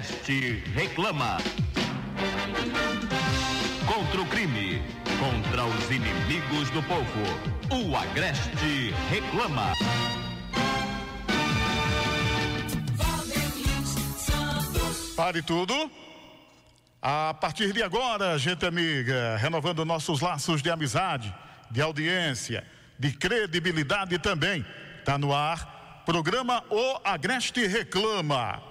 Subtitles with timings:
[0.00, 1.36] O Agreste reclama.
[3.86, 4.80] Contra o crime,
[5.18, 7.20] contra os inimigos do povo.
[7.70, 9.74] O Agreste reclama.
[15.14, 15.90] Pare tudo.
[17.02, 21.34] A partir de agora, gente amiga, renovando nossos laços de amizade,
[21.70, 22.66] de audiência,
[22.98, 24.64] de credibilidade também.
[24.98, 26.02] Está no ar.
[26.06, 28.69] Programa O Agreste Reclama.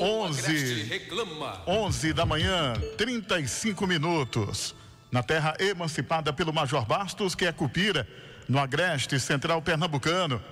[0.00, 1.62] 11, reclama.
[1.66, 4.74] 11 da manhã, 35 minutos.
[5.12, 8.08] Na terra emancipada pelo Major Bastos, que é Cupira,
[8.48, 10.42] no Agreste Central Pernambucano.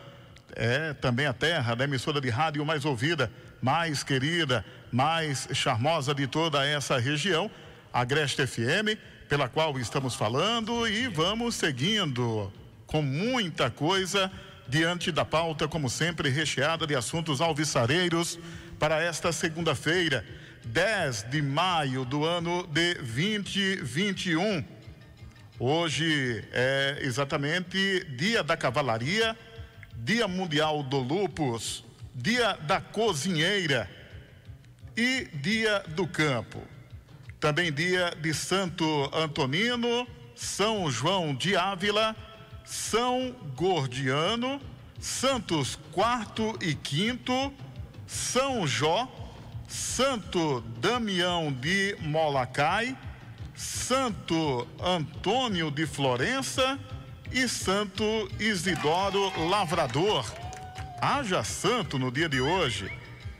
[0.55, 3.33] É também a terra da emissora de rádio mais ouvida,
[3.63, 7.51] mais querida, mais charmosa de toda essa região,
[7.91, 12.53] Agreste FM, pela qual estamos falando e vamos seguindo
[12.87, 14.31] com muita coisa
[14.69, 18.39] diante da pauta, como sempre, recheada de assuntos alvissareiros
[18.79, 20.25] para esta segunda-feira,
[20.65, 24.65] 10 de maio do ano de 2021.
[25.59, 29.37] Hoje é exatamente Dia da Cavalaria,
[29.97, 31.85] Dia Mundial do Lupus,
[32.15, 33.91] Dia da Cozinheira
[34.97, 36.63] e Dia do Campo.
[37.41, 40.07] Também dia de Santo Antonino,
[40.37, 42.15] São João de Ávila,
[42.65, 44.61] São Gordiano,
[45.01, 47.53] Santos quarto e quinto,
[48.09, 49.07] São Jó,
[49.69, 52.97] Santo Damião de Molacai,
[53.55, 56.79] Santo Antônio de Florença
[57.31, 58.03] e Santo
[58.41, 60.25] Isidoro Lavrador.
[61.03, 62.91] Haja santo no dia de hoje.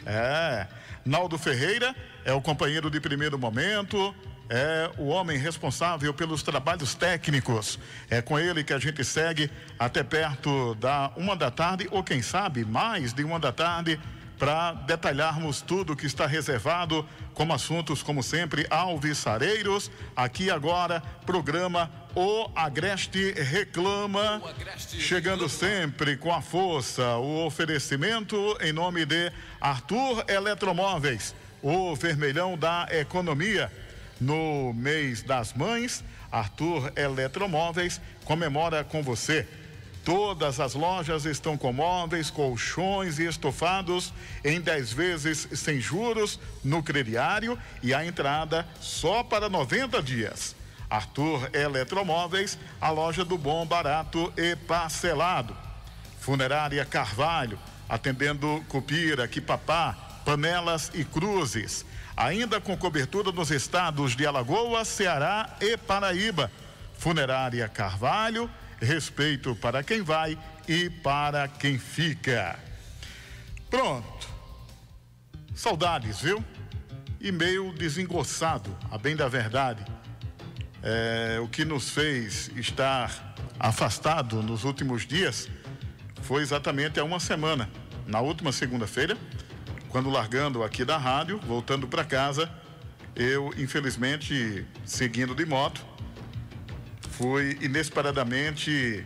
[0.05, 0.67] É.
[1.03, 4.15] Naldo Ferreira é o companheiro de primeiro momento,
[4.51, 7.79] é o homem responsável pelos trabalhos técnicos.
[8.11, 12.21] É com ele que a gente segue até perto da uma da tarde, ou quem
[12.21, 13.99] sabe mais de uma da tarde,
[14.39, 19.91] para detalharmos tudo que está reservado como assuntos, como sempre, alvissareiros.
[20.15, 24.41] Aqui agora, programa O Agreste Reclama.
[24.43, 25.83] O Agreste chegando Reclama.
[25.83, 33.71] sempre com a força, o oferecimento em nome de Arthur Eletromóveis, o vermelhão da economia.
[34.21, 39.47] No mês das mães, Arthur Eletromóveis comemora com você.
[40.09, 44.11] Todas as lojas estão com móveis, colchões e estofados
[44.43, 50.57] em 10 vezes sem juros no crediário e a entrada só para 90 dias.
[50.89, 55.55] Arthur Eletromóveis, a loja do bom, barato e parcelado.
[56.19, 59.93] Funerária Carvalho, atendendo Cupira, Quipapá,
[60.25, 61.85] Panelas e Cruzes.
[62.17, 66.51] Ainda com cobertura nos estados de Alagoas, Ceará e Paraíba.
[66.97, 68.51] Funerária Carvalho,
[68.81, 72.59] respeito para quem vai e para quem fica.
[73.71, 74.29] Pronto.
[75.55, 76.45] Saudades, viu?
[77.21, 79.85] E meio desengoçado, a bem da verdade.
[80.83, 85.49] É, o que nos fez estar afastado nos últimos dias
[86.23, 87.69] foi exatamente há uma semana.
[88.07, 89.19] Na última segunda-feira,
[89.89, 92.49] quando largando aqui da rádio, voltando para casa,
[93.17, 95.85] eu, infelizmente, seguindo de moto,
[97.19, 99.05] fui inesperadamente,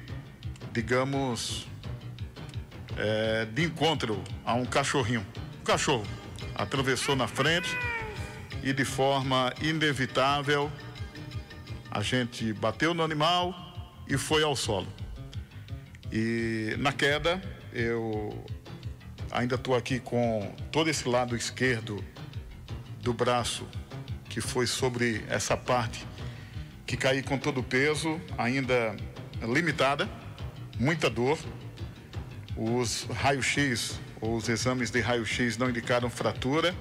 [0.70, 1.66] digamos,
[2.98, 5.26] é, de encontro a um cachorrinho.
[5.62, 6.06] Um cachorro
[6.54, 7.74] atravessou na frente
[8.62, 10.70] e de forma inevitável
[11.90, 13.54] a gente bateu no animal
[14.06, 14.92] e foi ao solo.
[16.12, 17.40] E na queda
[17.72, 18.44] eu
[19.30, 22.04] ainda estou aqui com todo esse lado esquerdo
[23.00, 23.66] do braço
[24.28, 26.11] que foi sobre essa parte
[26.92, 28.94] que caí com todo o peso, ainda
[29.40, 30.06] limitada,
[30.78, 31.38] muita dor.
[32.54, 36.74] Os raios-x ou os exames de raio-x não indicaram fratura,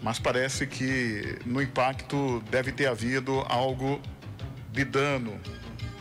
[0.00, 4.00] mas parece que no impacto deve ter havido algo
[4.70, 5.36] de dano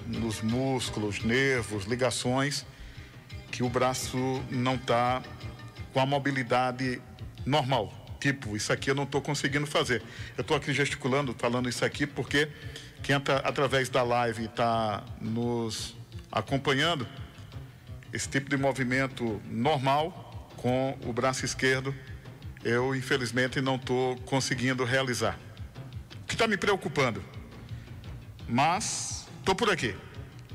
[0.06, 2.64] nos músculos, nervos, ligações,
[3.50, 5.24] que o braço não está
[5.92, 7.02] com a mobilidade
[7.44, 7.92] normal.
[8.20, 10.04] Tipo, isso aqui eu não estou conseguindo fazer.
[10.38, 12.48] Eu estou aqui gesticulando, falando isso aqui, porque
[13.04, 15.94] quem através da live está nos
[16.32, 17.06] acompanhando,
[18.14, 21.94] esse tipo de movimento normal com o braço esquerdo,
[22.64, 25.38] eu infelizmente não estou conseguindo realizar.
[26.22, 27.22] O que está me preocupando?
[28.48, 29.94] Mas estou por aqui.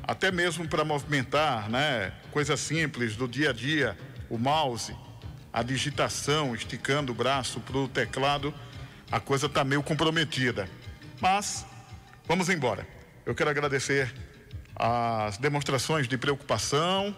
[0.03, 2.15] Até mesmo para movimentar, né?
[2.31, 3.97] Coisas simples do dia a dia,
[4.31, 4.97] o mouse,
[5.53, 8.55] a digitação, esticando o braço para o teclado,
[9.12, 10.67] a coisa está meio comprometida.
[11.21, 11.67] Mas
[12.29, 12.87] vamos embora.
[13.27, 14.15] Eu quero agradecer
[14.77, 17.17] as demonstrações de preocupação,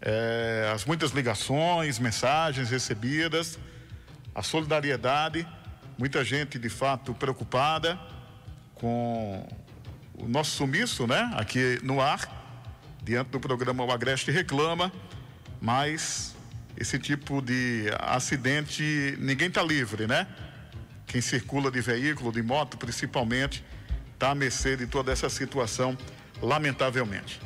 [0.00, 3.58] eh, as muitas ligações, mensagens recebidas
[4.34, 5.46] a solidariedade,
[5.98, 7.98] muita gente de fato preocupada
[8.74, 9.46] com
[10.14, 11.30] o nosso sumiço, né?
[11.34, 12.20] Aqui no ar,
[13.02, 14.90] diante do programa O Agreste Reclama,
[15.60, 16.34] mas
[16.76, 20.26] esse tipo de acidente, ninguém está livre, né?
[21.06, 23.62] Quem circula de veículo, de moto principalmente,
[24.22, 25.98] está à mercê de toda essa situação,
[26.40, 27.40] lamentavelmente.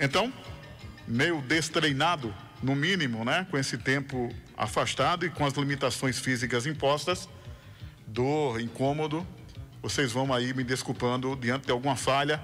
[0.00, 0.32] Então,
[1.06, 3.46] meio destreinado, no mínimo, né?
[3.50, 7.28] Com esse tempo afastado e com as limitações físicas impostas,
[8.06, 9.26] dor, incômodo,
[9.82, 12.42] vocês vão aí me desculpando diante de alguma falha,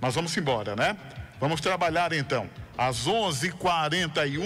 [0.00, 0.96] mas vamos embora, né?
[1.38, 2.50] Vamos trabalhar então.
[2.76, 4.42] Às 11:41,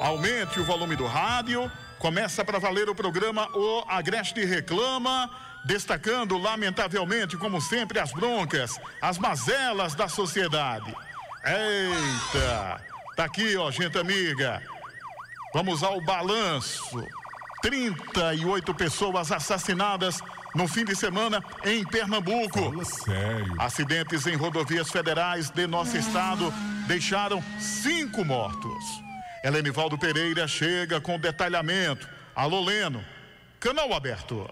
[0.00, 1.70] aumente o volume do rádio.
[1.98, 5.30] Começa para valer o programa O Agreste Reclama,
[5.64, 10.94] destacando lamentavelmente, como sempre, as broncas, as mazelas da sociedade.
[11.44, 12.80] Eita!
[13.16, 14.62] Tá aqui, ó, gente amiga.
[15.52, 17.06] Vamos ao balanço.
[17.62, 20.20] 38 pessoas assassinadas
[20.54, 22.70] no fim de semana em Pernambuco.
[22.70, 23.54] Fala sério.
[23.58, 26.52] Acidentes em rodovias federais de nosso estado
[26.86, 28.84] deixaram cinco mortos.
[29.42, 32.08] Helenivaldo Pereira chega com detalhamento.
[32.34, 33.04] Alô, Leno.
[33.60, 34.50] Canal aberto.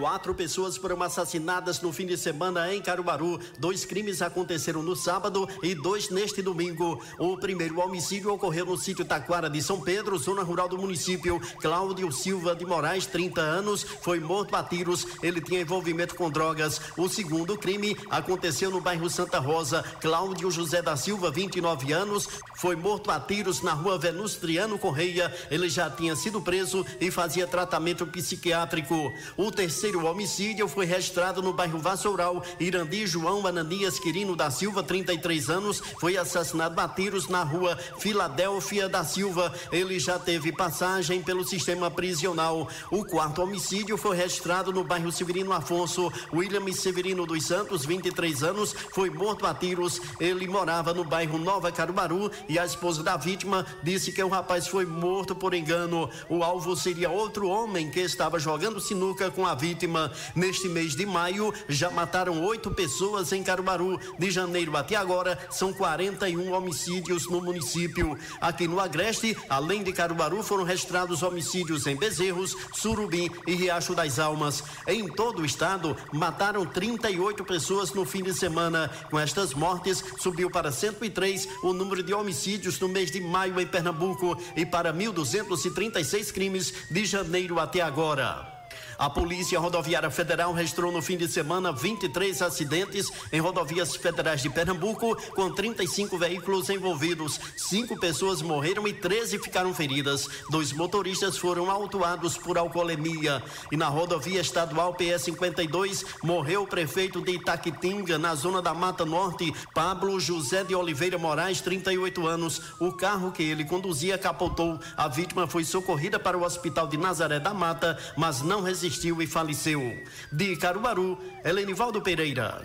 [0.00, 3.38] Quatro pessoas foram assassinadas no fim de semana em Caruaru.
[3.58, 7.04] Dois crimes aconteceram no sábado e dois neste domingo.
[7.18, 11.38] O primeiro homicídio ocorreu no sítio Taquara de São Pedro, zona rural do município.
[11.60, 15.06] Cláudio Silva de Moraes, 30 anos, foi morto a tiros.
[15.22, 16.80] Ele tinha envolvimento com drogas.
[16.96, 19.82] O segundo crime aconteceu no bairro Santa Rosa.
[20.00, 22.26] Cláudio José da Silva, 29 anos,
[22.56, 25.30] foi morto a tiros na rua Venustriano Correia.
[25.50, 29.12] Ele já tinha sido preso e fazia tratamento psiquiátrico.
[29.36, 32.44] O terceiro terceiro homicídio foi registrado no bairro Vassoural.
[32.60, 38.88] Irandi João Ananias Quirino da Silva, 33 anos, foi assassinado a tiros na rua Filadélfia
[38.88, 39.52] da Silva.
[39.72, 42.68] Ele já teve passagem pelo sistema prisional.
[42.88, 46.12] O quarto homicídio foi registrado no bairro Severino Afonso.
[46.32, 50.00] William Severino dos Santos, 23 anos, foi morto a tiros.
[50.20, 54.68] Ele morava no bairro Nova Caruaru e a esposa da vítima disse que o rapaz
[54.68, 56.08] foi morto por engano.
[56.28, 60.12] O alvo seria outro homem que estava jogando sinuca com a vítima vítima.
[60.34, 63.98] Neste mês de maio, já mataram oito pessoas em Caruaru.
[64.18, 68.18] De janeiro até agora, são 41 homicídios no município.
[68.40, 74.18] Aqui no Agreste, além de Caruaru, foram registrados homicídios em Bezerros, Surubim e Riacho das
[74.18, 74.62] Almas.
[74.86, 78.90] Em todo o estado, mataram 38 pessoas no fim de semana.
[79.10, 83.66] Com estas mortes, subiu para 103 o número de homicídios no mês de maio em
[83.66, 88.60] Pernambuco e para 1.236 crimes de janeiro até agora.
[89.00, 94.50] A Polícia Rodoviária Federal registrou no fim de semana 23 acidentes em rodovias federais de
[94.50, 97.40] Pernambuco, com 35 veículos envolvidos.
[97.56, 100.28] Cinco pessoas morreram e 13 ficaram feridas.
[100.50, 103.42] Dois motoristas foram autuados por alcoolemia.
[103.72, 109.50] E na rodovia estadual PS52 morreu o prefeito de Itaquitinga, na zona da Mata Norte,
[109.72, 112.60] Pablo José de Oliveira Moraes, 38 anos.
[112.78, 114.78] O carro que ele conduzia capotou.
[114.94, 119.22] A vítima foi socorrida para o hospital de Nazaré da Mata, mas não resistiu resistiu
[119.22, 120.02] e faleceu.
[120.32, 122.64] De Caruaru, Helenivaldo Pereira.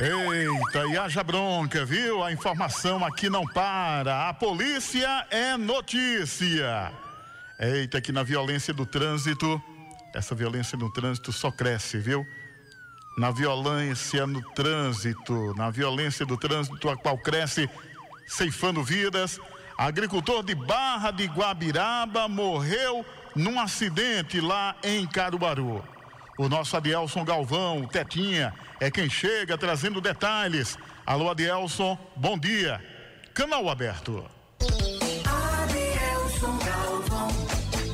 [0.00, 2.22] Eita, e haja bronca, viu?
[2.22, 4.28] A informação aqui não para.
[4.28, 6.92] A polícia é notícia.
[7.58, 9.62] Eita, que na violência do trânsito,
[10.14, 12.26] essa violência no trânsito só cresce, viu?
[13.16, 17.68] Na violência no trânsito, na violência do trânsito, a qual cresce
[18.26, 19.38] ceifando vidas.
[19.76, 25.84] Agricultor de Barra de Guabiraba morreu num acidente lá em Caruaru.
[26.38, 30.78] O nosso Adielson Galvão, Tetinha, é quem chega trazendo detalhes.
[31.04, 32.80] Alô, Adielson, bom dia.
[33.34, 34.24] Canal aberto.
[35.62, 37.28] Adielson Galvão.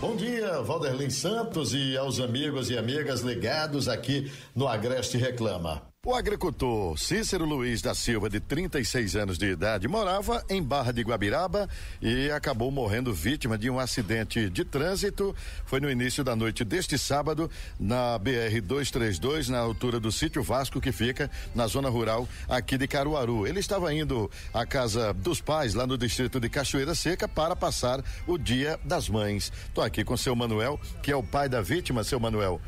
[0.01, 5.83] Bom dia, Valderlin Santos e aos amigos e amigas ligados aqui no Agreste Reclama.
[6.09, 11.03] O agricultor Cícero Luiz da Silva, de 36 anos de idade, morava em Barra de
[11.03, 11.69] Guabiraba
[12.01, 15.35] e acabou morrendo vítima de um acidente de trânsito.
[15.65, 20.81] Foi no início da noite deste sábado, na BR 232, na altura do sítio Vasco,
[20.81, 23.45] que fica na zona rural aqui de Caruaru.
[23.45, 28.01] Ele estava indo à casa dos pais, lá no distrito de Cachoeira Seca, para passar
[28.29, 29.53] o Dia das Mães.
[29.67, 32.61] Estou aqui com seu Manuel, que é o pai da vítima, seu Manuel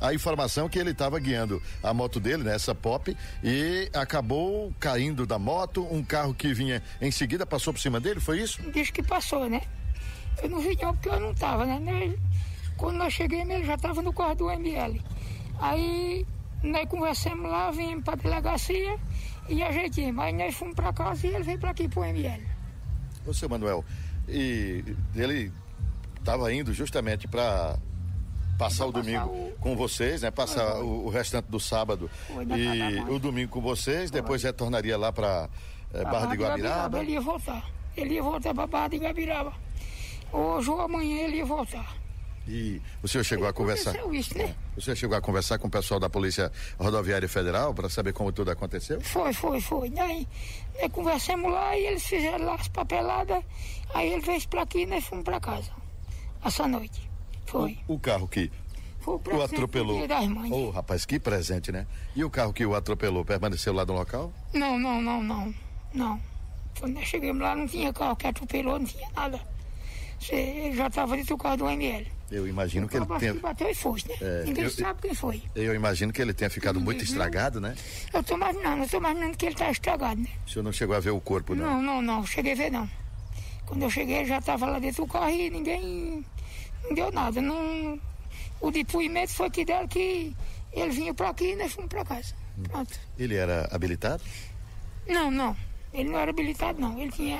[0.00, 5.26] a informação que ele estava guiando a moto dele, né, essa pop, e acabou caindo
[5.26, 5.86] da moto.
[5.90, 8.60] Um carro que vinha em seguida passou por cima dele, foi isso?
[8.70, 9.62] Diz que passou, né?
[10.42, 12.14] Eu não vi não porque eu não estava, né?
[12.76, 15.00] Quando nós chegamos, ele já estava no quarto do ML.
[15.60, 16.26] Aí
[16.62, 18.98] nós conversamos lá, vimos para a delegacia
[19.48, 20.24] e ajeitamos.
[20.24, 22.42] Aí nós fomos para casa e ele veio para aqui para o ML.
[23.26, 23.84] Ô, seu Manuel,
[24.28, 24.84] e
[25.14, 25.52] ele
[26.18, 27.78] estava indo justamente para
[28.58, 29.52] passar o domingo o...
[29.60, 30.30] com vocês, né?
[30.30, 32.10] Passar o, o, restante do sábado
[32.56, 35.48] e o domingo com vocês, depois retornaria lá para
[35.92, 37.00] é, eh, Barra de Guabiraba.
[37.00, 37.70] Ele ia voltar.
[37.96, 39.52] Ele ia voltar para Barra de Guabiraba.
[40.32, 42.04] Hoje ou amanhã ele ia voltar.
[42.46, 43.94] E o senhor chegou a conversar?
[44.12, 44.54] Isso, né?
[44.76, 48.32] O senhor chegou a conversar com o pessoal da Polícia Rodoviária Federal para saber como
[48.32, 49.00] tudo aconteceu?
[49.00, 49.88] Foi, foi, foi.
[49.90, 50.28] Daí,
[50.80, 53.42] nós conversamos lá e eles fizeram lá as papeladas.
[53.94, 55.70] Aí ele veio para aqui e nós fomos para casa.
[56.44, 57.13] Essa noite.
[57.54, 57.78] Foi.
[57.86, 58.50] O, o carro que
[58.98, 60.00] foi o, o atropelou.
[60.28, 60.50] Mães.
[60.50, 61.86] Oh, rapaz, que presente, né?
[62.16, 64.32] E o carro que o atropelou permaneceu lá no local?
[64.52, 65.54] Não, não, não, não.
[65.92, 66.20] Não.
[66.80, 69.40] Quando nós chegamos lá não tinha carro que atropelou, não tinha nada.
[70.30, 72.10] Ele já estava dentro do carro do ML.
[72.30, 73.34] Eu imagino que ele tenha.
[73.34, 74.16] bateu e foi, né?
[74.20, 75.42] É, Ninguém eu, sabe quem foi.
[75.54, 77.76] Eu imagino que ele tenha ficado muito estragado, né?
[78.12, 80.30] Eu estou imaginando, eu estou imaginando que ele está estragado, né?
[80.46, 81.74] O senhor não chegou a ver o corpo, não?
[81.74, 82.26] Não, não, não.
[82.26, 82.88] Cheguei a ver, não.
[83.66, 86.24] Quando eu cheguei, ele já estava lá dentro do carro e ninguém.
[86.84, 87.40] Não deu nada.
[87.40, 88.00] Não...
[88.60, 90.34] O depoimento foi que deram que
[90.72, 92.34] ele vinha para aqui e nós fomos para casa.
[92.64, 92.98] Pronto.
[93.18, 94.22] Ele era habilitado?
[95.06, 95.56] Não, não.
[95.92, 96.98] Ele não era habilitado, não.
[96.98, 97.38] Ele tinha.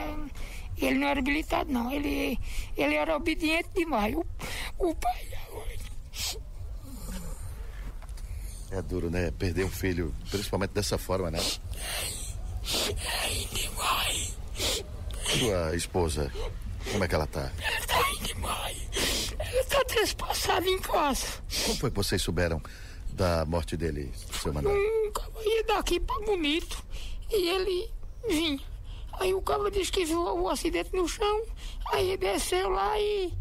[0.77, 1.91] Ele não era habilitado, não.
[1.91, 2.39] Ele,
[2.77, 4.15] ele era obediente demais.
[4.15, 4.25] O,
[4.79, 5.29] o pai.
[8.71, 9.31] É duro, né?
[9.39, 11.39] Perder um filho, principalmente dessa forma, né?
[13.53, 14.37] Demais.
[15.27, 16.33] Sua esposa,
[16.91, 17.53] como é que ela tá?
[17.61, 19.35] Ela tá aí demais.
[19.39, 21.27] Ela tá trespassada em casa.
[21.65, 22.63] Como foi que vocês souberam
[23.11, 24.13] da morte dele,
[24.43, 24.77] seu Manuel?
[24.77, 25.05] Um
[25.43, 26.83] ia daqui pra Bonito
[27.31, 27.91] e ele
[28.29, 28.61] vinha.
[29.15, 31.45] Aí o cabo disse que viu o acidente no chão,
[31.93, 33.33] aí desceu lá e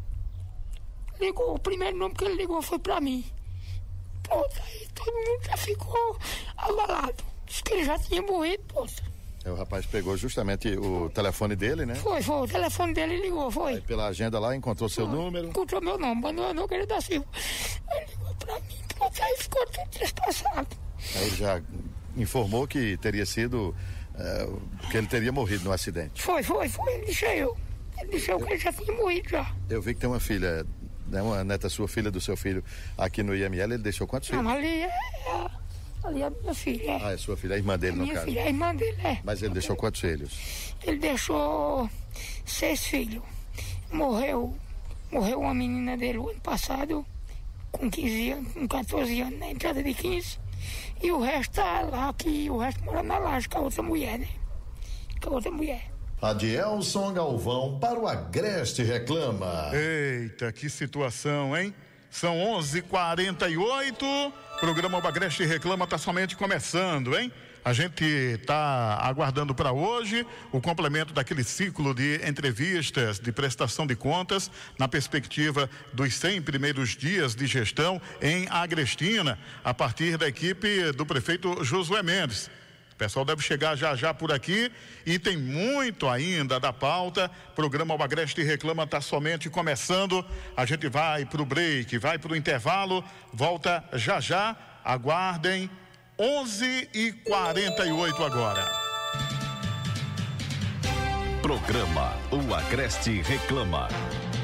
[1.20, 1.56] ligou.
[1.56, 3.26] O primeiro nome que ele ligou foi pra mim.
[4.24, 6.18] Pronto, aí todo mundo já ficou
[6.58, 7.24] abalado.
[7.46, 9.13] Disse que ele já tinha morrido, pronto.
[9.46, 11.96] É, o rapaz pegou justamente o telefone dele, né?
[11.96, 12.42] Foi, foi.
[12.44, 13.74] O telefone dele ligou, foi.
[13.74, 15.16] Aí pela agenda lá encontrou seu foi.
[15.16, 15.48] número?
[15.48, 17.26] Encontrou meu nome, Manuel Nogueira da Silva.
[17.90, 20.68] Aí ligou pra mim, pronto, aí ficou tudo trespassado.
[21.16, 21.62] Aí ele já
[22.16, 23.76] informou que teria sido
[24.16, 24.48] é,
[24.90, 26.22] que ele teria morrido no acidente.
[26.22, 26.94] Foi, foi, foi.
[26.94, 27.58] Ele disse eu.
[28.00, 29.54] Ele disse eu, que ele já tinha morrido já.
[29.70, 30.66] Eu vi que tem uma filha,
[31.08, 32.64] né, uma neta sua, filha do seu filho,
[32.98, 33.74] aqui no IML.
[33.74, 34.44] Ele deixou quantos filhos?
[34.44, 35.50] Não, ali é, é,
[36.08, 36.92] ali é a minha filha.
[36.92, 37.06] É.
[37.06, 38.28] Ah, é sua filha, a irmã dele, a no minha caso.
[38.28, 39.20] Filha, a irmã dele, é.
[39.24, 40.74] Mas ele deixou quantos filhos?
[40.84, 41.90] Ele deixou
[42.46, 43.24] seis filhos.
[43.92, 44.56] Morreu,
[45.12, 47.06] morreu uma menina dele o ano passado,
[47.72, 50.40] com 15 anos, com 14 anos, na entrada de 15.
[51.02, 54.20] E o resto tá lá, que o resto mora na laje com a outra mulher,
[54.20, 54.28] né?
[55.22, 55.92] Com a outra mulher.
[56.22, 59.72] Adielson Galvão para o Agreste Reclama.
[59.74, 61.74] Eita, que situação, hein?
[62.10, 64.34] São 11:48.
[64.64, 67.30] Programa O Agreste Reclama está somente começando, hein?
[67.66, 73.94] A gente está aguardando para hoje o complemento daquele ciclo de entrevistas, de prestação de
[73.94, 80.94] contas, na perspectiva dos 100 primeiros dias de gestão em Agrestina, a partir da equipe
[80.94, 82.50] do prefeito Josué Mendes.
[82.94, 84.72] O pessoal deve chegar já já por aqui
[85.06, 87.30] e tem muito ainda da pauta.
[87.56, 90.24] Programa O Agreste Reclama está somente começando.
[90.56, 94.56] A gente vai para o break, vai para o intervalo, volta já já.
[94.86, 95.70] Aguardem
[96.20, 98.72] 11 e 48 agora.
[101.42, 103.88] Programa O Agreste Reclama.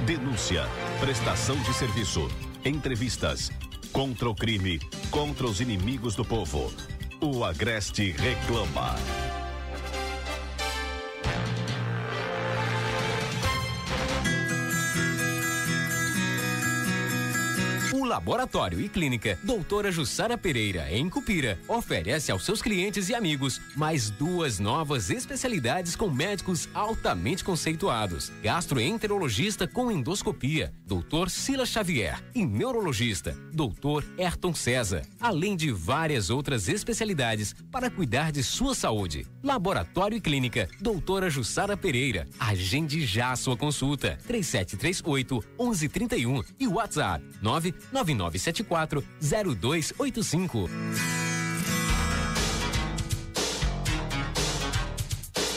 [0.05, 0.65] Denúncia,
[0.99, 2.27] prestação de serviço,
[2.65, 3.51] entrevistas,
[3.93, 4.79] contra o crime,
[5.11, 6.73] contra os inimigos do povo.
[7.21, 8.95] O Agreste Reclama.
[18.09, 24.09] Laboratório e Clínica Doutora Jussara Pereira, em Cupira, oferece aos seus clientes e amigos mais
[24.09, 31.29] duas novas especialidades com médicos altamente conceituados: gastroenterologista com endoscopia, Dr.
[31.29, 34.03] Silas Xavier, e neurologista, Dr.
[34.17, 39.27] Ayrton César, além de várias outras especialidades para cuidar de sua saúde.
[39.43, 42.27] Laboratório e Clínica Doutora Jussara Pereira.
[42.39, 44.17] Agende já sua consulta.
[44.25, 50.69] 3738 1131 e WhatsApp 99 9974 0285.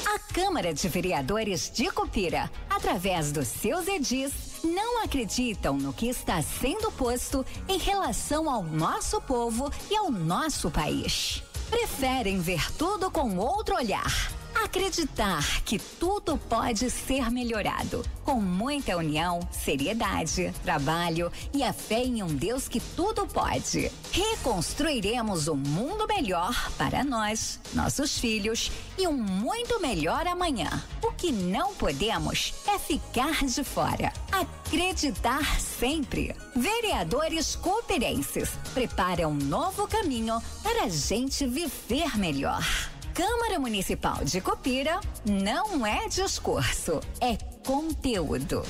[0.07, 6.41] A Câmara de Vereadores de Cupira, através dos seus edis, não acreditam no que está
[6.43, 11.43] sendo posto em relação ao nosso povo e ao nosso país.
[11.71, 19.41] Preferem ver tudo com outro olhar Acreditar que tudo pode ser melhorado com muita união,
[19.51, 23.91] seriedade, trabalho e a fé em um Deus que tudo pode.
[24.13, 30.83] Reconstruiremos um mundo melhor para nós, nossos filhos e um muito melhor amanhã.
[31.03, 34.13] O que não podemos é ficar de fora.
[34.31, 36.35] Acreditar sempre.
[36.55, 42.92] Vereadores cooperenses preparam um novo caminho para a gente viver melhor.
[43.15, 48.63] Câmara Municipal de Copira não é discurso, é conteúdo.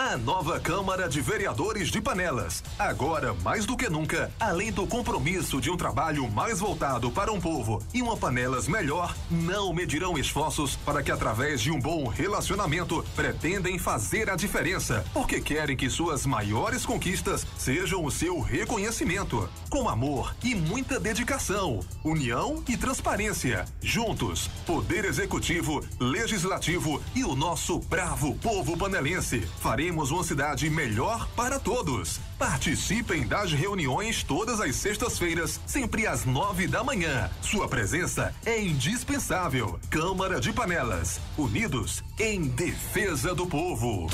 [0.00, 2.62] A nova Câmara de Vereadores de Panelas.
[2.78, 7.40] Agora, mais do que nunca, além do compromisso de um trabalho mais voltado para um
[7.40, 13.04] povo e uma Panelas melhor, não medirão esforços para que, através de um bom relacionamento,
[13.16, 19.50] pretendem fazer a diferença, porque querem que suas maiores conquistas sejam o seu reconhecimento.
[19.68, 23.64] Com amor e muita dedicação, união e transparência.
[23.82, 29.40] Juntos, Poder Executivo, Legislativo e o nosso bravo povo panelense.
[29.58, 32.20] Faremos Queremos uma cidade melhor para todos.
[32.38, 37.30] Participem das reuniões todas as sextas-feiras, sempre às nove da manhã.
[37.40, 39.80] Sua presença é indispensável.
[39.88, 44.08] Câmara de Panelas, unidos em defesa do povo.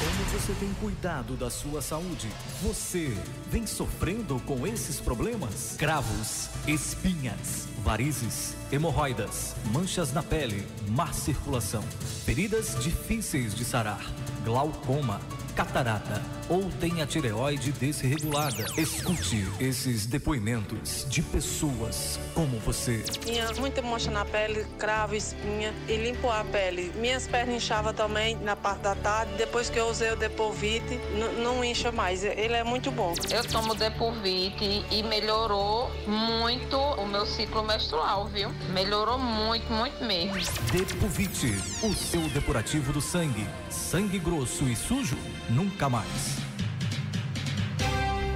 [0.00, 2.26] Como você tem cuidado da sua saúde?
[2.62, 3.14] Você
[3.50, 5.76] vem sofrendo com esses problemas?
[5.76, 11.82] Cravos, espinhas, varizes, hemorroidas, manchas na pele, má circulação,
[12.24, 14.00] feridas difíceis de sarar,
[14.42, 18.66] glaucoma, catarata ou tem a tireoide desregulada.
[18.76, 22.98] Escute esses depoimentos de pessoas como você.
[23.02, 26.92] Tinha muita mancha na pele, cravo, espinha e limpou a pele.
[26.96, 29.32] Minhas pernas inchavam também na parte da tarde.
[29.38, 30.98] Depois que eu usei o Depovite,
[31.40, 32.24] não incha mais.
[32.24, 33.14] Ele é muito bom.
[33.30, 38.50] Eu tomo Depovite e melhorou muito o meu ciclo menstrual, viu?
[38.72, 40.34] Melhorou muito, muito mesmo.
[40.72, 43.46] Depovite, o seu depurativo do sangue.
[43.68, 45.16] Sangue grosso e sujo?
[45.50, 46.38] Nunca mais.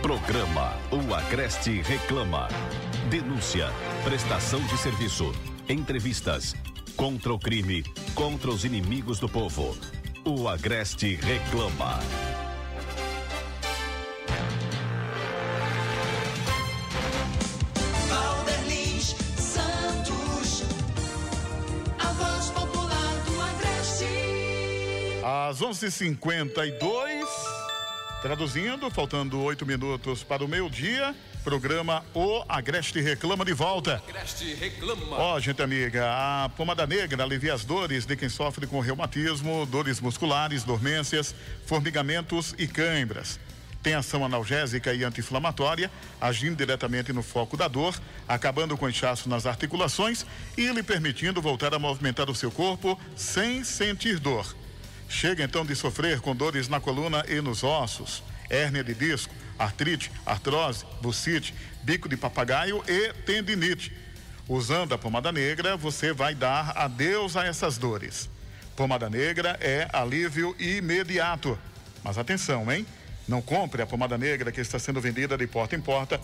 [0.02, 2.48] Programa O Agreste Reclama.
[3.08, 3.68] Denúncia,
[4.02, 5.32] prestação de serviço,
[5.68, 6.56] entrevistas,
[6.96, 7.84] contra o crime,
[8.16, 9.76] contra os inimigos do povo.
[10.24, 12.00] O Agreste Reclama.
[25.48, 27.28] Às 11:52
[28.22, 34.02] Traduzindo, faltando oito minutos para o meio-dia, programa O Agreste Reclama de volta.
[34.08, 35.16] Agreste Reclama.
[35.18, 39.66] Ó, oh, gente amiga, a pomada negra alivia as dores de quem sofre com reumatismo,
[39.66, 41.34] dores musculares, dormências,
[41.66, 43.38] formigamentos e cãibras.
[43.82, 47.94] Tem ação analgésica e anti-inflamatória, agindo diretamente no foco da dor,
[48.26, 50.24] acabando com inchaço nas articulações
[50.56, 54.63] e lhe permitindo voltar a movimentar o seu corpo sem sentir dor.
[55.08, 60.10] Chega então de sofrer com dores na coluna e nos ossos, hérnia de disco, artrite,
[60.26, 63.92] artrose, bucite, bico de papagaio e tendinite.
[64.48, 68.28] Usando a pomada negra, você vai dar adeus a essas dores.
[68.76, 71.58] Pomada negra é alívio imediato.
[72.02, 72.86] Mas atenção, hein?
[73.26, 76.20] Não compre a pomada negra que está sendo vendida de porta em porta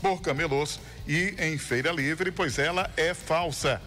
[0.00, 3.82] por camelôs e em feira livre, pois ela é falsa.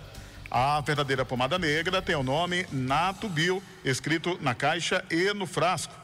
[0.51, 5.95] A verdadeira pomada negra tem o nome Nato Bio, escrito na caixa e no frasco.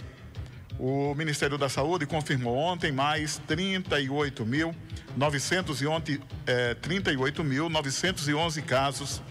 [0.81, 9.23] O Ministério da Saúde confirmou ontem mais 38.911 eh, 38.911 casos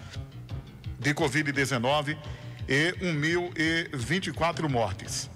[0.97, 2.17] de Covid-19
[2.69, 5.29] e 1.024 mortes.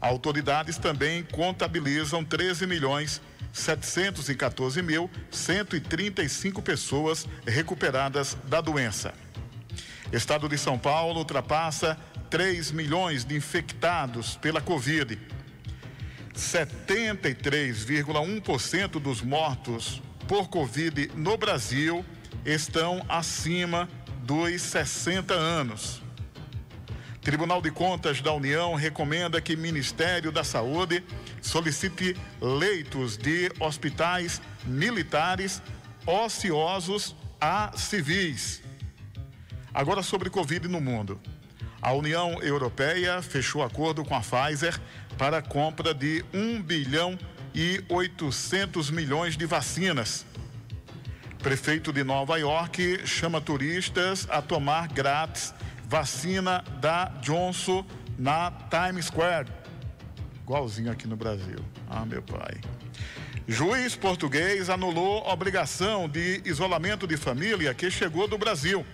[0.00, 3.20] Autoridades também contabilizam 13 milhões
[3.52, 9.12] 714 mil 135 pessoas recuperadas da doença.
[10.12, 11.98] Estado de São Paulo ultrapassa
[12.30, 15.18] 3 milhões de infectados pela Covid.
[16.34, 22.04] 73,1% dos mortos por Covid no Brasil
[22.44, 23.88] estão acima
[24.22, 26.02] dos 60 anos.
[27.22, 31.02] Tribunal de Contas da União recomenda que Ministério da Saúde
[31.42, 35.60] solicite leitos de hospitais militares
[36.06, 38.62] ociosos a civis.
[39.74, 41.20] Agora sobre Covid no mundo.
[41.80, 44.78] A União Europeia fechou acordo com a Pfizer
[45.16, 47.16] para a compra de 1 bilhão
[47.54, 50.26] e 800 milhões de vacinas.
[51.38, 55.54] Prefeito de Nova York chama turistas a tomar grátis
[55.88, 57.86] vacina da Johnson
[58.18, 59.48] na Times Square.
[60.42, 61.58] Igualzinho aqui no Brasil.
[61.88, 62.60] Ah, meu pai.
[63.46, 68.84] Juiz português anulou obrigação de isolamento de família que chegou do Brasil.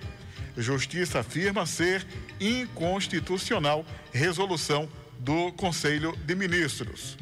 [0.56, 2.06] Justiça afirma ser
[2.40, 4.88] inconstitucional resolução
[5.18, 7.16] do Conselho de Ministros.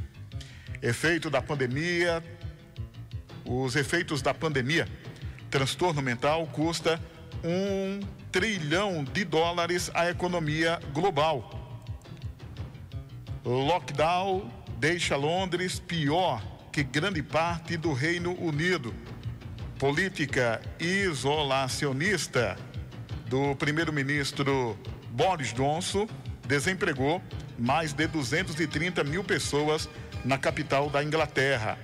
[0.83, 2.23] Efeito da pandemia,
[3.45, 4.87] os efeitos da pandemia,
[5.51, 7.01] transtorno mental custa
[7.45, 11.59] um trilhão de dólares à economia global.
[13.45, 18.95] Lockdown deixa Londres pior que grande parte do Reino Unido.
[19.79, 22.57] Política isolacionista
[23.33, 26.07] do primeiro-ministro Boris Johnson
[26.47, 27.23] desempregou
[27.59, 29.89] mais de 230 mil pessoas
[30.23, 31.79] na capital da Inglaterra.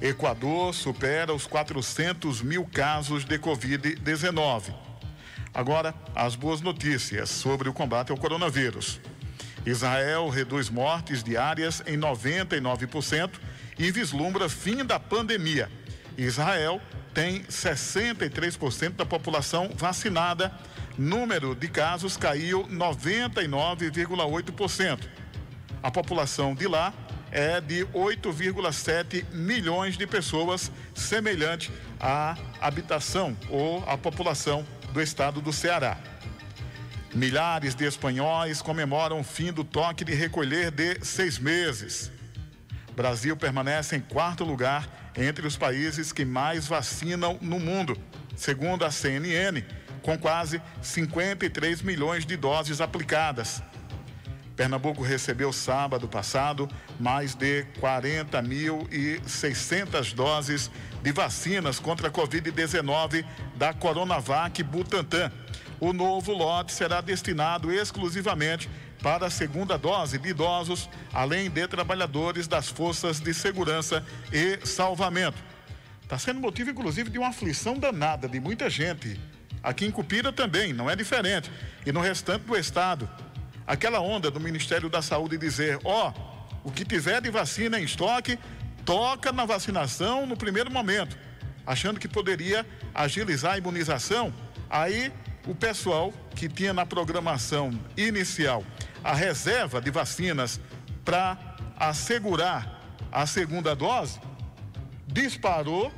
[0.00, 4.74] Equador supera os 400 mil casos de Covid-19.
[5.52, 8.98] Agora, as boas notícias sobre o combate ao coronavírus.
[9.66, 13.32] Israel reduz mortes diárias em 99%
[13.78, 15.70] e vislumbra fim da pandemia.
[16.16, 16.80] Israel
[17.14, 20.52] tem 63% da população vacinada.
[20.98, 25.06] Número de casos caiu 99,8%.
[25.82, 26.92] A população de lá
[27.30, 35.52] é de 8,7 milhões de pessoas, semelhante à habitação ou à população do estado do
[35.52, 35.96] Ceará.
[37.14, 42.10] Milhares de espanhóis comemoram o fim do toque de recolher de seis meses.
[42.94, 47.96] Brasil permanece em quarto lugar entre os países que mais vacinam no mundo,
[48.36, 49.64] segundo a CNN,
[50.02, 53.62] com quase 53 milhões de doses aplicadas.
[54.56, 60.70] Pernambuco recebeu sábado passado mais de 40.600 doses
[61.02, 63.24] de vacinas contra a Covid-19
[63.56, 65.32] da Coronavac Butantan.
[65.80, 68.70] O novo lote será destinado exclusivamente
[69.04, 75.36] para a segunda dose de idosos, além de trabalhadores das forças de segurança e salvamento.
[76.02, 79.20] Está sendo motivo, inclusive, de uma aflição danada de muita gente.
[79.62, 81.52] Aqui em Cupira também, não é diferente.
[81.84, 83.06] E no restante do estado.
[83.66, 87.84] Aquela onda do Ministério da Saúde dizer: ó, oh, o que tiver de vacina em
[87.84, 88.38] estoque,
[88.86, 91.18] toca na vacinação no primeiro momento,
[91.66, 92.64] achando que poderia
[92.94, 94.32] agilizar a imunização.
[94.70, 95.12] Aí
[95.46, 98.64] o pessoal que tinha na programação inicial
[99.04, 100.58] a reserva de vacinas
[101.04, 101.36] para
[101.76, 102.80] assegurar
[103.12, 104.18] a segunda dose,
[105.06, 105.92] disparou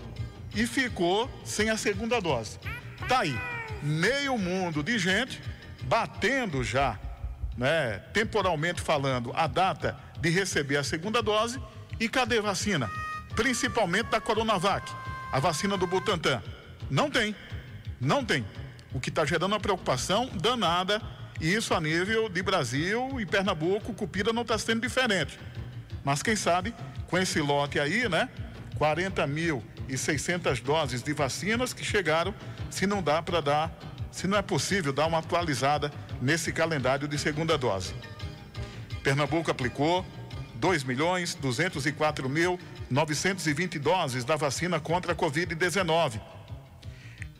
[0.52, 2.58] e ficou sem a segunda dose.
[3.08, 3.38] Tá aí,
[3.80, 5.40] meio mundo de gente
[5.84, 6.98] batendo já,
[7.56, 11.60] né, temporalmente falando, a data de receber a segunda dose
[12.00, 12.90] e cadê vacina?
[13.36, 14.90] Principalmente da Coronavac,
[15.30, 16.42] a vacina do Butantan.
[16.90, 17.36] Não tem,
[18.00, 18.44] não tem.
[18.92, 21.00] O que está gerando uma preocupação danada
[21.40, 25.38] isso a nível de Brasil e Pernambuco, Cupira não está sendo diferente.
[26.04, 26.74] Mas quem sabe,
[27.08, 28.28] com esse lote aí, né?
[28.76, 32.34] 40 mil e 600 doses de vacinas que chegaram,
[32.70, 33.78] se não dá para dar,
[34.10, 37.94] se não é possível dar uma atualizada nesse calendário de segunda dose.
[39.02, 40.04] Pernambuco aplicou
[40.56, 42.58] 2 milhões 204 mil
[42.90, 46.20] 920 doses da vacina contra a Covid-19.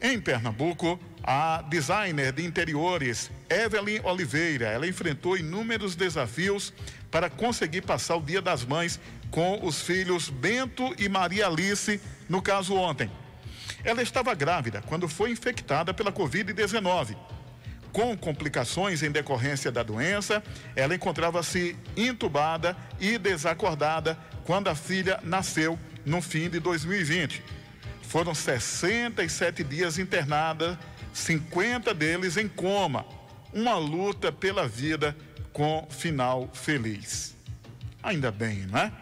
[0.08, 4.66] Em Pernambuco, a designer de interiores Evelyn Oliveira.
[4.66, 6.72] Ela enfrentou inúmeros desafios
[7.10, 9.00] para conseguir passar o Dia das Mães
[9.32, 13.10] com os filhos Bento e Maria Alice, no caso ontem.
[13.82, 17.16] Ela estava grávida quando foi infectada pela Covid-19.
[17.92, 20.40] Com complicações em decorrência da doença,
[20.76, 27.65] ela encontrava-se intubada e desacordada quando a filha nasceu no fim de 2020.
[28.08, 30.78] Foram 67 dias internada,
[31.12, 33.04] 50 deles em coma.
[33.52, 35.16] Uma luta pela vida
[35.52, 37.36] com final feliz.
[38.02, 38.92] Ainda bem, não é?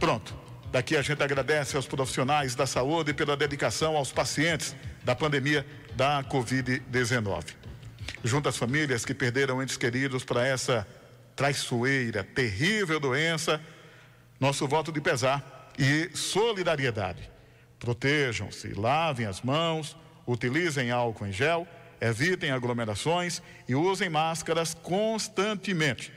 [0.00, 0.34] Pronto.
[0.72, 6.22] Daqui a gente agradece aos profissionais da saúde pela dedicação aos pacientes da pandemia da
[6.24, 7.54] Covid-19.
[8.24, 10.86] Junto às famílias que perderam entes queridos para essa
[11.36, 13.60] traiçoeira, terrível doença,
[14.40, 17.37] nosso voto de pesar e solidariedade.
[17.78, 21.66] Protejam-se, lavem as mãos, utilizem álcool em gel,
[22.00, 26.12] evitem aglomerações e usem máscaras constantemente.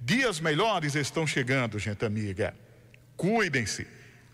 [0.00, 2.54] Dias melhores estão chegando, gente amiga.
[3.16, 3.86] Cuidem-se.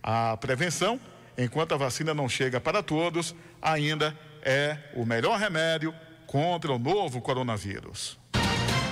[0.02, 1.00] A prevenção,
[1.38, 5.94] enquanto a vacina não chega para todos, ainda é o melhor remédio
[6.26, 8.18] contra o novo coronavírus.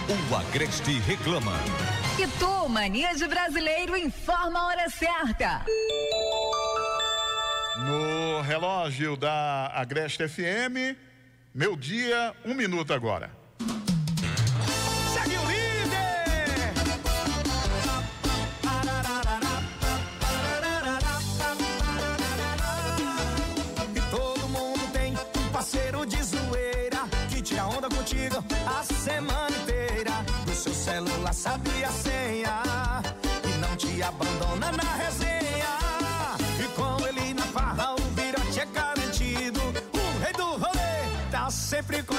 [0.08, 1.52] O Agreste reclama.
[2.18, 5.64] E tu, Mania de Brasileiro, informa a hora certa.
[7.78, 10.94] No relógio da Agreste FM,
[11.54, 13.30] meu dia, um minuto agora.
[41.72, 42.11] Sempre contigo.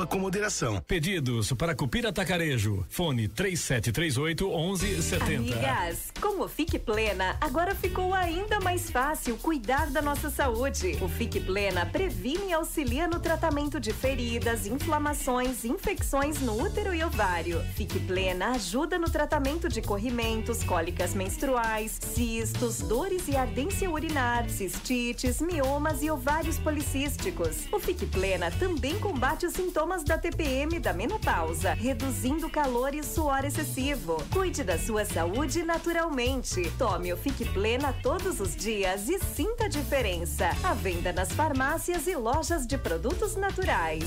[0.00, 0.80] Beba com moderação.
[0.86, 2.84] Pedidos para Cupira Tacarejo.
[2.88, 5.36] Fone 3738 1170.
[5.36, 10.96] Amigas, com o Fique Plena, agora ficou ainda mais fácil cuidar da nossa saúde.
[11.02, 17.04] O Fique Plena previne e auxilia no tratamento de feridas, inflamações, infecções no útero e
[17.04, 17.60] ovário.
[17.74, 25.40] Fique Plena ajuda no tratamento de corrimentos, cólicas menstruais, cistos, dores e ardência urinar, cistites,
[25.40, 27.66] miomas e ovários policísticos.
[27.72, 33.44] O Fique Plena também combate os sintomas da TPM da menopausa, reduzindo calor e suor
[33.44, 34.16] excessivo.
[34.32, 36.70] Cuide da sua saúde naturalmente.
[36.78, 40.50] Tome o Fique Plena todos os dias e sinta a diferença.
[40.62, 44.04] A venda nas farmácias e lojas de produtos naturais.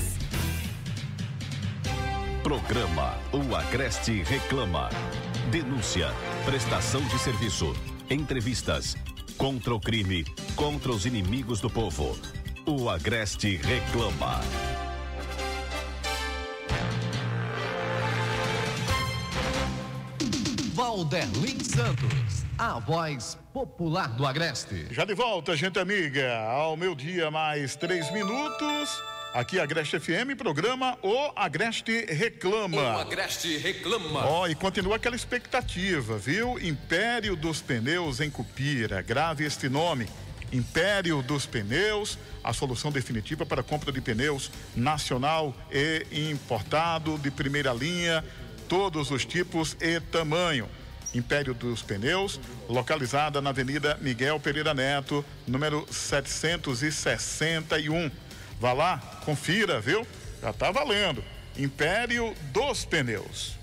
[2.42, 4.88] Programa O Agreste Reclama.
[5.50, 6.08] Denúncia,
[6.46, 7.74] prestação de serviço,
[8.10, 8.96] entrevistas,
[9.36, 10.24] contra o crime,
[10.56, 12.18] contra os inimigos do povo.
[12.66, 14.40] O Agreste Reclama.
[20.74, 24.88] Valderlin Santos, a voz popular do Agreste.
[24.90, 29.00] Já de volta, gente amiga, ao meu dia mais três minutos.
[29.32, 32.96] Aqui Agreste FM, programa O Agreste Reclama.
[32.96, 34.26] O Agreste reclama.
[34.26, 36.58] Ó, e continua aquela expectativa, viu?
[36.58, 40.08] Império dos Pneus em Cupira, grave este nome.
[40.52, 47.28] Império dos Pneus, a solução definitiva para a compra de pneus nacional e importado de
[47.30, 48.24] primeira linha,
[48.68, 50.68] todos os tipos e tamanho.
[51.14, 58.10] Império dos Pneus, localizada na Avenida Miguel Pereira Neto, número 761.
[58.58, 60.04] Vá lá, confira, viu?
[60.42, 61.22] Já tá valendo.
[61.56, 63.54] Império dos Pneus.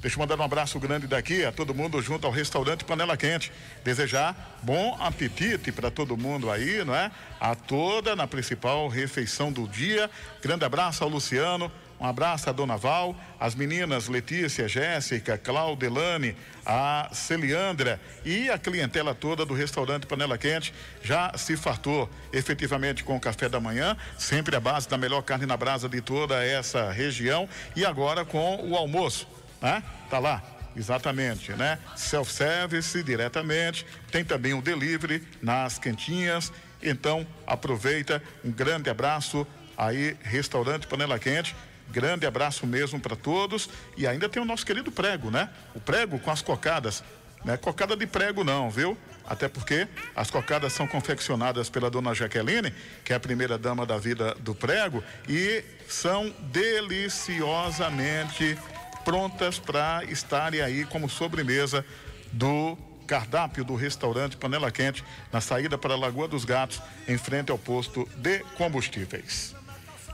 [0.00, 3.50] Deixa eu mandar um abraço grande daqui a todo mundo junto ao restaurante Panela Quente.
[3.82, 7.10] Desejar bom apetite para todo mundo aí, não é?
[7.40, 10.08] A toda na principal refeição do dia.
[10.40, 11.70] Grande abraço ao Luciano,
[12.00, 19.14] um abraço à Dona Val, as meninas Letícia, Jéssica, Claudelane, a Celiandra e a clientela
[19.14, 24.54] toda do restaurante Panela Quente já se fartou efetivamente com o café da manhã, sempre
[24.54, 28.76] a base da melhor carne na brasa de toda essa região e agora com o
[28.76, 29.26] almoço,
[29.60, 29.82] né?
[30.08, 30.42] Tá lá.
[30.76, 31.76] Exatamente, né?
[31.96, 36.52] Self-service diretamente, tem também o delivery nas quentinhas.
[36.80, 39.44] Então, aproveita, um grande abraço
[39.76, 41.56] aí, restaurante Panela Quente
[41.90, 43.70] Grande abraço mesmo para todos.
[43.96, 45.48] E ainda tem o nosso querido prego, né?
[45.74, 47.02] O prego com as cocadas.
[47.44, 48.96] Não é cocada de prego, não, viu?
[49.26, 52.72] Até porque as cocadas são confeccionadas pela dona Jaqueline,
[53.04, 58.56] que é a primeira dama da vida do prego, e são deliciosamente
[59.04, 61.84] prontas para estarem aí como sobremesa
[62.32, 67.50] do cardápio do restaurante Panela Quente, na saída para a Lagoa dos Gatos, em frente
[67.50, 69.57] ao posto de combustíveis.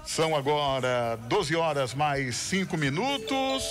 [0.06, 3.64] São agora 12 horas mais 5 minutos.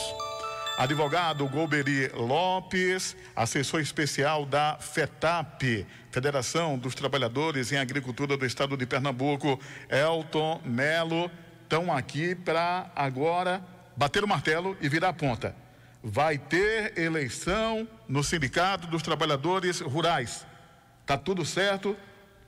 [0.77, 8.85] Advogado Golberi Lopes, assessor especial da FETAP, Federação dos Trabalhadores em Agricultura do Estado de
[8.87, 11.29] Pernambuco, Elton Melo,
[11.61, 13.63] estão aqui para agora
[13.95, 15.55] bater o martelo e virar a ponta.
[16.03, 20.45] Vai ter eleição no Sindicato dos Trabalhadores Rurais.
[21.05, 21.95] Tá tudo certo?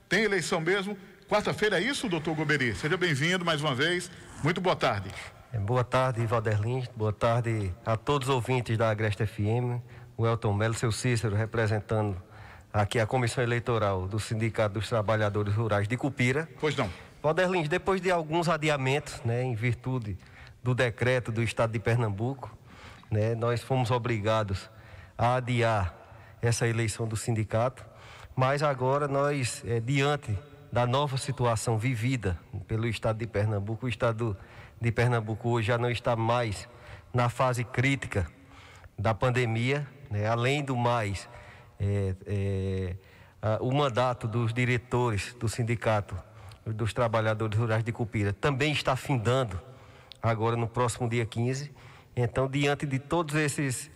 [0.08, 0.98] Tem eleição mesmo?
[1.28, 2.72] Quarta-feira é isso, doutor Goberi?
[2.76, 4.08] Seja bem-vindo mais uma vez.
[4.44, 5.10] Muito boa tarde.
[5.52, 6.86] É, boa tarde, Valderlin.
[6.94, 9.82] Boa tarde a todos os ouvintes da Agreste FM.
[10.16, 12.16] O Elton Melo, seu Cícero, representando
[12.72, 16.48] aqui a Comissão Eleitoral do Sindicato dos Trabalhadores Rurais de Cupira.
[16.60, 16.88] Pois não.
[17.20, 20.16] Valderlins, depois de alguns adiamentos, né, em virtude
[20.62, 22.56] do decreto do Estado de Pernambuco,
[23.10, 24.70] né, nós fomos obrigados
[25.18, 25.92] a adiar
[26.40, 27.84] essa eleição do sindicato,
[28.36, 30.38] mas agora nós, é, diante
[30.76, 34.36] da nova situação vivida pelo Estado de Pernambuco, o Estado
[34.78, 36.68] de Pernambuco hoje já não está mais
[37.14, 38.26] na fase crítica
[38.98, 41.30] da pandemia, né, além do mais,
[41.80, 42.96] é, é,
[43.40, 46.14] a, o mandato dos diretores do sindicato
[46.66, 49.58] dos trabalhadores rurais de Cupira também está findando
[50.22, 51.72] agora no próximo dia 15.
[52.14, 53.90] Então, diante de todos esses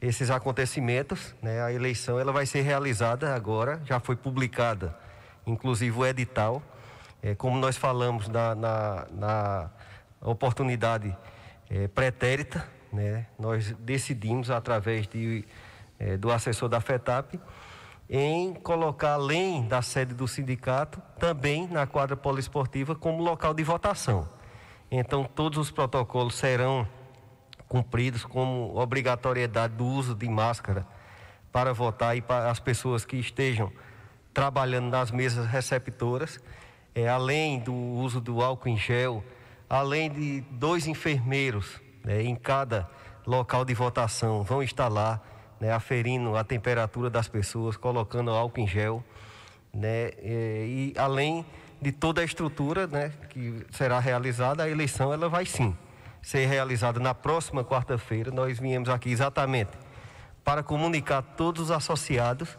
[0.00, 4.98] esses acontecimentos, né, a eleição ela vai ser realizada agora, já foi publicada,
[5.46, 6.62] inclusive o edital,
[7.22, 9.70] é, como nós falamos na, na, na
[10.20, 11.16] oportunidade
[11.70, 15.44] é, pretérita, né, nós decidimos através de,
[15.98, 17.40] é, do assessor da FETAP
[18.10, 24.28] em colocar além da sede do sindicato também na quadra poliesportiva como local de votação.
[24.90, 26.86] Então todos os protocolos serão
[27.66, 30.86] cumpridos como obrigatoriedade do uso de máscara
[31.50, 33.72] para votar e para as pessoas que estejam
[34.32, 36.40] trabalhando nas mesas receptoras,
[36.94, 39.24] é, além do uso do álcool em gel,
[39.68, 42.88] além de dois enfermeiros né, em cada
[43.26, 45.20] local de votação vão estar lá,
[45.60, 49.02] né, aferindo a temperatura das pessoas, colocando álcool em gel,
[49.72, 51.46] né, e, e além
[51.80, 55.76] de toda a estrutura né, que será realizada, a eleição ela vai sim
[56.22, 58.30] ser realizada na próxima quarta-feira.
[58.30, 59.72] Nós viemos aqui exatamente
[60.44, 62.56] para comunicar a todos os associados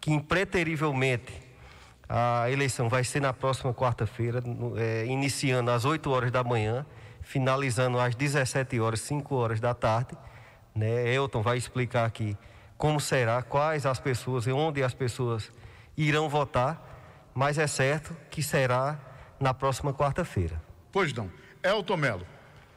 [0.00, 1.32] que impreterivelmente
[2.08, 4.42] a eleição vai ser na próxima quarta-feira,
[4.76, 6.86] é, iniciando às 8 horas da manhã,
[7.20, 10.16] finalizando às 17 horas, 5 horas da tarde.
[10.74, 11.12] Né?
[11.12, 12.36] Elton vai explicar aqui
[12.78, 15.50] como será, quais as pessoas e onde as pessoas
[15.96, 18.98] irão votar, mas é certo que será
[19.38, 20.62] na próxima quarta-feira.
[20.92, 21.30] Pois não.
[21.62, 22.26] Elton Melo.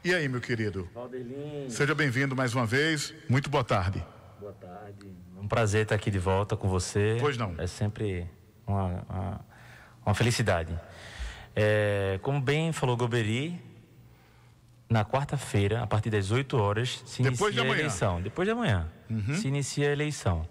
[0.04, 0.88] E aí, meu querido?
[0.92, 1.70] Valdelin.
[1.70, 3.14] Seja bem-vindo mais uma vez.
[3.28, 4.04] Muito boa tarde.
[4.40, 5.21] Boa tarde.
[5.42, 7.16] Um prazer estar aqui de volta com você.
[7.18, 7.56] Pois não.
[7.58, 8.30] É sempre
[8.64, 9.40] uma, uma,
[10.06, 10.78] uma felicidade.
[11.56, 13.60] É, como bem falou Goberi,
[14.88, 18.22] na quarta-feira, a partir das 8 horas, se Depois inicia a eleição.
[18.22, 18.88] Depois de amanhã.
[19.10, 19.34] Uhum.
[19.34, 20.42] Se inicia a eleição.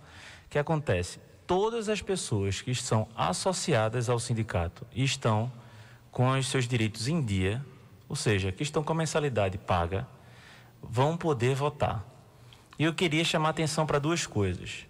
[0.45, 1.19] O que acontece?
[1.47, 5.49] Todas as pessoas que são associadas ao sindicato e estão
[6.12, 7.63] com os seus direitos em dia,
[8.10, 10.06] ou seja, que estão com a mensalidade paga,
[10.82, 12.06] vão poder votar.
[12.82, 14.88] E eu queria chamar atenção para duas coisas.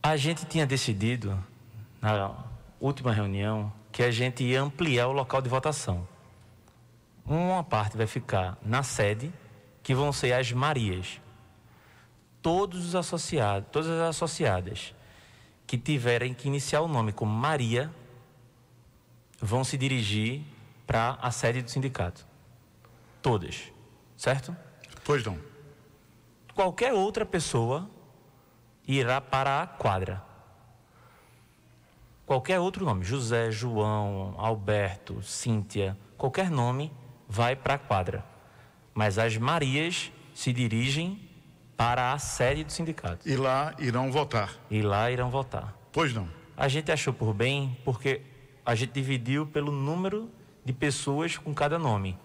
[0.00, 1.36] A gente tinha decidido,
[2.00, 2.36] na
[2.80, 6.06] última reunião, que a gente ia ampliar o local de votação.
[7.26, 9.32] Uma parte vai ficar na sede,
[9.82, 11.20] que vão ser as Marias.
[12.40, 14.94] Todos os associados, todas as associadas
[15.66, 17.92] que tiverem que iniciar o nome como Maria
[19.40, 20.40] vão se dirigir
[20.86, 22.24] para a sede do sindicato.
[23.20, 23.72] Todas,
[24.16, 24.56] certo?
[25.08, 25.38] Pois não.
[26.54, 27.88] Qualquer outra pessoa
[28.86, 30.22] irá para a quadra.
[32.26, 36.92] Qualquer outro nome, José, João, Alberto, Cíntia, qualquer nome
[37.26, 38.22] vai para a quadra.
[38.92, 41.18] Mas as Marias se dirigem
[41.74, 43.26] para a sede do sindicato.
[43.26, 44.56] E lá irão votar.
[44.70, 45.74] E lá irão votar.
[45.90, 46.28] Pois não.
[46.54, 48.20] A gente achou por bem porque
[48.62, 50.30] a gente dividiu pelo número
[50.62, 52.18] de pessoas com cada nome.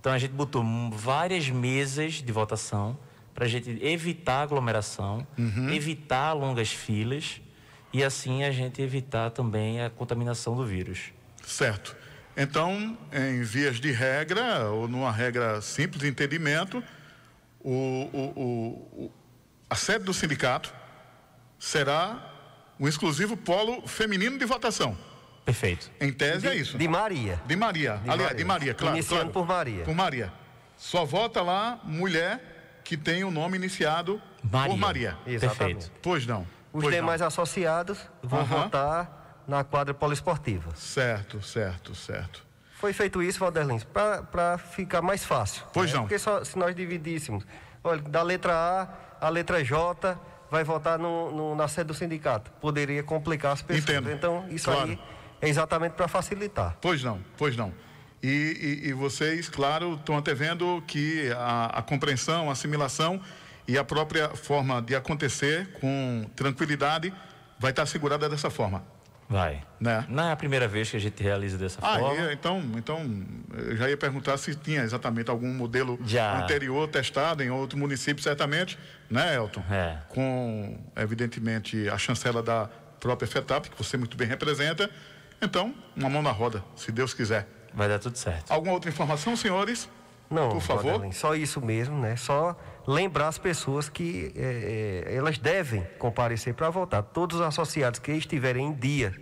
[0.00, 2.98] Então a gente botou várias mesas de votação
[3.34, 5.70] para a gente evitar aglomeração, Uhum.
[5.70, 7.40] evitar longas filas
[7.92, 11.12] e assim a gente evitar também a contaminação do vírus.
[11.44, 11.94] Certo.
[12.36, 16.82] Então, em vias de regra, ou numa regra simples de entendimento,
[17.60, 17.70] o,
[18.12, 19.12] o, o,
[19.68, 20.72] a sede do sindicato
[21.58, 22.32] será
[22.78, 24.96] um exclusivo polo feminino de votação.
[25.46, 25.90] Perfeito.
[26.00, 26.76] Em tese de, é isso.
[26.76, 27.40] De Maria.
[27.46, 27.92] De Maria.
[28.02, 28.34] De Aliás, Maria.
[28.36, 28.96] de Maria, claro.
[28.96, 29.32] Iniciando claro.
[29.32, 29.84] por Maria.
[29.84, 30.32] Por Maria.
[30.76, 34.68] Só vota lá mulher que tem o nome iniciado Maria.
[34.70, 35.16] por Maria.
[35.26, 35.74] Exatamente.
[35.76, 35.92] Perfeito.
[36.02, 36.42] Pois não.
[36.72, 37.28] Os pois demais não.
[37.28, 38.62] associados vão Aham.
[38.64, 40.74] votar na quadra poliesportiva.
[40.74, 42.44] Certo, certo, certo.
[42.74, 45.64] Foi feito isso, Valderlins, para ficar mais fácil.
[45.72, 45.96] Pois né?
[45.96, 46.02] não.
[46.02, 47.46] Porque só, se nós dividíssemos,
[47.82, 50.18] olha, da letra A, a letra J
[50.50, 52.50] vai votar no, no- na sede do sindicato.
[52.60, 53.84] Poderia complicar as pessoas.
[53.88, 54.10] Entendo.
[54.12, 54.90] Então, isso Claro.
[54.90, 54.98] aí
[55.40, 56.76] é exatamente para facilitar.
[56.80, 57.72] Pois não, pois não.
[58.22, 63.20] E, e- e vocês, claro, estão antevendo que a, a compreensão, a assimilação
[63.68, 67.12] e a própria forma de acontecer com tranquilidade
[67.58, 68.82] vai estar assegurada dessa forma.
[69.28, 69.60] Vai.
[69.80, 70.04] Né?
[70.08, 72.30] Não é a primeira vez que a gente realiza dessa Ah, forma.
[72.30, 73.24] e, então, então,
[73.54, 76.38] eu já ia perguntar se tinha exatamente algum modelo Já.
[76.42, 78.78] anterior testado em outro município, certamente,
[79.10, 79.64] né, Elton?
[79.68, 79.98] É.
[80.08, 82.68] Com, evidentemente, a chancela da
[83.00, 84.88] própria FETAP, que você muito bem representa.
[85.40, 87.46] Então, uma mão na roda, se Deus quiser.
[87.74, 88.50] Vai dar tudo certo.
[88.50, 89.88] Alguma outra informação, senhores?
[90.30, 90.84] Não, Por favor.
[90.84, 92.16] Valderlin, só isso mesmo, né?
[92.16, 92.56] Só
[92.86, 97.02] lembrar as pessoas que eh, eh, elas devem comparecer para votar.
[97.02, 99.14] Todos os associados que estiverem em dia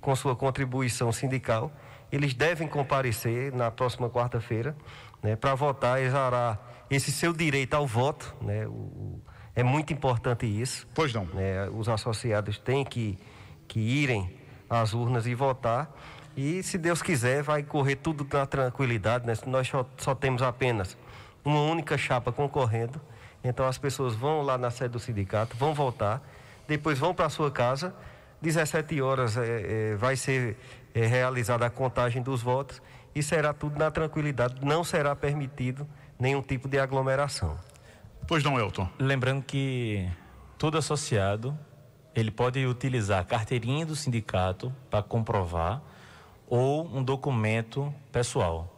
[0.00, 1.72] com sua contribuição sindical,
[2.12, 4.76] eles devem comparecer na próxima quarta-feira,
[5.22, 5.34] né?
[5.34, 8.66] Para votar, exarar esse seu direito ao voto, né?
[8.68, 9.20] O-
[9.56, 10.86] é muito importante isso.
[10.94, 11.24] Pois não.
[11.26, 11.68] né?
[11.70, 13.18] Os associados têm que,
[13.66, 14.30] que irem
[14.68, 15.90] às urnas e votar.
[16.36, 19.26] E, se Deus quiser, vai correr tudo na tranquilidade.
[19.26, 19.34] Né?
[19.46, 20.96] Nós só, só temos apenas
[21.44, 23.00] uma única chapa concorrendo.
[23.42, 26.22] Então, as pessoas vão lá na sede do sindicato, vão votar,
[26.66, 27.94] depois vão para a sua casa.
[28.40, 30.56] 17 horas eh, eh, vai ser
[30.94, 32.82] eh, realizada a contagem dos votos
[33.14, 34.56] e será tudo na tranquilidade.
[34.62, 35.86] Não será permitido
[36.18, 37.56] nenhum tipo de aglomeração.
[38.26, 38.88] Pois não, Elton.
[38.98, 40.08] Lembrando que
[40.58, 41.56] todo associado
[42.14, 45.82] ele pode utilizar a carteirinha do sindicato para comprovar
[46.46, 48.72] ou um documento pessoal,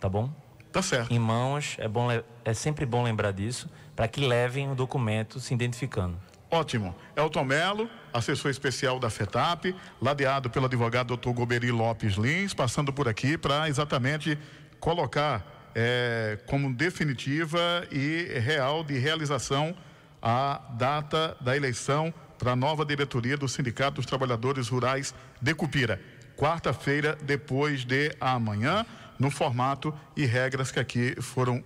[0.00, 0.30] tá bom?
[0.72, 1.12] Tá certo.
[1.12, 2.08] Em mãos é bom
[2.44, 6.18] é sempre bom lembrar disso para que levem o documento se identificando.
[6.50, 6.94] Ótimo.
[7.14, 11.30] Elton Melo, assessor especial da FETAP, ladeado pelo advogado Dr.
[11.30, 14.38] Goberi Lopes Lins, passando por aqui para exatamente
[14.80, 19.76] colocar eh, como definitiva e real de realização
[20.22, 26.00] a data da eleição para a nova diretoria do Sindicato dos Trabalhadores Rurais de Cupira.
[26.36, 28.86] Quarta-feira, depois de amanhã,
[29.18, 31.62] no formato e regras que aqui foram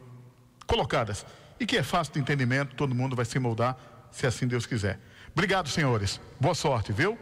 [0.66, 1.26] colocadas.
[1.60, 3.76] E que é fácil de entendimento, todo mundo vai se moldar,
[4.10, 4.98] se assim Deus quiser.
[5.32, 6.20] Obrigado, senhores.
[6.40, 7.18] Boa sorte, viu?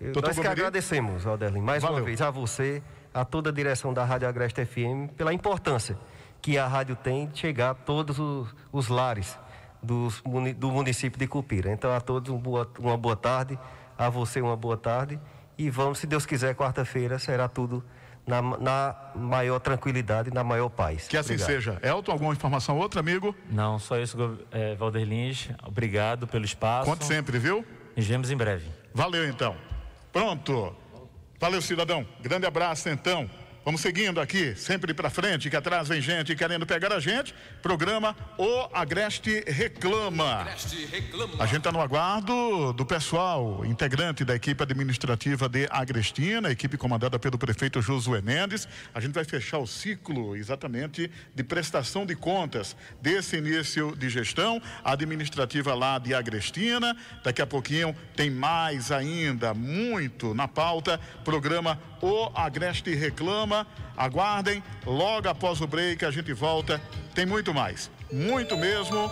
[0.00, 1.98] Eu- Doutor Nós que agradecemos, Alderlin, mais Valeu.
[1.98, 2.82] uma vez a você,
[3.14, 5.96] a toda a direção da Rádio Agreste FM, pela importância
[6.42, 9.38] que a rádio tem de chegar a todos os, os lares
[10.24, 11.72] muni- do município de Cupira.
[11.72, 13.58] Então, a todos um boa- uma boa tarde,
[13.98, 15.18] a você uma boa tarde.
[15.58, 17.82] E vamos, se Deus quiser, quarta-feira será tudo
[18.26, 21.08] na, na maior tranquilidade, na maior paz.
[21.08, 21.46] Que assim Obrigado.
[21.48, 21.78] seja.
[21.82, 23.34] Elton, alguma informação outra, amigo?
[23.50, 25.48] Não, só isso, é, Valder Lins.
[25.64, 26.90] Obrigado pelo espaço.
[26.90, 27.64] Conte sempre, viu?
[27.96, 28.68] Nos vemos em breve.
[28.92, 29.56] Valeu, então.
[30.12, 30.74] Pronto.
[31.40, 32.06] Valeu, cidadão.
[32.20, 33.28] Grande abraço, então.
[33.66, 37.34] Vamos seguindo aqui, sempre para frente, que atrás vem gente querendo pegar a gente.
[37.60, 40.46] Programa O Agreste Reclama.
[41.36, 47.18] A gente está no aguardo do pessoal, integrante da equipe administrativa de Agrestina, equipe comandada
[47.18, 48.68] pelo prefeito Josué Mendes.
[48.94, 54.62] A gente vai fechar o ciclo exatamente de prestação de contas desse início de gestão
[54.84, 56.96] administrativa lá de Agrestina.
[57.24, 61.00] Daqui a pouquinho tem mais ainda, muito na pauta.
[61.24, 63.66] Programa O Agreste Reclama.
[63.96, 66.80] Aguardem, logo após o break a gente volta.
[67.14, 69.10] Tem muito mais, muito mesmo.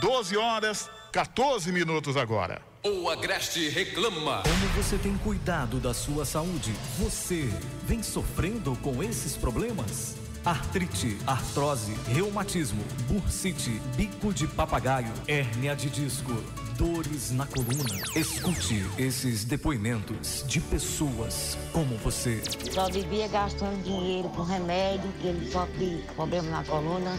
[0.00, 2.62] 12 horas, 14 minutos agora.
[2.82, 4.42] O Agreste reclama.
[4.42, 6.70] Como você tem cuidado da sua saúde?
[6.98, 7.48] Você
[7.84, 10.23] vem sofrendo com esses problemas?
[10.44, 16.34] Artrite, artrose, reumatismo, bursite, bico de papagaio, hérnia de disco,
[16.76, 18.02] dores na coluna.
[18.14, 22.42] Escute esses depoimentos de pessoas como você.
[22.70, 27.16] Só vivia gastando dinheiro com remédio, que ele sofre problema na coluna.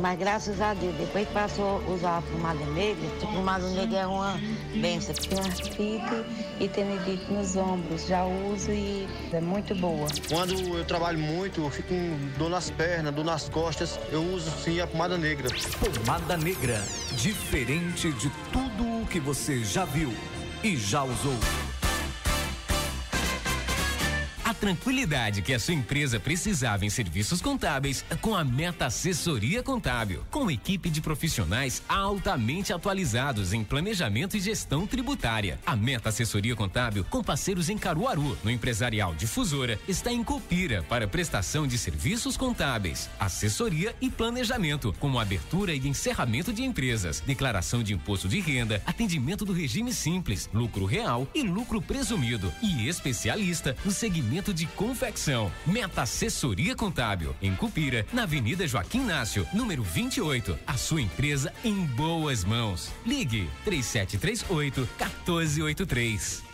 [0.00, 3.98] Mas graças a Deus, depois que passou a usar a pomada negra, a pomada negra
[3.98, 4.40] é uma
[4.74, 5.14] benção.
[5.14, 6.24] Tenho artrite
[6.58, 8.06] e tendinite nos ombros.
[8.08, 10.08] Já uso e é muito boa.
[10.28, 14.50] Quando eu trabalho muito, eu fico com dor nas pernas, dor nas costas, eu uso
[14.50, 15.46] sim a pomada negra.
[15.78, 16.82] Pomada negra,
[17.12, 20.10] diferente de tudo o que você já viu
[20.64, 21.36] e já usou.
[24.60, 30.50] Tranquilidade que a sua empresa precisava em serviços contábeis com a Meta Assessoria Contábil, com
[30.50, 35.60] equipe de profissionais altamente atualizados em planejamento e gestão tributária.
[35.66, 41.06] A Meta Assessoria Contábil, com parceiros em Caruaru, no empresarial Difusora, está em Copira para
[41.06, 47.92] prestação de serviços contábeis, assessoria e planejamento, como abertura e encerramento de empresas, declaração de
[47.92, 53.90] imposto de renda, atendimento do regime simples, lucro real e lucro presumido e especialista no
[53.90, 55.50] segmento de confecção.
[55.66, 60.58] Meta Assessoria Contábil, em Cupira, na Avenida Joaquim Nácio, número 28.
[60.66, 62.92] A sua empresa em boas mãos.
[63.04, 66.45] Ligue 3738 1483.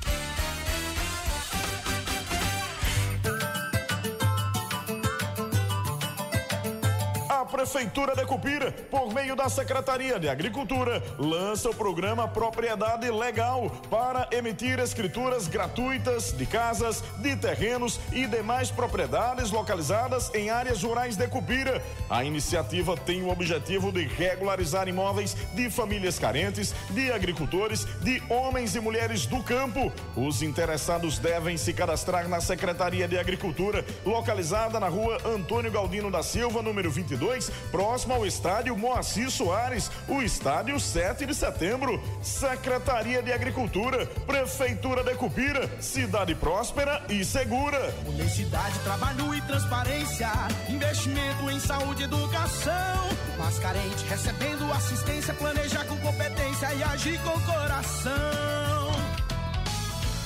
[7.52, 14.26] Prefeitura de Cupira, por meio da Secretaria de Agricultura, lança o programa Propriedade Legal para
[14.32, 21.28] emitir escrituras gratuitas de casas, de terrenos e demais propriedades localizadas em áreas rurais de
[21.28, 21.82] Cupira.
[22.08, 28.74] A iniciativa tem o objetivo de regularizar imóveis de famílias carentes, de agricultores, de homens
[28.74, 29.92] e mulheres do campo.
[30.16, 36.22] Os interessados devem se cadastrar na Secretaria de Agricultura, localizada na rua Antônio Galdino da
[36.22, 42.02] Silva, número 22, próximo ao estádio Moacir Soares, o estádio 7 de setembro.
[42.22, 47.94] Secretaria de Agricultura, Prefeitura de Cupira, cidade próspera e segura.
[48.06, 50.30] Honestidade, trabalho e transparência,
[50.68, 53.08] investimento em saúde e educação.
[53.38, 58.92] Mas carente recebendo assistência, planejar com competência e agir com coração.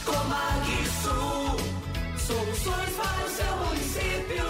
[0.04, 1.56] Comag Sul,
[2.16, 4.46] soluções para o seu município.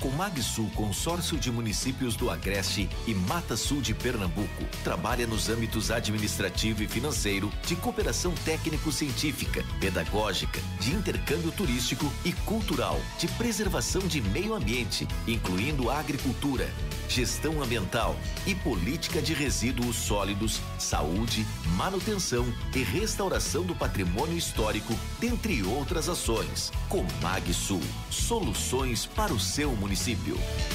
[0.00, 6.82] Comagsul Consórcio de Municípios do Agreste e Mata Sul de Pernambuco trabalha nos âmbitos administrativo
[6.84, 14.54] e financeiro, de cooperação técnico-científica, pedagógica, de intercâmbio turístico e cultural, de preservação de meio
[14.54, 16.68] ambiente, incluindo agricultura,
[17.08, 21.44] gestão ambiental e política de resíduos sólidos, saúde,
[21.76, 26.70] manutenção e restauração do patrimônio histórico, dentre outras ações.
[26.88, 27.80] Comagsul,
[28.10, 29.87] soluções para o seu município.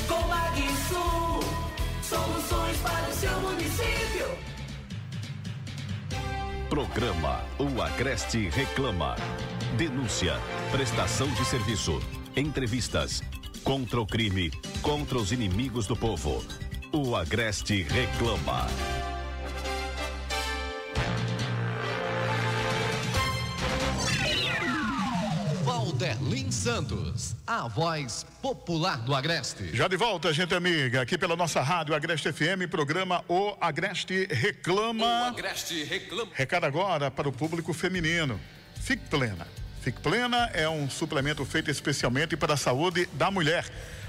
[0.07, 1.39] Comagsul,
[2.01, 4.28] soluções para o seu município.
[6.68, 9.16] Programa O Agreste Reclama.
[9.78, 10.34] Denúncia,
[10.72, 12.01] prestação de serviço,
[12.36, 13.22] entrevistas,
[13.64, 14.49] contra o crime,
[14.82, 16.43] contra os inimigos do povo.
[16.91, 18.68] O Agreste reclama.
[25.94, 29.76] Valderlin Santos, a voz popular do Agreste.
[29.76, 35.06] Já de volta, gente amiga, aqui pela nossa rádio Agreste FM, programa O Agreste Reclama.
[35.06, 36.32] O Agreste Reclama.
[36.34, 38.39] Recado agora para o público feminino.
[38.82, 39.46] Fique plena.
[39.82, 43.64] Fique Plena é um suplemento feito especialmente para a saúde da mulher.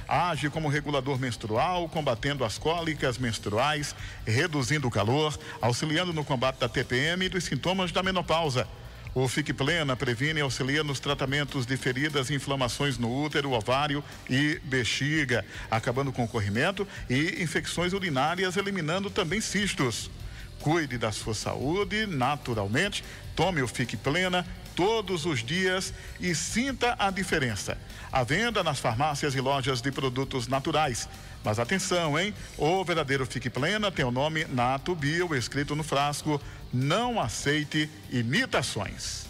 [0.09, 6.69] Age como regulador menstrual, combatendo as cólicas menstruais, reduzindo o calor, auxiliando no combate da
[6.69, 8.67] TPM e dos sintomas da menopausa.
[9.15, 14.03] O Fique Plena previne e auxilia nos tratamentos de feridas e inflamações no útero, ovário
[14.29, 20.11] e bexiga, acabando com o corrimento e infecções urinárias, eliminando também cistos.
[20.59, 23.05] Cuide da sua saúde naturalmente,
[23.37, 24.45] tome o Fique Plena
[24.75, 27.79] todos os dias e sinta a diferença.
[28.13, 31.09] A venda nas farmácias e lojas de produtos naturais.
[31.45, 32.33] Mas atenção, hein?
[32.57, 36.41] O verdadeiro Fique Plena tem o nome Nato Bio escrito no frasco.
[36.73, 39.27] Não aceite imitações.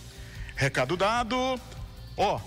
[0.55, 1.61] Recado dado.
[2.17, 2.41] Ó,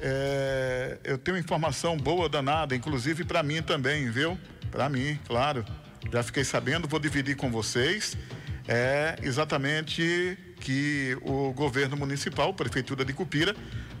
[0.00, 4.36] é, eu tenho informação boa danada, inclusive para mim também, viu?
[4.70, 5.64] Para mim, claro.
[6.12, 8.16] Já fiquei sabendo, vou dividir com vocês.
[8.66, 13.54] É exatamente que o governo municipal, Prefeitura de Cupira,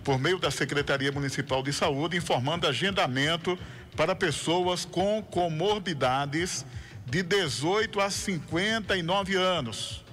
[0.04, 3.58] por meio da Secretaria Municipal de Saúde, informando agendamento
[3.96, 6.64] para pessoas com comorbidades
[7.04, 10.04] de 18 a 59 anos.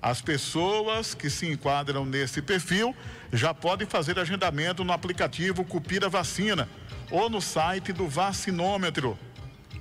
[0.00, 2.94] As pessoas que se enquadram nesse perfil
[3.32, 6.68] já podem fazer agendamento no aplicativo Cupira Vacina
[7.10, 9.18] ou no site do Vacinômetro.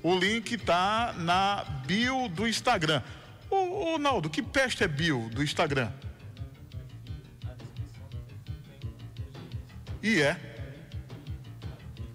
[0.01, 3.01] O link está na bio do Instagram.
[3.49, 5.91] Ô, ô Naldo, que peste é bio do Instagram?
[10.01, 10.37] E é.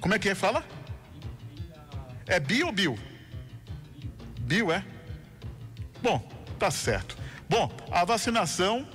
[0.00, 0.34] Como é que é?
[0.34, 0.64] Fala?
[2.26, 2.98] É bio ou bio?
[4.40, 4.84] Bio, é?
[6.02, 6.26] Bom,
[6.58, 7.16] tá certo.
[7.48, 8.86] Bom, a vacinação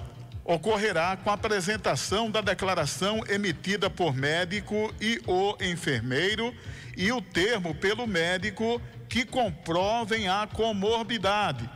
[0.43, 6.55] ocorrerá com a apresentação da declaração emitida por médico e o enfermeiro
[6.97, 11.69] e o termo pelo médico que comprovem a comorbidade.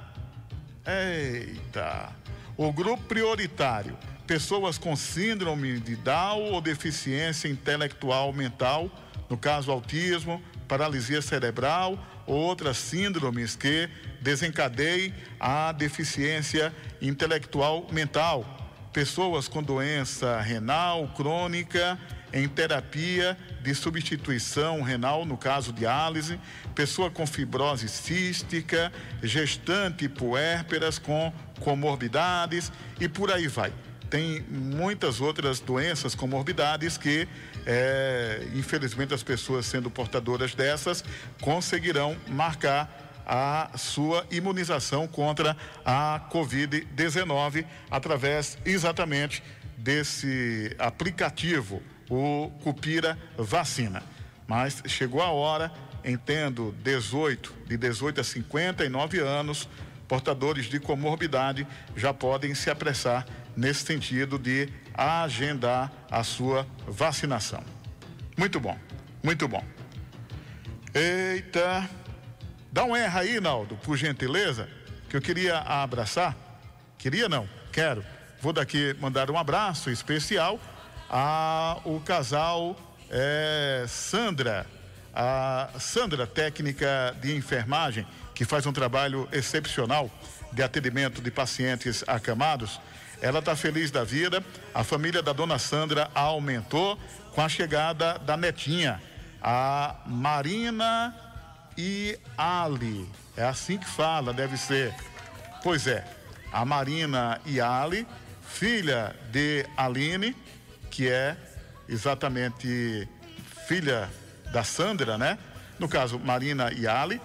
[0.86, 2.14] Eita!
[2.58, 8.90] O grupo prioritário pessoas com síndrome de Down ou deficiência intelectual mental,
[9.30, 13.90] no caso autismo, paralisia cerebral ou outras síndromes que
[14.22, 18.46] desencadeiem a deficiência intelectual mental.
[18.92, 21.98] Pessoas com doença renal crônica
[22.34, 26.40] em terapia de substituição renal, no caso diálise,
[26.74, 33.72] pessoa com fibrose cística, gestante puérperas com comorbidades e por aí vai.
[34.10, 37.28] Tem muitas outras doenças, comorbidades que,
[37.66, 41.04] é, infelizmente, as pessoas sendo portadoras dessas
[41.42, 45.56] conseguirão marcar a sua imunização contra
[45.86, 49.42] a Covid-19 através exatamente
[49.78, 51.82] desse aplicativo
[52.14, 54.04] o Cupira Vacina.
[54.48, 55.72] Mas chegou a hora,
[56.06, 59.68] entendo 18, de 18 a 59 anos,
[60.08, 67.64] portadores de comorbidade já podem se apressar nesse sentido de agendar a sua vacinação.
[68.38, 68.78] Muito bom,
[69.24, 69.64] muito bom.
[70.94, 71.90] Eita,
[72.72, 74.70] dá um erro aí, Naldo, por gentileza,
[75.10, 76.36] que eu queria abraçar.
[76.98, 78.04] Queria não, quero.
[78.40, 80.60] Vou daqui mandar um abraço especial
[81.16, 82.76] a o casal
[83.12, 84.66] é, Sandra,
[85.14, 90.10] a Sandra, técnica de enfermagem, que faz um trabalho excepcional
[90.52, 92.82] de atendimento de pacientes acamados.
[93.22, 94.44] Ela está feliz da vida.
[94.74, 96.98] A família da dona Sandra aumentou
[97.32, 99.00] com a chegada da netinha,
[99.40, 101.16] a Marina
[101.78, 103.08] e Ali.
[103.38, 104.92] É assim que fala, deve ser.
[105.62, 106.04] Pois é,
[106.52, 108.08] a Marina e Ali,
[108.42, 110.36] filha de Aline,
[110.94, 111.36] que é
[111.90, 113.08] exatamente
[113.68, 114.08] filha
[114.52, 115.40] da Sandra, né?
[115.80, 117.20] No caso, Marina e Ali,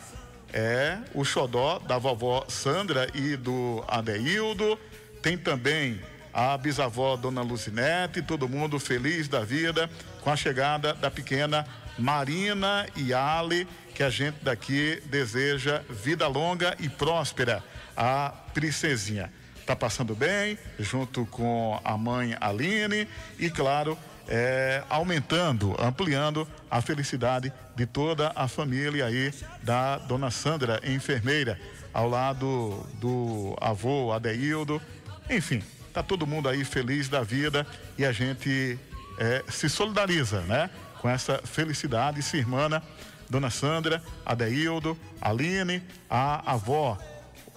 [0.55, 4.79] é o xodó da vovó Sandra e do Adeildo.
[5.23, 6.01] Tem também
[6.33, 9.91] a bisavó Dona Lucinete, todo mundo feliz da vida
[10.23, 11.67] com a chegada da pequena
[11.99, 17.63] Marina e Ali, que a gente daqui deseja vida longa e próspera
[17.95, 19.31] a princesinha
[19.69, 23.07] está passando bem, junto com a mãe Aline
[23.39, 29.31] e, claro, é, aumentando, ampliando a felicidade de toda a família aí
[29.63, 31.61] da dona Sandra, enfermeira,
[31.93, 34.81] ao lado do avô Adeildo.
[35.29, 35.63] Enfim,
[35.93, 37.67] tá todo mundo aí feliz da vida
[37.99, 38.79] e a gente
[39.19, 40.71] é, se solidariza, né?
[41.03, 42.83] Com essa felicidade, se irmã,
[43.29, 46.97] dona Sandra, Adeildo, Aline, a avó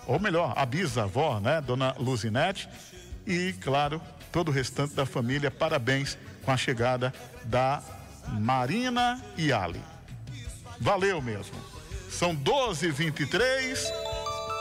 [0.08, 2.68] ou melhor, a bisavó, né, dona Luzinete,
[3.26, 7.82] e, claro, todo o restante da família, parabéns com a chegada da
[8.28, 9.82] Marina e Ali.
[10.80, 11.56] Valeu mesmo.
[12.10, 14.12] São 12h23.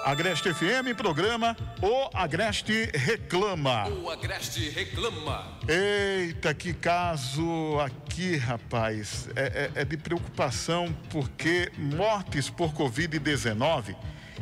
[0.05, 3.87] Agreste FM, programa O Agreste Reclama.
[3.89, 5.59] O Agreste Reclama.
[5.69, 9.29] Eita, que caso aqui, rapaz.
[9.37, 13.95] É, é, é de preocupação porque mortes por Covid-19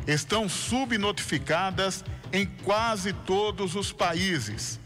[0.07, 4.79] estão subnotificadas em quase todos os países.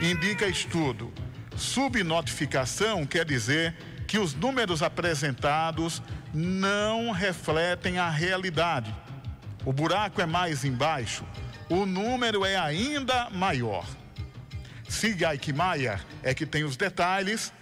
[0.00, 1.12] Indica estudo.
[1.56, 3.74] Subnotificação quer dizer
[4.06, 6.02] que os números apresentados
[6.32, 8.94] não refletem a realidade.
[9.64, 11.24] O buraco é mais embaixo,
[11.70, 13.86] o número é ainda maior.
[14.88, 17.52] Siga Maia é que tem os detalhes.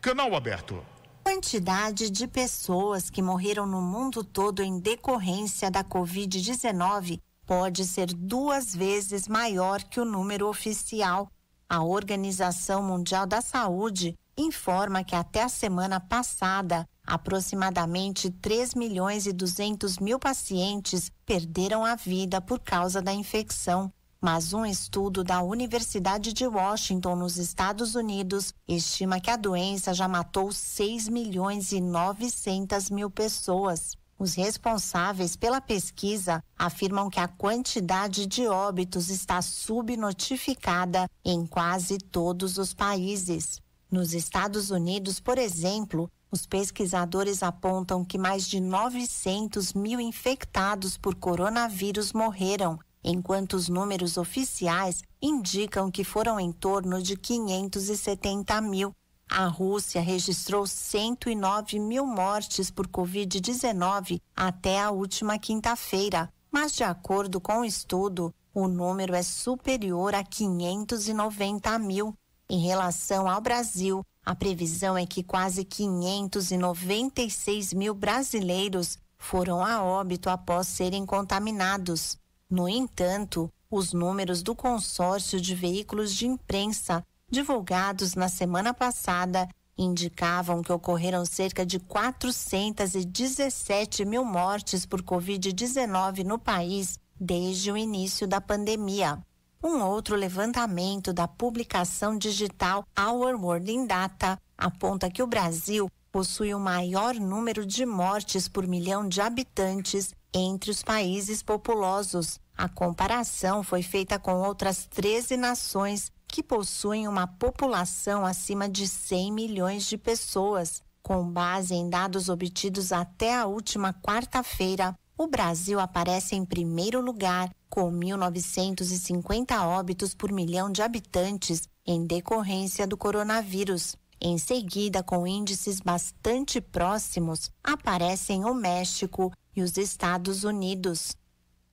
[0.00, 0.84] Canal aberto
[1.28, 8.74] quantidade de pessoas que morreram no mundo todo em decorrência da Covid-19 pode ser duas
[8.74, 11.30] vezes maior que o número oficial.
[11.68, 19.32] A Organização Mundial da Saúde informa que até a semana passada, aproximadamente 3 milhões e
[19.32, 26.32] 200 mil pacientes perderam a vida por causa da infecção mas um estudo da Universidade
[26.32, 32.90] de Washington, nos Estados Unidos, estima que a doença já matou 6 milhões e 900
[32.90, 33.96] mil pessoas.
[34.18, 42.58] Os responsáveis pela pesquisa afirmam que a quantidade de óbitos está subnotificada em quase todos
[42.58, 43.60] os países.
[43.88, 51.14] Nos Estados Unidos, por exemplo, os pesquisadores apontam que mais de 900 mil infectados por
[51.14, 52.78] coronavírus morreram
[53.08, 58.94] enquanto os números oficiais indicam que foram em torno de 570 mil.
[59.30, 67.40] A Rússia registrou 109 mil mortes por Covid-19 até a última quinta-feira, mas, de acordo
[67.40, 72.14] com o estudo, o número é superior a 590 mil.
[72.48, 80.28] Em relação ao Brasil, a previsão é que quase 596 mil brasileiros foram a óbito
[80.28, 82.18] após serem contaminados.
[82.50, 89.46] No entanto, Os números do consórcio de veículos de imprensa, divulgados na semana passada,
[89.76, 98.26] indicavam que ocorreram cerca de 417 mil mortes por Covid-19 no país desde o início
[98.26, 99.22] da pandemia.
[99.62, 106.54] Um outro levantamento da publicação digital Our World in Data aponta que o Brasil possui
[106.54, 112.38] o maior número de mortes por milhão de habitantes entre os países populosos.
[112.56, 119.32] A comparação foi feita com outras 13 nações que possuem uma população acima de 100
[119.32, 120.82] milhões de pessoas.
[121.02, 127.50] Com base em dados obtidos até a última quarta-feira, o Brasil aparece em primeiro lugar,
[127.68, 133.96] com 1.950 óbitos por milhão de habitantes em decorrência do coronavírus.
[134.20, 141.16] Em seguida, com índices bastante próximos, aparecem o México e os Estados Unidos.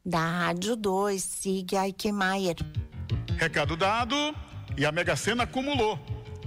[0.06, 2.56] Da Rádio 2, siga Aikemaier.
[3.38, 4.16] Recado dado
[4.78, 6.00] e a Mega Sena acumulou.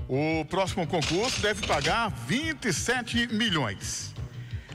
[0.09, 4.15] O próximo concurso deve pagar 27 milhões.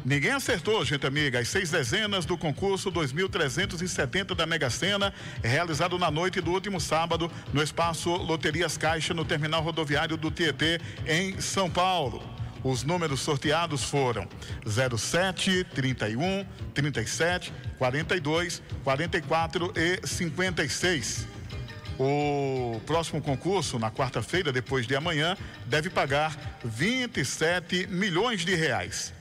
[0.05, 6.11] Ninguém acertou, gente amiga, as seis dezenas do concurso 2370 da Mega Sena, realizado na
[6.11, 11.69] noite do último sábado no espaço Loterias Caixa, no terminal rodoviário do Tietê, em São
[11.69, 12.21] Paulo.
[12.63, 14.27] Os números sorteados foram
[14.65, 21.27] 07, 31, 37, 42, 44 e 56.
[21.99, 29.13] O próximo concurso, na quarta-feira, depois de amanhã, deve pagar 27 milhões de reais.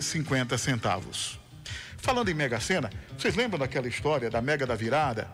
[0.00, 1.37] cinquenta centavos.
[1.98, 5.28] Falando em Mega Sena, vocês lembram daquela história da Mega da Virada?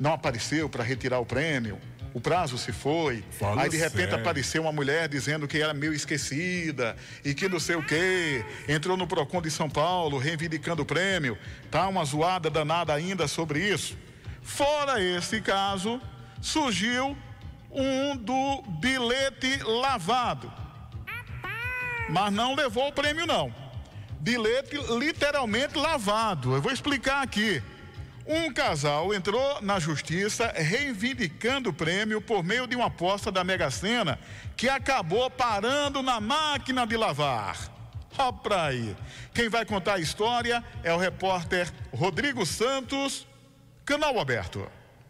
[0.00, 1.78] Não apareceu para retirar o prêmio,
[2.16, 3.22] o prazo se foi.
[3.30, 4.16] Fala aí de repente sério.
[4.16, 8.42] apareceu uma mulher dizendo que era meio esquecida e que não sei o quê.
[8.66, 11.36] Entrou no Procon de São Paulo reivindicando o prêmio.
[11.70, 13.98] Tá uma zoada danada ainda sobre isso.
[14.40, 16.00] Fora esse caso,
[16.40, 17.14] surgiu
[17.70, 20.50] um do bilhete lavado.
[22.08, 23.65] Mas não levou o prêmio não.
[24.20, 26.54] Bilhete literalmente lavado.
[26.54, 27.62] Eu vou explicar aqui.
[28.26, 33.70] Um casal entrou na justiça reivindicando o prêmio por meio de uma aposta da Mega
[33.70, 34.18] Sena
[34.56, 37.72] que acabou parando na máquina de lavar.
[38.18, 38.96] Ó pra aí.
[39.32, 43.26] Quem vai contar a história é o repórter Rodrigo Santos,
[43.84, 44.66] canal aberto.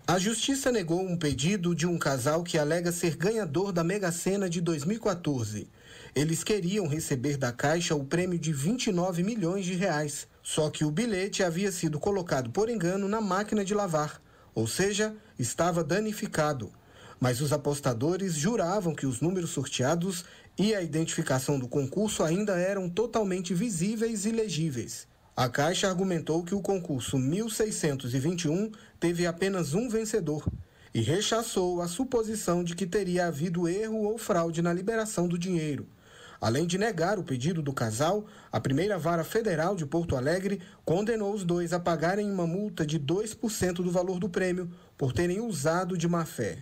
[0.07, 4.49] A justiça negou um pedido de um casal que alega ser ganhador da Mega Sena
[4.49, 5.69] de 2014.
[6.17, 10.27] Eles queriam receber da Caixa o prêmio de 29 milhões de reais.
[10.43, 14.19] Só que o bilhete havia sido colocado por engano na máquina de lavar,
[14.55, 16.73] ou seja, estava danificado.
[17.21, 20.25] Mas os apostadores juravam que os números sorteados
[20.59, 25.07] e a identificação do concurso ainda eram totalmente visíveis e legíveis.
[25.37, 30.51] A Caixa argumentou que o concurso 1621 teve apenas um vencedor
[30.95, 35.87] e rechaçou a suposição de que teria havido erro ou fraude na liberação do dinheiro.
[36.41, 41.33] Além de negar o pedido do casal, a primeira vara federal de Porto Alegre condenou
[41.33, 45.97] os dois a pagarem uma multa de 2% do valor do prêmio por terem usado
[45.97, 46.59] de má fé.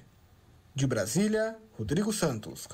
[0.74, 2.68] De Brasília, Rodrigo Santos.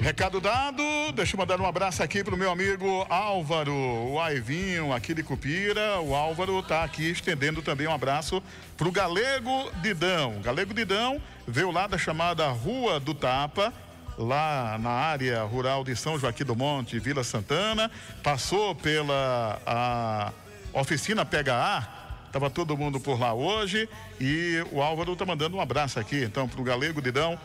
[0.00, 0.82] Recado dado,
[1.14, 6.00] deixa eu mandar um abraço aqui pro meu amigo Álvaro, o Aivinho aqui de Cupira.
[6.00, 8.42] O Álvaro tá aqui estendendo também um abraço
[8.76, 10.40] pro Galego Didão.
[10.42, 13.72] Galego Didão veio lá da chamada Rua do Tapa,
[14.18, 17.90] lá na área rural de São Joaquim do Monte, Vila Santana,
[18.22, 20.32] passou pela a
[20.72, 21.88] oficina PHA,
[22.26, 23.88] estava todo mundo por lá hoje
[24.20, 27.38] e o Álvaro está mandando um abraço aqui, então, para o Galego Didão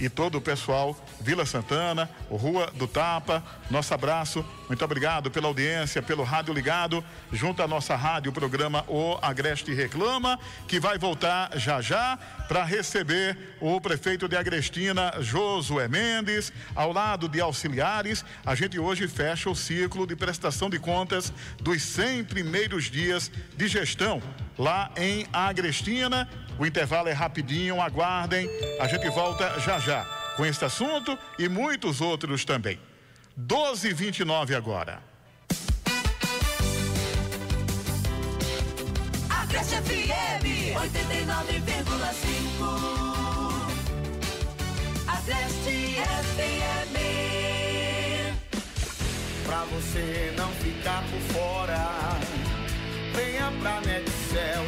[0.00, 6.02] e todo o pessoal, Vila Santana, Rua do Tapa, nosso abraço, muito obrigado pela audiência,
[6.02, 11.56] pelo rádio ligado, junto à nossa rádio, o programa O Agreste Reclama, que vai voltar
[11.56, 12.18] já já
[12.48, 18.24] para receber o prefeito de Agrestina, Josué Mendes, ao lado de auxiliares.
[18.44, 23.68] A gente hoje fecha o ciclo de prestação de contas dos 100 primeiros dias de
[23.68, 24.22] gestão
[24.58, 26.28] lá em Agrestina.
[26.58, 28.48] O intervalo é rapidinho, aguardem.
[28.80, 30.04] A gente volta já já
[30.36, 32.78] com este assunto e muitos outros também.
[33.36, 35.00] 12 e 29 agora.
[39.28, 43.64] Agreste FM 89,5.
[45.06, 45.96] Agreste
[46.34, 46.94] FM.
[49.46, 51.88] Pra você não ficar por fora,
[53.14, 54.64] venha pra Netcel.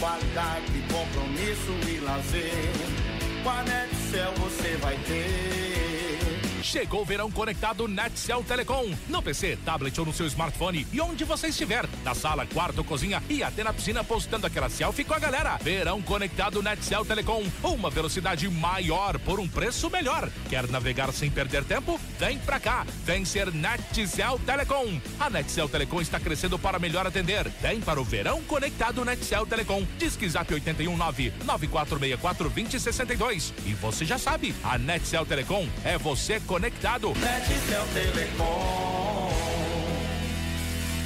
[0.00, 2.52] Qualidade, compromisso e lazer.
[3.42, 5.87] Com a Netcel você vai ter.
[6.68, 8.94] Chegou o verão conectado Netcel Telecom.
[9.08, 11.88] No PC, tablet ou no seu smartphone e onde você estiver.
[12.04, 15.56] Na sala, quarto, cozinha e até na piscina postando aquela selfie com a galera.
[15.62, 17.42] Verão conectado Netcel Telecom.
[17.62, 20.28] Uma velocidade maior por um preço melhor.
[20.50, 21.98] Quer navegar sem perder tempo?
[22.18, 22.86] Vem pra cá.
[23.02, 25.00] Vem ser Netcel Telecom.
[25.18, 27.48] A Netcel Telecom está crescendo para melhor atender.
[27.62, 29.86] Vem para o verão conectado Netcel Telecom.
[29.96, 33.54] Disque Zap 819 9464 2062.
[33.64, 36.57] E você já sabe, a Netcel Telecom é você conectado.
[36.58, 39.28] Netcel Telecom.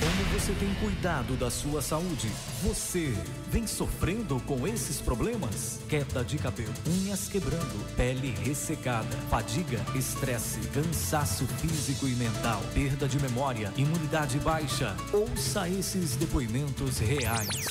[0.01, 2.31] Como você tem cuidado da sua saúde?
[2.63, 3.15] Você
[3.51, 5.79] vem sofrendo com esses problemas?
[5.89, 13.21] Queda de cabelo, unhas quebrando, pele ressecada, fadiga, estresse, cansaço físico e mental, perda de
[13.21, 14.97] memória, imunidade baixa.
[15.13, 17.67] Ouça esses depoimentos reais.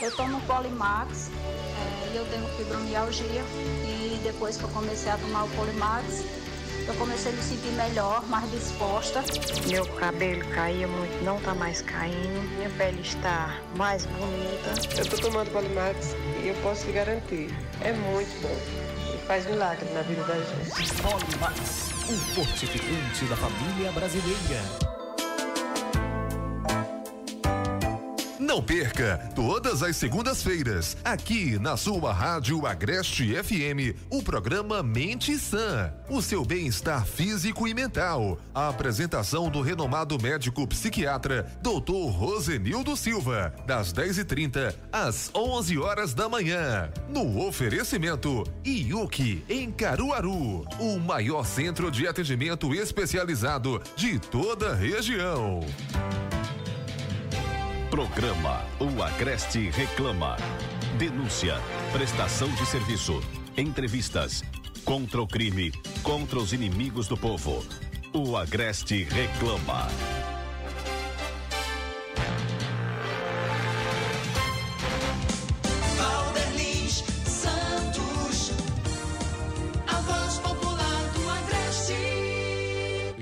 [0.00, 3.44] Eu tomo Polimax é, e eu tenho fibromialgia
[3.86, 6.24] e depois que eu comecei a tomar o Polimax,
[6.86, 9.24] eu comecei a me sentir melhor, mais disposta.
[9.68, 12.56] Meu cabelo caía muito, não tá mais caindo.
[12.56, 14.98] Minha pele está mais bonita.
[14.98, 19.14] Eu tô tomando Polimax e eu posso te garantir, é muito bom.
[19.14, 21.02] E faz milagre na vida da gente.
[21.02, 24.95] Polimax, um fortificante da família brasileira.
[28.46, 35.92] Não perca, todas as segundas-feiras, aqui na sua Rádio Agreste FM, o programa Mente Sã.
[36.08, 38.38] O seu bem-estar físico e mental.
[38.54, 42.08] A apresentação do renomado médico psiquiatra, Dr.
[42.08, 46.88] Rosenildo Silva, das 10h30 às 11 horas da manhã.
[47.08, 55.66] No oferecimento Iuki, em Caruaru, o maior centro de atendimento especializado de toda a região.
[57.90, 60.36] Programa O Agreste Reclama.
[60.98, 61.54] Denúncia,
[61.92, 63.22] prestação de serviço,
[63.56, 64.42] entrevistas,
[64.84, 65.70] contra o crime,
[66.02, 67.64] contra os inimigos do povo.
[68.12, 69.86] O Agreste Reclama.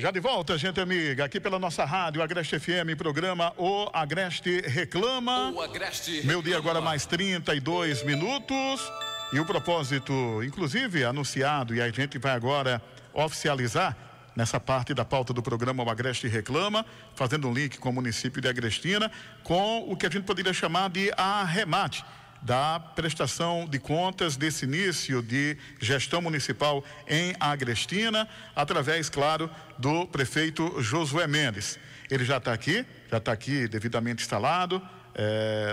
[0.05, 5.51] Já de volta, gente amiga, aqui pela nossa rádio Agreste FM, programa O Agreste Reclama.
[5.51, 6.59] O Agreste Meu dia Reclama.
[6.59, 8.93] agora mais 32 minutos.
[9.33, 10.13] E o propósito,
[10.45, 12.83] inclusive, anunciado, e a gente vai agora
[13.15, 13.97] oficializar
[14.37, 16.85] nessa parte da pauta do programa O Agreste Reclama,
[17.15, 19.11] fazendo um link com o município de Agrestina,
[19.43, 22.05] com o que a gente poderia chamar de arremate
[22.45, 30.81] da prestação de contas desse início de gestão municipal em Agrestina, através, claro, do prefeito
[30.83, 31.79] Josué Mendes.
[32.11, 34.81] Ele já está aqui, já está aqui devidamente instalado,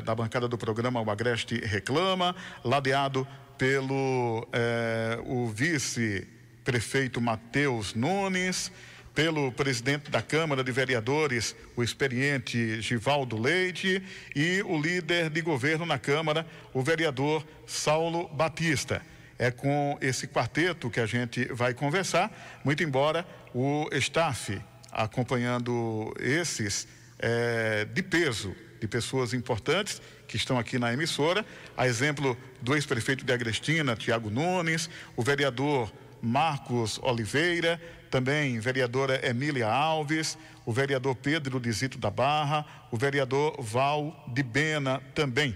[0.04, 8.72] da bancada do programa O Agreste Reclama, ladeado pelo eh, o vice-prefeito Matheus Nunes,
[9.14, 14.01] pelo presidente da Câmara de Vereadores, o experiente Givaldo Leite,
[14.36, 19.01] e o líder de governo na Câmara, o vereador Saulo Batista.
[19.38, 22.32] É com esse quarteto que a gente vai conversar,
[22.64, 26.88] muito embora o staff acompanhando esses
[27.18, 31.45] é, de peso, de pessoas importantes que estão aqui na emissora,
[31.76, 35.91] a exemplo do ex-prefeito de Agrestina, Tiago Nunes, o vereador
[36.22, 44.26] Marcos Oliveira, também vereadora Emília Alves, o vereador Pedro Dizito da Barra, o vereador Val
[44.34, 45.56] de Bena também.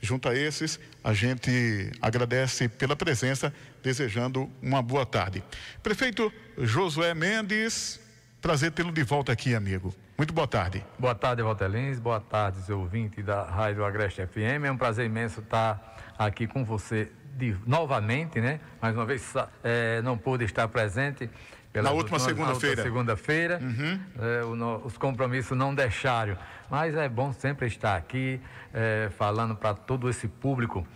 [0.00, 3.52] Junto a esses, a gente agradece pela presença,
[3.82, 5.42] desejando uma boa tarde.
[5.82, 7.98] Prefeito Josué Mendes,
[8.40, 9.94] prazer tê-lo de volta aqui, amigo.
[10.16, 10.84] Muito boa tarde.
[10.98, 11.98] Boa tarde, Valtelins.
[11.98, 14.64] Boa tarde, seu ouvinte da Rádio Agreste FM.
[14.64, 18.60] É um prazer imenso estar aqui com você de, novamente, né?
[18.80, 19.32] Mais uma vez,
[19.62, 21.28] é, não pude estar presente.
[21.74, 22.82] Na última segunda-feira.
[22.82, 23.60] segunda-feira.
[23.60, 24.00] Uhum.
[24.20, 26.36] É, o os compromissos não deixaram.
[26.70, 28.40] Mas é bom sempre estar aqui
[28.72, 30.86] é, falando para todo esse público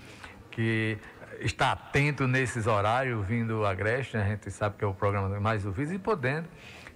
[0.51, 0.97] que
[1.41, 4.25] está atento nesses horários, vindo Agreste, né?
[4.25, 6.49] a gente sabe que é o programa mais ouvido, e podendo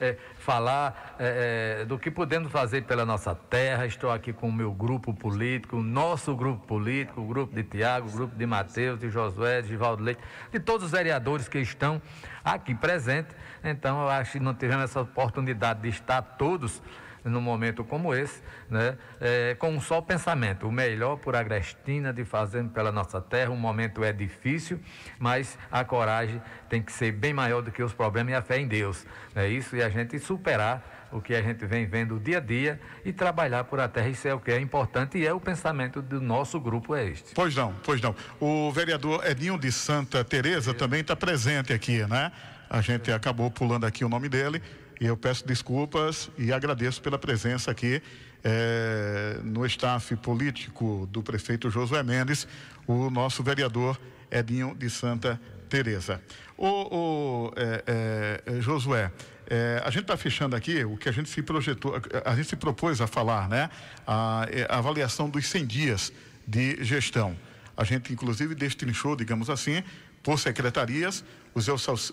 [0.03, 3.87] é, falar é, do que podemos fazer pela nossa terra.
[3.87, 8.09] Estou aqui com o meu grupo político, o nosso grupo político, o grupo de Tiago,
[8.09, 12.03] o grupo de Mateus, de Josué, de Givaldo Leite, de todos os vereadores que estão
[12.45, 13.35] aqui presentes.
[13.63, 16.83] Então, eu acho que não tivemos essa oportunidade de estar todos
[17.25, 22.25] num momento como esse, né, é, com um só pensamento: o melhor por Agrestina de
[22.25, 23.51] fazer pela nossa terra.
[23.51, 24.81] O momento é difícil,
[25.19, 28.59] mas a coragem tem que ser bem maior do que os problemas e a fé
[28.59, 29.07] em Deus.
[29.35, 32.81] É isso, e a gente superar o que a gente vem vendo dia a dia
[33.05, 34.09] e trabalhar por a terra.
[34.09, 37.35] Isso é o que é importante e é o pensamento do nosso grupo é este.
[37.35, 38.15] Pois não, pois não.
[38.41, 42.33] O vereador Edinho de Santa Teresa também está presente aqui, né?
[42.69, 44.63] A gente acabou pulando aqui o nome dele
[45.03, 48.01] e eu peço desculpas e agradeço pela presença aqui
[48.45, 52.47] é, no staff político do prefeito Josué Mendes,
[52.87, 54.01] o nosso vereador
[54.31, 56.23] Edinho de Santa Teresa.
[56.57, 59.11] O, o é, é, Josué,
[59.49, 62.57] é, a gente está fechando aqui o que a gente se projetou, a gente se
[62.57, 63.71] propôs a falar, né?
[64.07, 66.13] A, a avaliação dos 100 dias
[66.47, 67.37] de gestão.
[67.77, 69.83] A gente, inclusive, destrinchou, digamos assim,
[70.23, 71.25] por secretarias.
[71.55, 71.69] Os,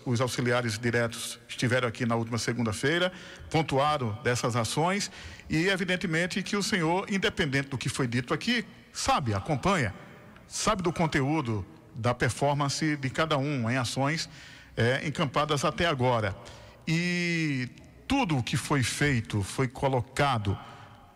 [0.05, 3.11] os auxiliares diretos estiveram aqui na última segunda-feira,
[3.49, 5.09] pontuaram dessas ações
[5.49, 9.93] e, evidentemente, que o senhor, independente do que foi dito aqui, sabe, acompanha,
[10.47, 14.29] sabe do conteúdo, da performance de cada um em ações
[14.75, 16.35] é, encampadas até agora.
[16.87, 17.69] E
[18.07, 20.57] tudo o que foi feito, foi colocado,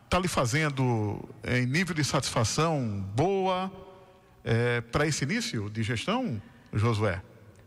[0.06, 3.72] está lhe fazendo em nível de satisfação boa
[4.44, 6.42] é, para esse início de gestão,
[6.74, 7.22] Josué?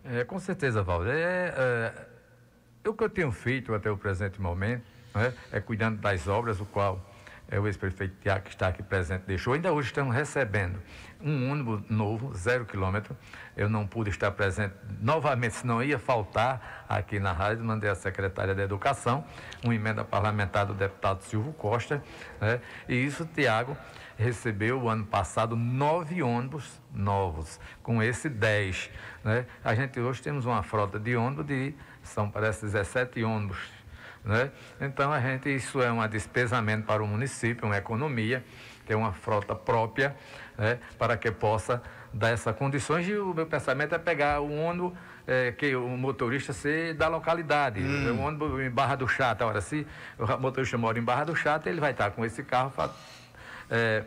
[0.05, 1.13] É, com certeza, Valdir.
[1.13, 4.85] É, é, o que eu tenho feito até o presente momento
[5.15, 7.05] né, é cuidando das obras, o qual
[7.49, 9.53] é o ex-prefeito Tiago, que está aqui presente, deixou.
[9.53, 10.81] Ainda hoje estamos recebendo
[11.21, 13.17] um ônibus novo, zero quilômetro.
[13.57, 17.65] Eu não pude estar presente novamente, senão ia faltar aqui na rádio.
[17.65, 19.25] Mandei à secretária da Educação
[19.63, 22.03] uma emenda parlamentar do deputado Silvio Costa.
[22.41, 22.61] Né?
[22.89, 23.77] E isso, Tiago,
[24.17, 28.91] recebeu o ano passado nove ônibus novos, com esse dez.
[29.23, 29.47] Né?
[29.65, 33.77] A gente hoje temos uma frota de ônibus de, são parece 17 ônibus
[34.27, 34.51] né?
[34.81, 38.45] Então, a gente, isso é um despesamento para o município, uma economia,
[38.85, 40.17] ter uma frota própria,
[40.59, 40.81] né?
[40.99, 41.81] para que possa
[42.13, 43.09] dar essas condições.
[43.09, 44.93] E o meu pensamento é pegar o ônibus
[45.29, 47.81] é, que o motorista ser da localidade.
[47.81, 48.19] Hum.
[48.19, 49.45] O ônibus em Barra do Chata.
[49.45, 49.87] Agora, se
[50.19, 52.73] o motorista mora em Barra do Chata, ele vai estar com esse carro
[53.71, 54.05] é,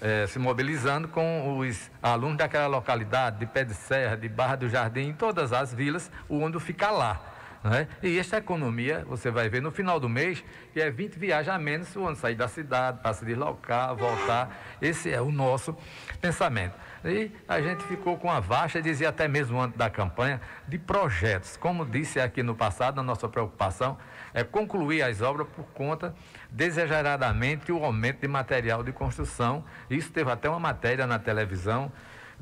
[0.00, 4.68] é, se mobilizando com os alunos daquela localidade, de Pé de Serra, de Barra do
[4.68, 7.32] Jardim, em todas as vilas, o ônibus fica lá.
[7.62, 7.86] Né?
[8.02, 11.58] E esta economia, você vai ver no final do mês, que é 20 viagens a
[11.58, 14.60] menos se o ano sair da cidade, para se deslocar, voltar.
[14.80, 15.76] Esse é o nosso
[16.20, 16.74] pensamento.
[17.04, 21.56] E a gente ficou com a vasta, dizia até mesmo antes da campanha, de projetos.
[21.56, 23.96] Como disse aqui no passado, a nossa preocupação
[24.34, 26.14] é concluir as obras por conta,
[26.52, 29.64] desejaradamente, o aumento de material de construção.
[29.90, 31.90] Isso teve até uma matéria na televisão,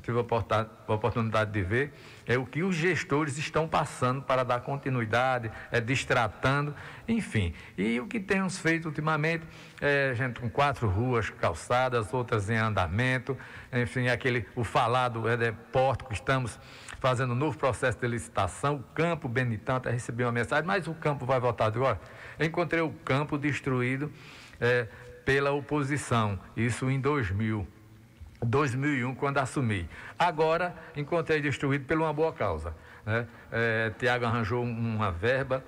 [0.03, 1.93] tive a oportunidade de ver
[2.31, 6.73] é o que os gestores estão passando para dar continuidade, é distratando,
[7.09, 7.53] enfim.
[7.77, 9.45] E o que temos feito ultimamente,
[9.81, 13.37] é, gente com quatro ruas calçadas, outras em andamento,
[13.73, 16.57] enfim, aquele, o falado é, de porto que estamos
[17.01, 20.95] fazendo um novo processo de licitação, o campo Benitão, até recebi uma mensagem, mas o
[20.95, 22.01] campo vai voltar agora.
[22.41, 24.11] Encontrei o campo destruído
[24.61, 24.87] é,
[25.25, 27.67] pela oposição, isso em 2000.
[28.43, 29.89] 2001, quando assumi.
[30.19, 32.75] Agora, encontrei destruído por uma boa causa.
[33.05, 33.27] Né?
[33.53, 35.63] É, Tiago arranjou uma verba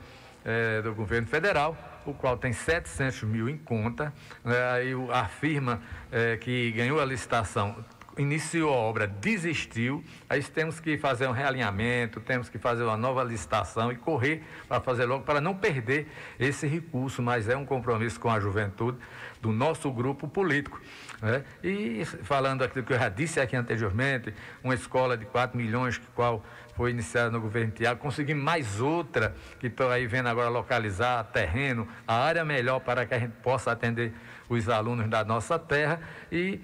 [0.44, 4.12] é, do governo federal, o qual tem 700 mil em conta.
[4.42, 4.56] Né?
[4.72, 7.76] Aí a firma é, que ganhou a licitação
[8.18, 13.22] iniciou a obra, desistiu, aí temos que fazer um realinhamento, temos que fazer uma nova
[13.24, 16.08] licitação e correr para fazer logo, para não perder
[16.38, 18.98] esse recurso, mas é um compromisso com a juventude
[19.40, 20.80] do nosso grupo político.
[21.20, 21.44] Né?
[21.62, 26.06] E falando aquilo que eu já disse aqui anteriormente, uma escola de 4 milhões, que
[26.14, 26.44] qual
[26.74, 31.86] foi iniciada no governo Tiago, conseguimos mais outra, que estou aí vendo agora localizar terreno,
[32.06, 34.12] a área melhor para que a gente possa atender
[34.48, 36.00] os alunos da nossa terra
[36.30, 36.60] e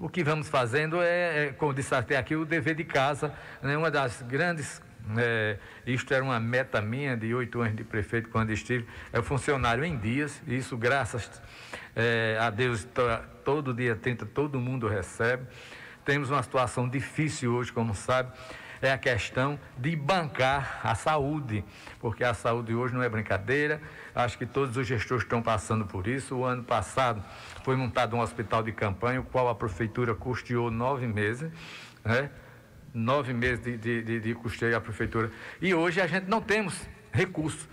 [0.00, 3.32] o que vamos fazendo é, é como disse até aqui, o dever de casa,
[3.62, 3.76] né?
[3.76, 4.80] uma das grandes
[5.16, 8.86] é, isto era uma meta minha de oito anos de prefeito quando estive.
[9.12, 11.40] É funcionário em dias, isso graças
[11.94, 12.86] é, a Deus
[13.44, 15.44] todo dia 30 todo mundo recebe.
[16.04, 18.32] Temos uma situação difícil hoje, como sabe,
[18.82, 21.64] é a questão de bancar a saúde,
[22.00, 23.80] porque a saúde hoje não é brincadeira.
[24.14, 26.36] Acho que todos os gestores estão passando por isso.
[26.36, 27.22] O ano passado
[27.62, 31.50] foi montado um hospital de campanha, o qual a prefeitura custeou nove meses,
[32.04, 32.30] né?
[32.92, 35.30] Nove meses de, de, de, de custeio à prefeitura.
[35.60, 37.68] E hoje a gente não temos recursos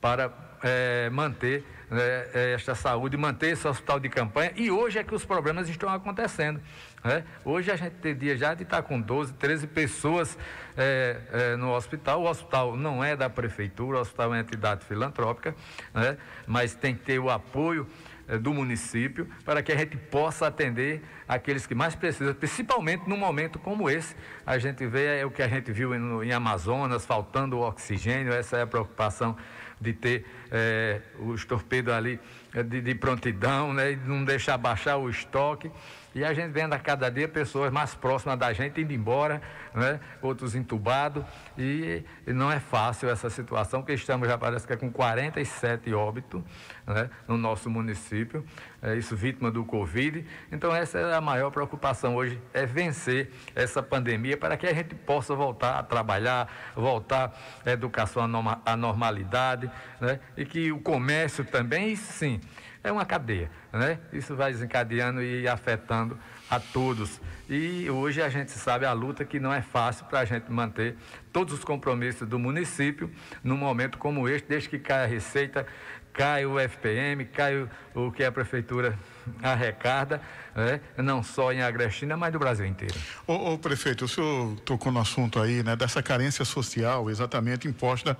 [0.00, 4.52] para é, manter né, é, esta saúde, manter esse hospital de campanha.
[4.56, 6.60] E hoje é que os problemas estão acontecendo.
[7.02, 7.24] Né?
[7.44, 10.38] Hoje a gente tem dia já de estar com 12, 13 pessoas
[10.76, 12.22] é, é, no hospital.
[12.22, 15.54] O hospital não é da prefeitura, o hospital é uma entidade filantrópica,
[15.94, 16.16] né?
[16.46, 17.86] mas tem que ter o apoio
[18.28, 23.16] eh, do município, para que a gente possa atender aqueles que mais precisam, principalmente num
[23.16, 24.14] momento como esse.
[24.44, 28.58] A gente vê é o que a gente viu em, em Amazonas, faltando oxigênio, essa
[28.58, 29.34] é a preocupação
[29.80, 32.18] de ter é, os torpedos ali
[32.52, 35.70] de, de prontidão, né, e não deixar baixar o estoque.
[36.14, 39.42] E a gente vendo a cada dia pessoas mais próximas da gente indo embora,
[39.74, 40.00] né?
[40.22, 41.24] outros entubados.
[41.56, 46.42] E, não é fácil essa situação, porque estamos já parece que é com 47 óbitos
[46.86, 47.10] né?
[47.26, 48.44] no nosso município,
[48.80, 50.24] é, isso vítima do Covid.
[50.50, 54.94] Então essa é a maior preocupação hoje, é vencer essa pandemia para que a gente
[54.94, 58.22] possa voltar a trabalhar, voltar a educação
[58.64, 60.20] à normalidade, né?
[60.36, 62.40] e que o comércio também, isso sim,
[62.88, 63.98] é uma cadeia, né?
[64.12, 66.18] Isso vai desencadeando e afetando
[66.50, 67.20] a todos.
[67.48, 70.96] E hoje a gente sabe a luta que não é fácil para a gente manter
[71.32, 73.10] todos os compromissos do município
[73.44, 75.66] num momento como este, desde que cai a receita,
[76.12, 78.98] cai o FPM, cai o, o que a prefeitura
[79.42, 80.20] arrecada,
[80.56, 80.80] né?
[80.96, 82.94] não só em Agrestina, mas do Brasil inteiro.
[83.26, 88.16] Ô, ô, prefeito, o senhor tocou no assunto aí, né, dessa carência social exatamente imposta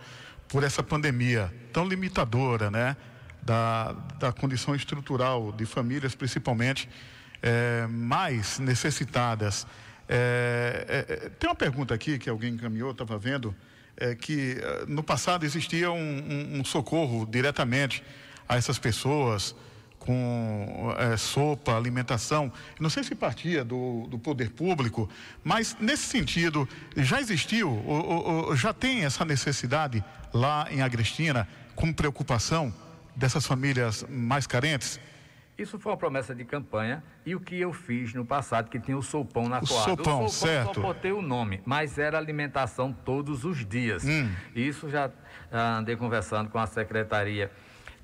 [0.47, 2.97] por essa pandemia tão limitadora, né?
[3.49, 6.87] Da, da condição estrutural de famílias, principalmente
[7.43, 9.67] é, mais necessitadas.
[10.07, 13.57] É, é, tem uma pergunta aqui que alguém encaminhou, estava vendo,
[13.97, 18.05] é, que é, no passado existia um, um, um, socorro diretamente
[18.47, 19.57] a essas pessoas
[19.99, 22.53] com é, sopa, alimentação.
[22.79, 25.09] Não sei se partia do, do poder público,
[25.43, 26.69] mas nesse sentido
[26.99, 32.73] já existiu, ou, ou, já tem essa necessidade lá em Agrestina como preocupação?
[33.19, 35.01] Dessas famílias mais carentes?
[35.59, 38.97] Isso foi uma promessa de campanha e o que eu fiz no passado, que tinha
[38.97, 39.91] o Soupão na o Coab.
[39.91, 40.75] Sopão, o Soupão certo.
[40.75, 44.05] só botei o nome, mas era alimentação todos os dias.
[44.05, 44.31] Hum.
[44.55, 45.11] Isso já
[45.53, 47.51] andei conversando com a secretaria,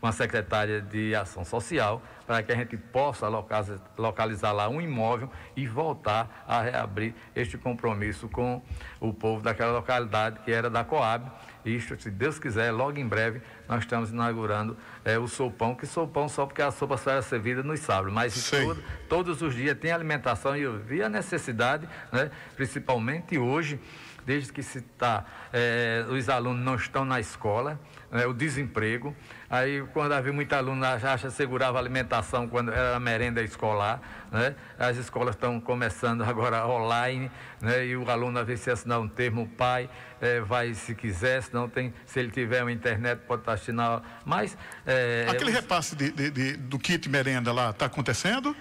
[0.00, 4.80] com a secretária de Ação Social, para que a gente possa localizar, localizar lá um
[4.80, 8.60] imóvel e voltar a reabrir este compromisso com
[8.98, 11.30] o povo daquela localidade que era da Coab
[11.64, 16.28] isto, se Deus quiser, logo em breve nós estamos inaugurando é, o sopão, que sopão
[16.28, 19.90] só porque a sopa só era servida nos sábados, mas todo, todos os dias tem
[19.90, 23.80] alimentação e eu vi a necessidade, né, principalmente hoje,
[24.26, 27.78] desde que se tá, é, os alunos não estão na escola,
[28.10, 29.14] né, o desemprego.
[29.50, 34.00] Aí, quando havia muito aluno, já, já segurava a alimentação quando era a merenda escolar.
[34.30, 34.54] Né?
[34.78, 37.86] As escolas estão começando agora online, né?
[37.86, 39.88] e o aluno, às vezes, se assinar um termo, o pai
[40.20, 44.02] é, vai se quiser, se não tem, se ele tiver uma internet, pode estar assinando.
[44.24, 44.56] Mas.
[44.86, 45.56] É, Aquele os...
[45.56, 48.56] repasse de, de, de, do kit merenda lá, está acontecendo?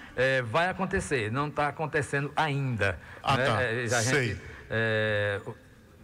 [0.46, 2.98] Vai acontecer, não está acontecendo ainda.
[3.22, 3.44] Ah, né?
[3.88, 4.00] tá.
[4.02, 4.53] Sei.
[4.76, 5.40] É,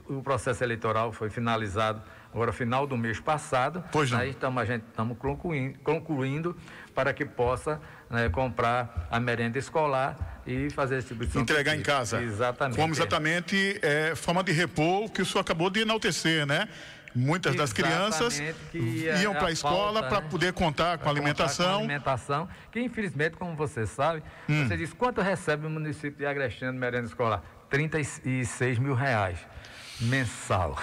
[0.08, 2.00] o, o processo eleitoral foi finalizado
[2.32, 3.82] agora final do mês passado.
[3.90, 4.20] Pois não.
[4.20, 6.56] Aí estamos, a gente estamos concluindo, concluindo
[6.94, 11.42] para que possa né, comprar a merenda escolar e fazer a distribuição.
[11.42, 12.22] Entregar em casa.
[12.22, 12.78] Exatamente.
[12.78, 16.68] Como exatamente é, forma de repor que o senhor acabou de enaltecer, né?
[17.12, 18.40] Muitas das crianças
[18.72, 20.28] iam para a escola para né?
[20.30, 21.72] poder contar com alimentação.
[21.72, 24.68] Com alimentação, que infelizmente, como você sabe, hum.
[24.68, 27.42] você diz quanto recebe o município de Agrestino de merenda escolar?
[27.71, 29.38] 36 mil reais
[30.01, 30.76] mensal.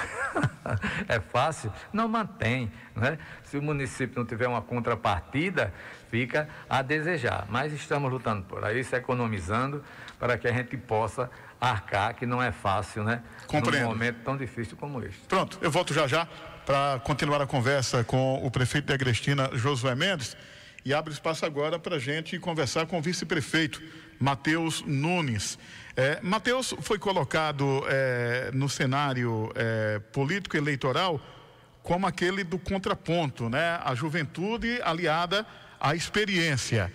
[1.07, 1.71] é fácil?
[1.91, 2.71] Não mantém.
[2.95, 3.17] Né?
[3.43, 5.73] Se o município não tiver uma contrapartida,
[6.09, 7.45] fica a desejar.
[7.49, 9.83] Mas estamos lutando por isso, economizando,
[10.19, 13.21] para que a gente possa arcar, que não é fácil, né?
[13.47, 13.85] Compreendo.
[13.85, 15.19] Num momento tão difícil como este.
[15.27, 16.27] Pronto, eu volto já já
[16.65, 20.35] para continuar a conversa com o prefeito de Agrestina, Josué Mendes,
[20.85, 23.81] e abre espaço agora para a gente conversar com o vice-prefeito,
[24.19, 25.57] Matheus Nunes.
[25.99, 31.19] É, Matheus foi colocado é, no cenário é, político eleitoral
[31.81, 33.79] como aquele do contraponto, né?
[33.83, 35.43] A juventude aliada
[35.79, 36.93] à experiência.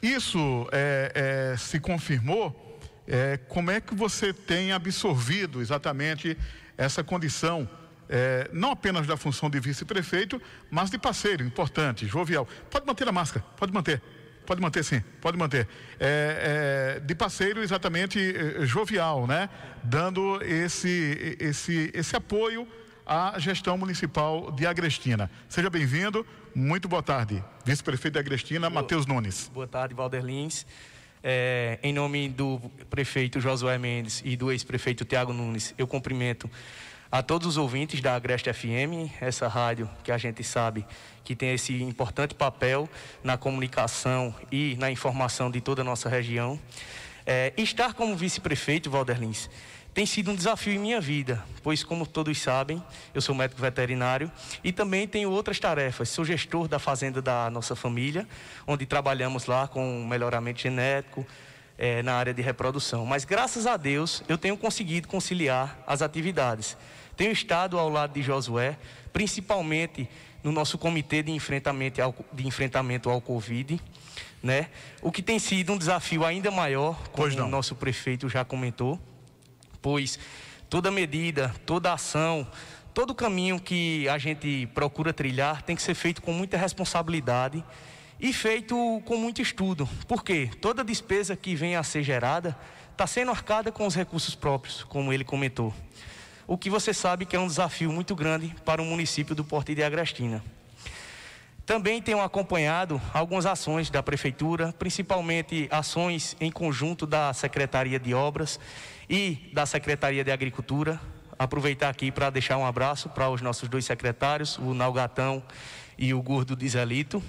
[0.00, 2.78] Isso é, é, se confirmou.
[3.08, 6.38] É, como é que você tem absorvido exatamente
[6.78, 7.68] essa condição,
[8.52, 10.40] não apenas da função de vice-prefeito,
[10.70, 12.46] mas de parceiro importante, jovial?
[12.70, 14.00] Pode manter a máscara, pode manter.
[14.46, 15.66] Pode manter sim, pode manter.
[15.98, 19.48] É, é, de parceiro exatamente é, jovial, né?
[19.82, 22.68] Dando esse, esse, esse apoio
[23.06, 25.30] à gestão municipal de Agrestina.
[25.48, 27.42] Seja bem-vindo, muito boa tarde.
[27.64, 29.50] Vice-prefeito de Agrestina, Matheus Nunes.
[29.52, 30.66] Boa tarde, Valder Lins.
[31.22, 32.60] É, em nome do
[32.90, 36.50] prefeito Josué Mendes e do ex-prefeito Tiago Nunes, eu cumprimento
[37.14, 40.84] a todos os ouvintes da Agreste FM, essa rádio que a gente sabe
[41.22, 42.90] que tem esse importante papel
[43.22, 46.58] na comunicação e na informação de toda a nossa região.
[47.24, 49.48] É, estar como vice-prefeito, Valder Lins,
[49.94, 52.82] tem sido um desafio em minha vida, pois, como todos sabem,
[53.14, 54.28] eu sou médico veterinário
[54.64, 56.08] e também tenho outras tarefas.
[56.08, 58.26] Sou gestor da fazenda da nossa família,
[58.66, 61.24] onde trabalhamos lá com melhoramento genético
[61.78, 63.06] é, na área de reprodução.
[63.06, 66.76] Mas, graças a Deus, eu tenho conseguido conciliar as atividades.
[67.16, 68.78] Tenho estado ao lado de Josué,
[69.12, 70.08] principalmente
[70.42, 73.80] no nosso comitê de enfrentamento ao, de enfrentamento ao Covid.
[74.42, 74.68] Né?
[75.00, 79.00] O que tem sido um desafio ainda maior, como o nosso prefeito já comentou
[79.84, 80.18] pois
[80.70, 82.48] toda medida, toda ação,
[82.94, 87.62] todo caminho que a gente procura trilhar tem que ser feito com muita responsabilidade
[88.18, 89.86] e feito com muito estudo.
[90.08, 92.58] Porque toda despesa que vem a ser gerada
[92.90, 95.74] está sendo arcada com os recursos próprios, como ele comentou.
[96.46, 99.74] O que você sabe que é um desafio muito grande para o município do Porto
[99.74, 100.44] de Agrestina.
[101.64, 108.60] Também tenho acompanhado algumas ações da Prefeitura, principalmente ações em conjunto da Secretaria de Obras
[109.08, 111.00] e da Secretaria de Agricultura.
[111.38, 115.42] Aproveitar aqui para deixar um abraço para os nossos dois secretários, o Nalgatão
[115.96, 117.22] e o Gordo Dizelito,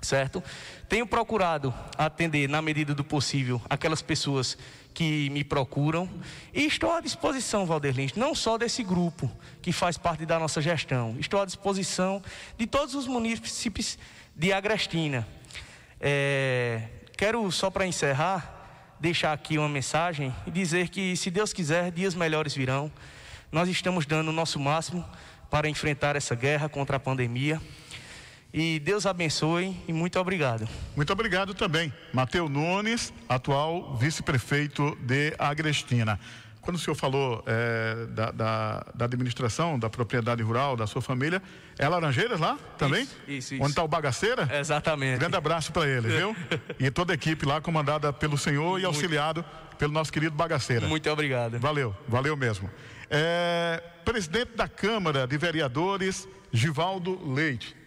[0.00, 0.42] certo?
[0.88, 4.56] Tenho procurado atender, na medida do possível, aquelas pessoas
[4.94, 6.08] que me procuram
[6.52, 9.30] e estou à disposição, Valder Lins, não só desse grupo
[9.62, 12.22] que faz parte da nossa gestão, estou à disposição
[12.56, 13.98] de todos os munícipes
[14.34, 15.26] de Agrestina.
[16.00, 16.82] É,
[17.16, 22.14] quero, só para encerrar, deixar aqui uma mensagem e dizer que, se Deus quiser, dias
[22.14, 22.90] melhores virão.
[23.50, 25.04] Nós estamos dando o nosso máximo
[25.50, 27.60] para enfrentar essa guerra contra a pandemia.
[28.52, 30.66] E Deus abençoe e muito obrigado.
[30.96, 31.92] Muito obrigado também.
[32.12, 36.18] Mateus Nunes, atual vice-prefeito de Agrestina.
[36.62, 41.42] Quando o senhor falou é, da, da, da, administração, da propriedade rural, da sua família,
[41.78, 43.04] é Laranjeiras lá também?
[43.04, 43.54] Isso, isso.
[43.54, 43.62] isso.
[43.62, 44.48] Onde está o Bagaceira?
[44.58, 45.18] Exatamente.
[45.18, 46.36] Grande abraço para ele, viu?
[46.78, 49.44] e toda a equipe lá, comandada pelo senhor e auxiliado
[49.78, 50.86] pelo nosso querido Bagaceira.
[50.86, 51.58] Muito obrigado.
[51.58, 52.70] Valeu, valeu mesmo.
[53.10, 57.77] É, presidente da Câmara de Vereadores, Givaldo Leite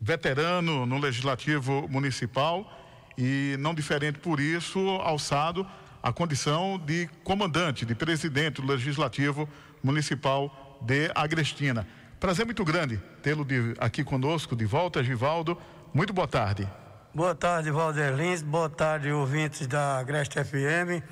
[0.00, 2.70] veterano no Legislativo Municipal
[3.16, 5.66] e, não diferente por isso, alçado
[6.02, 9.48] à condição de comandante, de presidente do Legislativo
[9.82, 11.86] Municipal de Agrestina.
[12.20, 13.46] Prazer muito grande tê-lo
[13.78, 15.58] aqui conosco de volta, Givaldo.
[15.92, 16.68] Muito boa tarde.
[17.14, 18.42] Boa tarde, Valder Lins.
[18.42, 21.02] Boa tarde, ouvintes da Agreste FM.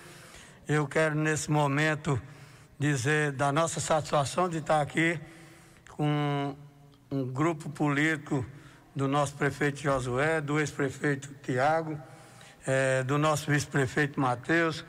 [0.69, 2.21] Eu quero, nesse momento,
[2.79, 5.19] dizer da nossa satisfação de estar aqui
[5.89, 6.55] com
[7.11, 8.45] um grupo político
[8.95, 11.99] do nosso prefeito Josué, do ex-prefeito Tiago,
[12.65, 14.85] é, do nosso vice-prefeito Matheus.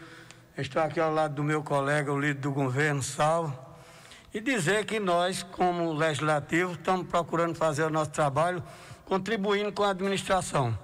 [0.55, 3.57] Estou aqui ao lado do meu colega, o líder do governo, Salvo,
[4.31, 8.61] e dizer que nós, como legislativo, estamos procurando fazer o nosso trabalho,
[9.05, 10.77] contribuindo com a administração.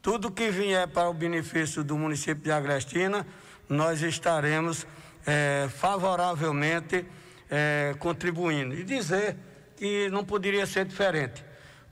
[0.00, 3.26] Tudo que vier para o benefício do município de Agrestina,
[3.68, 4.86] nós estaremos
[5.26, 7.04] é, favoravelmente
[7.50, 8.74] é, contribuindo.
[8.74, 9.36] E dizer
[9.76, 11.45] que não poderia ser diferente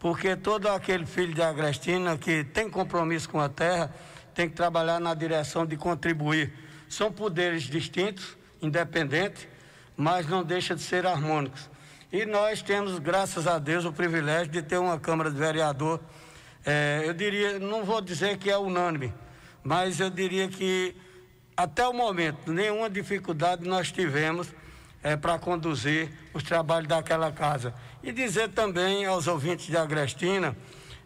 [0.04, 3.90] porque todo aquele filho de Agrestina que tem compromisso com a terra
[4.34, 6.52] tem que trabalhar na direção de contribuir.
[6.90, 9.48] São poderes distintos, independentes,
[9.96, 11.70] mas não deixa de ser harmônicos.
[12.12, 15.98] E nós temos, graças a Deus, o privilégio de ter uma Câmara de Vereador,
[16.66, 19.10] é, eu diria, não vou dizer que é unânime,
[19.62, 20.94] mas eu diria que
[21.56, 24.52] até o momento nenhuma dificuldade nós tivemos
[25.02, 27.72] é, para conduzir os trabalhos daquela casa.
[28.06, 30.54] E dizer também aos ouvintes de Agrestina,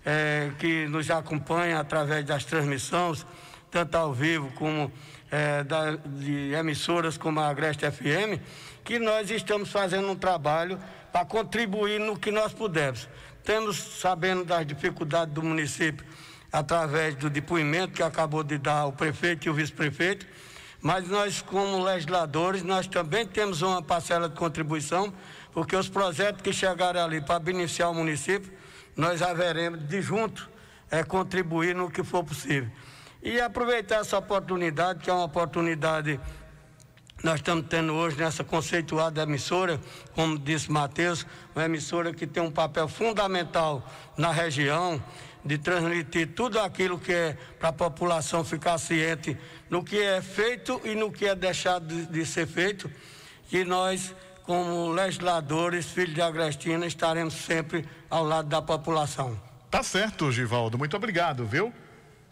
[0.04, 3.24] é, que nos acompanham através das transmissões,
[3.70, 4.90] tanto ao vivo como
[5.30, 8.42] é, da, de emissoras como a Agreste FM,
[8.82, 10.76] que nós estamos fazendo um trabalho
[11.12, 13.08] para contribuir no que nós pudermos.
[13.44, 16.04] Temos sabendo das dificuldades do município
[16.52, 20.26] através do depoimento que acabou de dar o prefeito e o vice-prefeito,
[20.80, 25.12] mas nós, como legisladores, nós também temos uma parcela de contribuição,
[25.59, 28.52] porque os projetos que chegarem ali para beneficiar o município,
[28.94, 30.48] nós haveremos de junto
[30.89, 32.70] é, contribuir no que for possível.
[33.20, 36.20] E aproveitar essa oportunidade, que é uma oportunidade
[37.24, 39.80] nós estamos tendo hoje nessa conceituada emissora,
[40.14, 43.85] como disse Matheus, uma emissora que tem um papel fundamental
[44.16, 45.02] na região,
[45.44, 49.36] de transmitir tudo aquilo que é para a população ficar ciente
[49.68, 52.89] no que é feito e no que é deixado de, de ser feito,
[53.48, 54.14] que nós,
[54.48, 59.38] como legisladores, filhos de Agrestina, estaremos sempre ao lado da população.
[59.70, 60.78] Tá certo, Givaldo.
[60.78, 61.70] Muito obrigado, viu?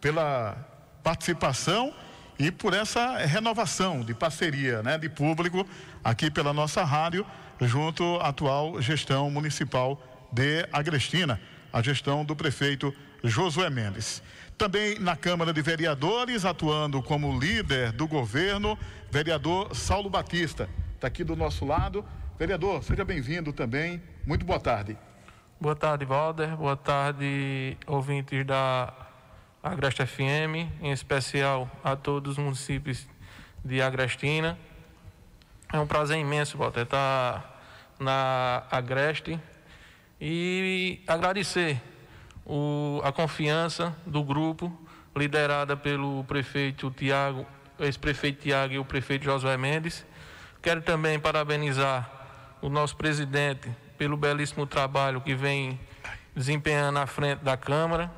[0.00, 0.56] Pela
[1.04, 1.92] participação
[2.38, 5.66] e por essa renovação de parceria, né, de público
[6.02, 7.26] aqui pela nossa rádio,
[7.60, 10.00] junto à atual gestão municipal
[10.32, 11.38] de Agrestina
[11.70, 14.22] a gestão do prefeito Josué Mendes.
[14.56, 18.78] Também na Câmara de Vereadores, atuando como líder do governo,
[19.10, 20.66] vereador Saulo Batista.
[21.06, 22.04] Está aqui do nosso lado.
[22.36, 24.02] Vereador, seja bem-vindo também.
[24.26, 24.98] Muito boa tarde.
[25.60, 26.56] Boa tarde, Valder.
[26.56, 28.92] Boa tarde, ouvintes da
[29.62, 33.06] Agreste FM, em especial a todos os municípios
[33.64, 34.58] de Agrestina.
[35.72, 37.62] É um prazer imenso, Walter, estar
[38.00, 39.38] na Agreste
[40.20, 41.80] e agradecer
[42.44, 44.76] o, a confiança do grupo,
[45.14, 47.46] liderada pelo prefeito Tiago,
[47.78, 50.04] ex-prefeito Tiago e o prefeito Josué Mendes.
[50.62, 52.10] Quero também parabenizar
[52.60, 55.78] o nosso presidente pelo belíssimo trabalho que vem
[56.34, 58.10] desempenhando à frente da Câmara.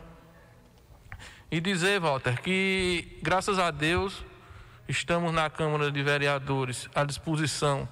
[1.50, 4.24] E dizer, Walter, que graças a Deus
[4.88, 7.88] estamos na Câmara de Vereadores à disposição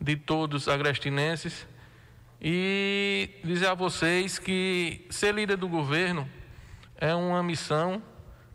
[0.00, 1.66] de todos os agrestinenses
[2.40, 6.28] e dizer a vocês que ser líder do governo
[6.96, 8.02] é uma missão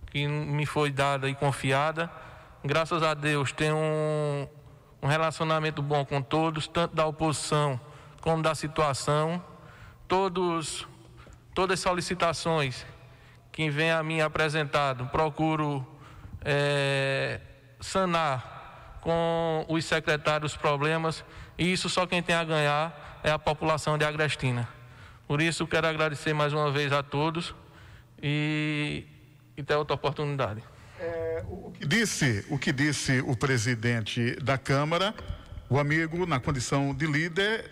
[0.07, 2.09] que me foi dada e confiada.
[2.63, 4.49] Graças a Deus tenho
[5.01, 7.79] um, relacionamento bom com todos, tanto da oposição
[8.21, 9.43] como da situação.
[10.07, 10.87] Todos,
[11.53, 12.85] todas as solicitações
[13.51, 15.85] que vem a mim apresentado, procuro
[16.43, 17.39] é,
[17.79, 21.23] sanar com os secretários os problemas
[21.57, 24.67] e isso só quem tem a ganhar é a população de Agrestina.
[25.27, 27.55] Por isso, quero agradecer mais uma vez a todos
[28.21, 29.05] e,
[29.57, 30.61] e ter outra oportunidade.
[30.99, 35.13] É, o, que disse, o que disse o presidente da Câmara,
[35.69, 37.69] o amigo, na condição de líder,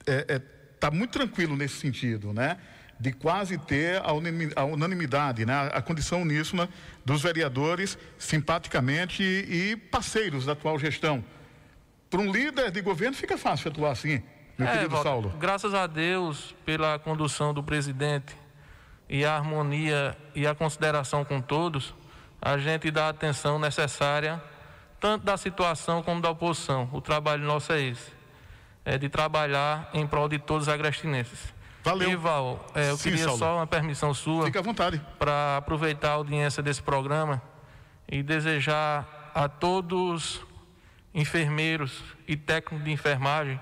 [0.00, 0.42] está é, é,
[0.78, 2.58] tá muito tranquilo nesse sentido, né?
[3.00, 4.12] De quase ter a
[4.64, 5.68] unanimidade, né?
[5.72, 6.68] a condição uníssona
[7.04, 11.24] dos vereadores, simpaticamente e parceiros da atual gestão.
[12.08, 14.22] Para um líder de governo fica fácil atuar assim,
[14.56, 15.34] meu é, querido Saulo.
[15.40, 18.36] Graças a Deus pela condução do presidente
[19.08, 21.92] e a harmonia e a consideração com todos,
[22.44, 24.40] a gente dá a atenção necessária
[25.00, 26.90] tanto da situação como da oposição.
[26.92, 28.12] O trabalho nosso é esse,
[28.84, 31.54] é de trabalhar em prol de todos os agrestinenses.
[31.82, 32.10] Valeu.
[32.10, 33.38] Ival, é, eu Sim, queria Saulo.
[33.38, 34.46] só uma permissão sua.
[34.46, 35.00] Fique à vontade.
[35.18, 37.42] Para aproveitar a audiência desse programa
[38.10, 40.42] e desejar a todos
[41.14, 43.60] enfermeiros e técnicos de enfermagem,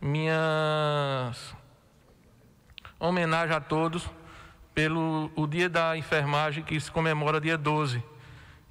[0.00, 1.54] minhas
[2.98, 4.08] homenagem a todos
[4.74, 8.02] pelo o Dia da Enfermagem que se comemora dia 12.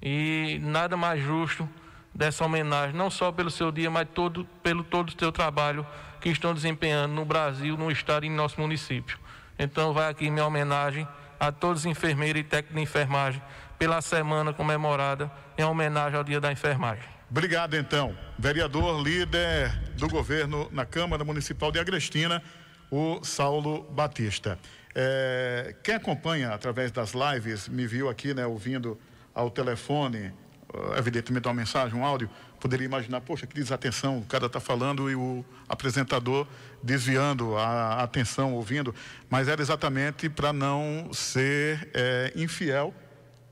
[0.02, 1.68] E nada mais justo
[2.14, 5.84] dessa homenagem, não só pelo seu dia, mas todo, pelo todo o seu trabalho
[6.20, 9.18] que estão desempenhando no Brasil, no estado e em nosso município.
[9.58, 11.08] Então vai aqui minha homenagem
[11.40, 13.42] a todos os enfermeiros e técnicos de enfermagem
[13.78, 17.04] pela semana comemorada em homenagem ao Dia da Enfermagem.
[17.30, 18.16] Obrigado, então.
[18.38, 22.42] Vereador líder do governo na Câmara Municipal de Agrestina,
[22.90, 24.58] o Saulo Batista.
[24.94, 28.98] É, quem acompanha através das lives, me viu aqui, né, ouvindo
[29.34, 30.32] ao telefone,
[30.72, 32.30] uh, evidentemente uma mensagem, um áudio,
[32.60, 36.46] poderia imaginar, poxa, que desatenção, o cara está falando e o apresentador
[36.82, 38.94] desviando a atenção, ouvindo,
[39.28, 42.94] mas era exatamente para não ser é, infiel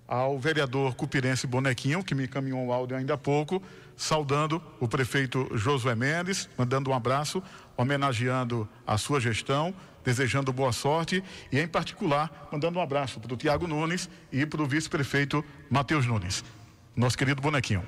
[0.07, 3.63] ao vereador cupirense Bonequinho, que me encaminhou um áudio ainda há pouco,
[3.97, 7.43] saudando o prefeito Josué Mendes, mandando um abraço,
[7.77, 9.75] homenageando a sua gestão,
[10.05, 14.63] desejando boa sorte e, em particular, mandando um abraço para o Tiago Nunes e para
[14.63, 16.45] o vice-prefeito Matheus Nunes.
[16.95, 17.85] Nosso querido Bonequinho.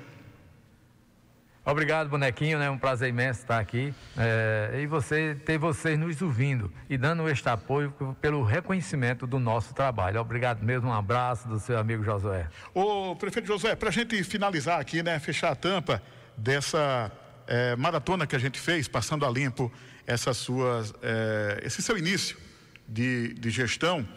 [1.67, 2.69] Obrigado, bonequinho, né?
[2.69, 3.91] Um prazer imenso estar aqui.
[4.15, 9.73] É, e você ter vocês nos ouvindo e dando este apoio pelo reconhecimento do nosso
[9.73, 10.21] trabalho.
[10.21, 12.47] Obrigado mesmo, um abraço do seu amigo Josué.
[12.71, 15.17] Ô, prefeito Josué, para a gente finalizar aqui, né?
[15.17, 16.03] Fechar a tampa
[16.37, 17.11] dessa
[17.47, 19.71] é, maratona que a gente fez, passando a limpo
[20.05, 22.37] essas suas, é, esse seu início
[22.87, 24.07] de, de gestão.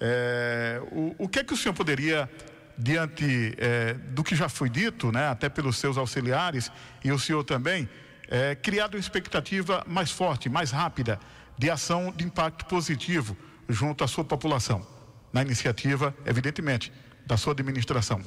[0.00, 2.28] É, o, o que é que o senhor poderia
[2.76, 6.70] diante é, do que já foi dito, né, até pelos seus auxiliares
[7.02, 7.88] e o senhor também,
[8.28, 11.18] é, criado uma expectativa mais forte, mais rápida,
[11.56, 13.36] de ação de impacto positivo
[13.68, 14.86] junto à sua população,
[15.32, 16.92] na iniciativa, evidentemente,
[17.24, 18.20] da sua administração.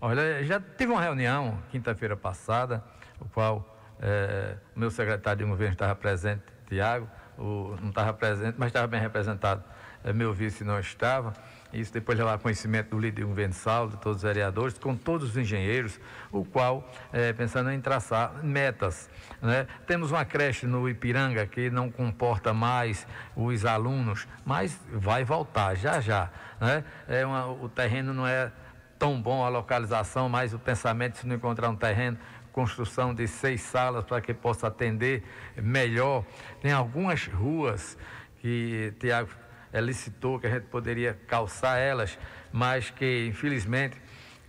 [0.00, 2.82] Olha, já teve uma reunião quinta-feira passada,
[3.20, 7.08] o qual é, o meu secretário de governo estava presente, Tiago,
[7.38, 9.62] não estava presente, mas estava bem representado,
[10.04, 11.34] é, meu vice não estava
[11.72, 15.98] isso depois levar conhecimento do líder universal, de todos os vereadores, com todos os engenheiros,
[16.32, 19.10] o qual, é, pensando em traçar metas.
[19.40, 19.66] Né?
[19.86, 26.00] Temos uma creche no Ipiranga que não comporta mais os alunos, mas vai voltar já
[26.00, 26.30] já.
[26.60, 26.84] Né?
[27.08, 28.50] É uma, o terreno não é
[28.98, 32.16] tão bom a localização, mas o pensamento se não encontrar um terreno
[32.56, 35.22] construção de seis salas para que possa atender
[35.58, 36.24] melhor.
[36.62, 37.98] Tem algumas ruas
[38.38, 39.28] que Tiago
[39.70, 42.18] é, licitou que a gente poderia calçar elas,
[42.50, 44.00] mas que infelizmente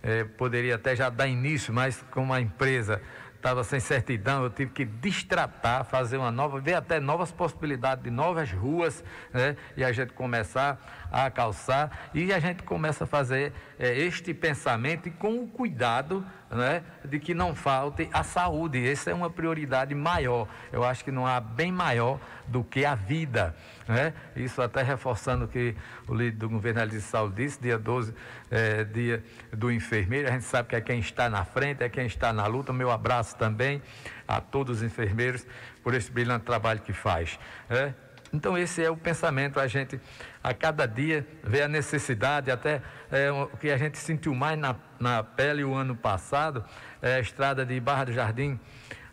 [0.02, 3.02] é, poderia até já dar início, mas como a empresa
[3.38, 8.10] estava sem certidão, eu tive que destratar, fazer uma nova, ver até novas possibilidades de
[8.10, 9.02] novas ruas,
[9.32, 9.56] né?
[9.76, 10.78] E a gente começar
[11.10, 16.26] a calçar e a gente começa a fazer é, este pensamento e com o cuidado
[16.50, 18.86] né, de que não falte a saúde.
[18.86, 20.48] Essa é uma prioridade maior.
[20.72, 23.54] Eu acho que não há bem maior do que a vida.
[23.88, 24.12] Né?
[24.36, 25.74] Isso até reforçando o que
[26.06, 28.14] o líder do governo de saúde disse, dia 12,
[28.50, 30.28] é, dia do enfermeiro.
[30.28, 32.70] A gente sabe que é quem está na frente, é quem está na luta.
[32.70, 33.80] Meu abraço também
[34.26, 35.46] a todos os enfermeiros
[35.82, 37.40] por esse brilhante trabalho que faz.
[37.70, 37.94] Né?
[38.30, 39.98] Então esse é o pensamento, a gente
[40.44, 44.76] a cada dia vê a necessidade, até é, o que a gente sentiu mais na,
[45.00, 46.62] na pele o ano passado,
[47.00, 48.60] é a estrada de Barra do Jardim,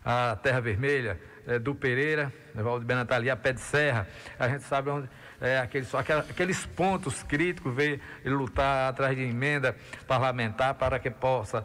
[0.04, 4.06] a Terra Vermelha, é, do Pereira, Valdo Benatali, a Pé de Serra,
[4.38, 5.08] a gente sabe onde
[5.40, 11.64] é, aqueles, aqueles pontos críticos, veio lutar atrás de emenda parlamentar para que possa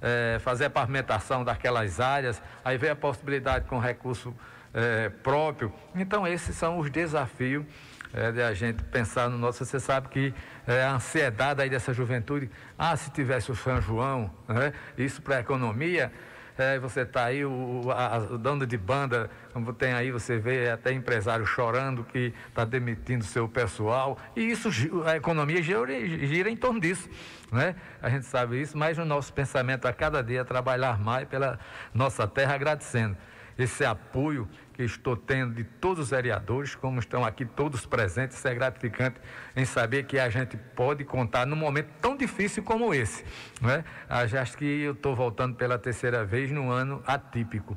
[0.00, 4.34] é, fazer a pavimentação daquelas áreas, aí veio a possibilidade com recurso
[4.72, 5.72] é, próprio.
[5.94, 7.64] Então, esses são os desafios
[8.12, 9.64] é, de a gente pensar no nosso.
[9.64, 10.34] Você sabe que
[10.66, 14.72] é, a ansiedade aí dessa juventude, ah, se tivesse o São João, né?
[14.96, 16.12] isso para a economia.
[16.60, 20.68] É, você está aí, o, a, o dono de banda, como tem aí, você vê
[20.68, 24.68] até empresário chorando que está demitindo seu pessoal, e isso,
[25.06, 25.86] a economia gira,
[26.26, 27.08] gira em torno disso,
[27.50, 27.74] né?
[28.02, 31.58] A gente sabe isso, mas o nosso pensamento a cada dia é trabalhar mais pela
[31.94, 33.16] nossa terra, agradecendo
[33.58, 38.48] esse apoio que estou tendo de todos os vereadores, como estão aqui todos presentes, isso
[38.48, 39.20] é gratificante
[39.54, 43.24] em saber que a gente pode contar num momento tão difícil como esse.
[43.60, 43.84] Né?
[44.08, 47.76] Acho que eu estou voltando pela terceira vez num ano atípico.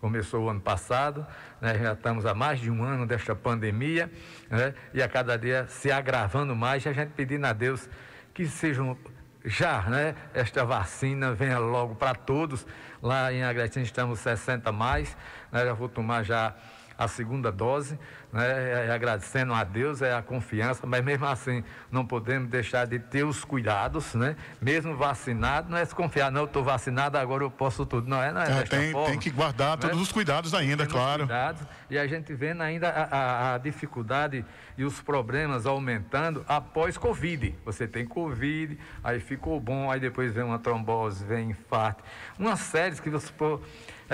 [0.00, 1.24] Começou o ano passado,
[1.60, 1.78] né?
[1.78, 4.10] já estamos há mais de um ano desta pandemia,
[4.50, 4.74] né?
[4.92, 7.88] e a cada dia se agravando mais, e a gente pedindo a Deus
[8.34, 8.98] que sejam
[9.44, 10.14] já, né?
[10.32, 12.66] Esta vacina venha logo para todos.
[13.02, 15.16] Lá em Agrestina estamos 60 mais,
[15.50, 15.64] né?
[15.64, 16.54] Já vou tomar já
[16.96, 17.98] a segunda dose,
[18.32, 18.90] né?
[18.92, 23.44] agradecendo a Deus, é a confiança, mas mesmo assim não podemos deixar de ter os
[23.44, 24.36] cuidados, né?
[24.60, 28.08] Mesmo vacinado, não é se confiar, não, eu estou vacinado, agora eu posso tudo.
[28.08, 30.02] Não é, não é, é tem, forma, tem que guardar todos né?
[30.02, 31.26] os cuidados ainda, Temos claro.
[31.26, 34.44] Cuidados, e a gente vendo ainda a, a, a dificuldade
[34.78, 37.54] e os problemas aumentando após Covid.
[37.64, 42.02] Você tem Covid, aí ficou bom, aí depois vem uma trombose, vem infarto.
[42.38, 43.32] Uma série que você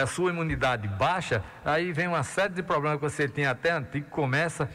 [0.03, 4.08] a sua imunidade baixa, aí vem uma série de problemas que você tinha até antigo,
[4.09, 4.69] começa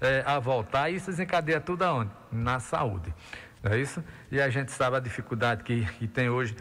[0.00, 2.10] é, a voltar e isso desencadeia tudo aonde?
[2.30, 3.14] Na saúde.
[3.62, 4.02] Não é isso?
[4.30, 6.56] E a gente sabe a dificuldade que, que tem hoje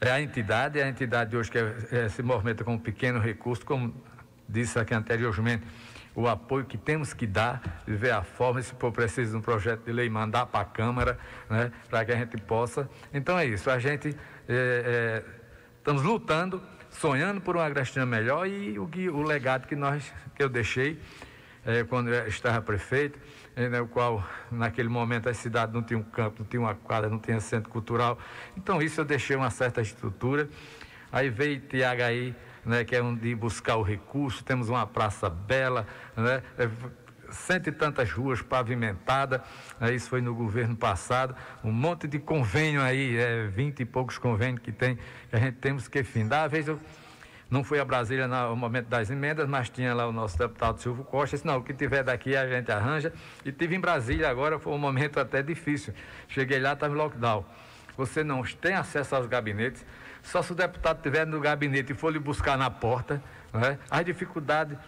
[0.00, 3.94] é a entidade, a entidade hoje que é, se movimenta com um pequeno recurso, como
[4.48, 5.64] disse aqui anteriormente,
[6.14, 9.92] o apoio que temos que dar, ver a forma, se for preciso um projeto de
[9.92, 11.18] lei, mandar para a Câmara,
[11.48, 12.88] né, para que a gente possa.
[13.12, 14.14] Então é isso, a gente é,
[14.48, 15.24] é,
[15.78, 20.48] estamos lutando sonhando por uma Agrestina melhor e o, o legado que, nós, que eu
[20.48, 21.00] deixei
[21.70, 23.18] é, quando estava prefeito,
[23.56, 26.74] é, né, o qual naquele momento a cidade não tinha um campo, não tinha uma
[26.74, 28.18] quadra, não tinha centro cultural.
[28.56, 30.48] Então isso eu deixei uma certa estrutura.
[31.12, 32.34] Aí veio Tiago aí,
[32.64, 35.86] né, que é onde buscar o recurso, temos uma praça bela,
[36.16, 36.68] né, é,
[37.32, 39.40] cento e tantas ruas pavimentadas,
[39.80, 41.34] né, isso foi no governo passado,
[41.64, 45.56] um monte de convênio aí, é, vinte e poucos convênios que tem, que a gente
[45.56, 46.44] temos que findar.
[46.44, 46.80] Às vezes eu
[47.50, 51.02] não fui a Brasília no momento das emendas, mas tinha lá o nosso deputado Silvio
[51.02, 53.12] Costa, disse, não, o que tiver daqui a gente arranja.
[53.44, 55.92] E tive em Brasília agora, foi um momento até difícil.
[56.28, 57.44] Cheguei lá, estava em lockdown.
[57.96, 59.84] Você não tem acesso aos gabinetes,
[60.22, 63.20] só se o deputado estiver no gabinete e for lhe buscar na porta,
[63.52, 63.78] né?
[63.90, 64.78] as dificuldades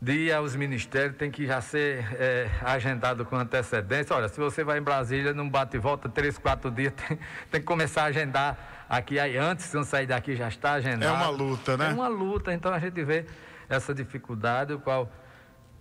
[0.00, 4.14] de ir aos ministérios tem que já ser é, agendado com antecedência.
[4.14, 7.18] Olha, se você vai em Brasília, não bate e volta três, quatro dias, tem,
[7.50, 11.12] tem que começar a agendar aqui aí antes, se não sair daqui já está agendado.
[11.12, 11.90] É uma luta, né?
[11.90, 13.26] É uma luta, então a gente vê
[13.68, 15.10] essa dificuldade, o qual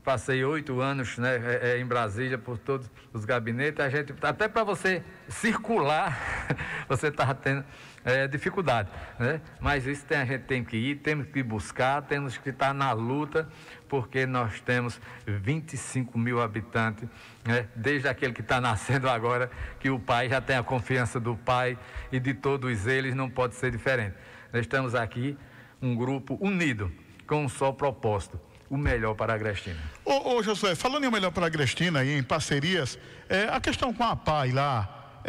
[0.03, 4.47] passei oito anos né, é, é, em Brasília por todos os gabinetes, a gente, até
[4.47, 6.19] para você circular,
[6.89, 7.63] você estava tendo
[8.03, 8.89] é, dificuldade.
[9.19, 9.41] Né?
[9.59, 12.91] Mas isso tem, a gente tem que ir, temos que buscar, temos que estar na
[12.91, 13.47] luta,
[13.87, 17.07] porque nós temos 25 mil habitantes,
[17.45, 17.67] né?
[17.75, 19.49] desde aquele que está nascendo agora,
[19.79, 21.77] que o pai já tem a confiança do pai
[22.11, 24.15] e de todos eles não pode ser diferente.
[24.51, 25.37] Nós estamos aqui,
[25.81, 26.91] um grupo unido,
[27.27, 28.39] com um só propósito
[28.69, 29.77] o melhor para a Agrestina.
[30.03, 32.97] Ô, ô Josué, falando em o melhor para a Agrestina e em parcerias,
[33.29, 35.21] é, a questão com a PAI lá,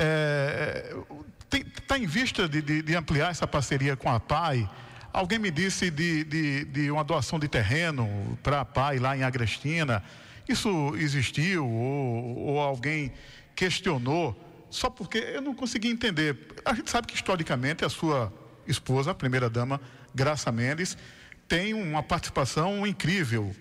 [1.62, 4.68] está em vista de, de, de, ampliar essa parceria com a PAI?
[5.12, 9.22] Alguém me disse de, de, de uma doação de terreno para a PAI lá em
[9.22, 10.02] Agrestina.
[10.48, 13.12] Isso existiu ou, ou alguém
[13.54, 14.38] questionou?
[14.70, 16.36] Só porque eu não consegui entender.
[16.64, 18.32] A gente sabe que historicamente a sua
[18.66, 19.80] esposa, a primeira-dama,
[20.14, 20.96] Graça Mendes,
[21.46, 23.54] tem uma participação incrível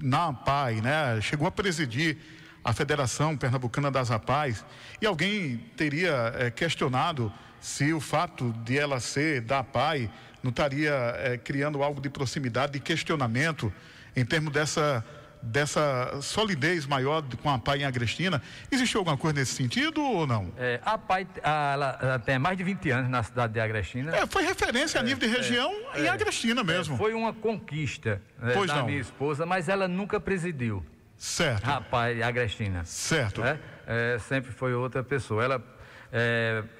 [0.00, 1.20] na APAI, né?
[1.20, 2.18] Chegou a presidir
[2.64, 4.64] a Federação Pernambucana das APAIs
[5.00, 10.10] e alguém teria é, questionado se o fato de ela ser da APAI
[10.42, 13.72] não estaria é, criando algo de proximidade, de questionamento
[14.16, 15.04] em termos dessa
[15.42, 18.42] dessa solidez maior com a PAI em Agrestina.
[18.70, 20.52] Existiu alguma coisa nesse sentido ou não?
[20.58, 24.14] É, a PAI ela, ela, tem mais de 20 anos na cidade de Agrestina.
[24.14, 26.94] É, foi referência é, a nível de região é, em Agrestina mesmo.
[26.94, 28.86] É, foi uma conquista né, da não.
[28.86, 30.84] minha esposa, mas ela nunca presidiu.
[31.20, 31.68] Certo.
[31.68, 32.82] A PAI Agrestina.
[32.86, 33.42] Certo.
[33.86, 35.44] É, sempre foi outra pessoa.
[35.44, 35.62] Ela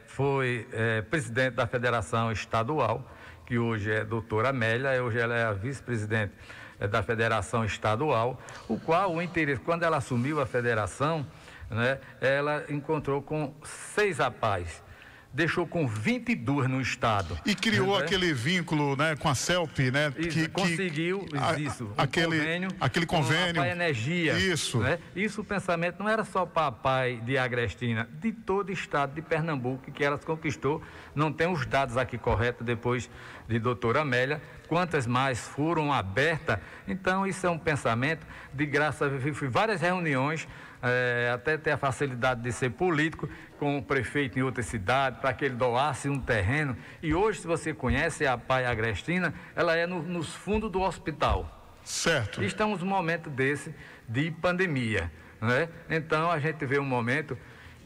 [0.07, 0.67] foi
[1.11, 3.07] presidente da Federação Estadual,
[3.45, 6.33] que hoje é doutora Amélia, hoje ela é a vice-presidente
[6.81, 11.27] é, da federação estadual, o qual o interesse, quando ela assumiu a federação,
[11.69, 14.83] né, ela encontrou com seis rapazes
[15.33, 17.39] deixou com 22 no estado.
[17.47, 18.05] E criou né?
[18.05, 20.13] aquele vínculo né, com a CELP, né?
[20.19, 23.55] Isso, que, conseguiu que, isso, a, aquele, convênio, aquele convênio.
[23.55, 24.39] Com a Energia.
[24.39, 24.79] Isso.
[24.79, 24.99] Né?
[25.15, 29.15] Isso o pensamento não era só para a PAI de Agrestina, de todo o estado
[29.15, 30.83] de Pernambuco que elas conquistou.
[31.15, 33.09] Não tem os dados aqui corretos depois
[33.49, 36.59] de doutora Amélia, quantas mais foram abertas.
[36.87, 39.11] Então, isso é um pensamento de graça.
[39.35, 40.47] Fui várias reuniões
[40.83, 43.29] é, até ter a facilidade de ser político
[43.59, 46.77] com o prefeito em outra cidade, para que ele doasse um terreno.
[47.03, 51.57] E hoje, se você conhece a Pai Agrestina, ela é no, nos fundos do hospital.
[51.83, 52.43] Certo.
[52.45, 53.75] estamos num momento desse
[54.09, 55.11] de pandemia.
[55.41, 55.69] Né?
[55.89, 57.37] Então, a gente vê um momento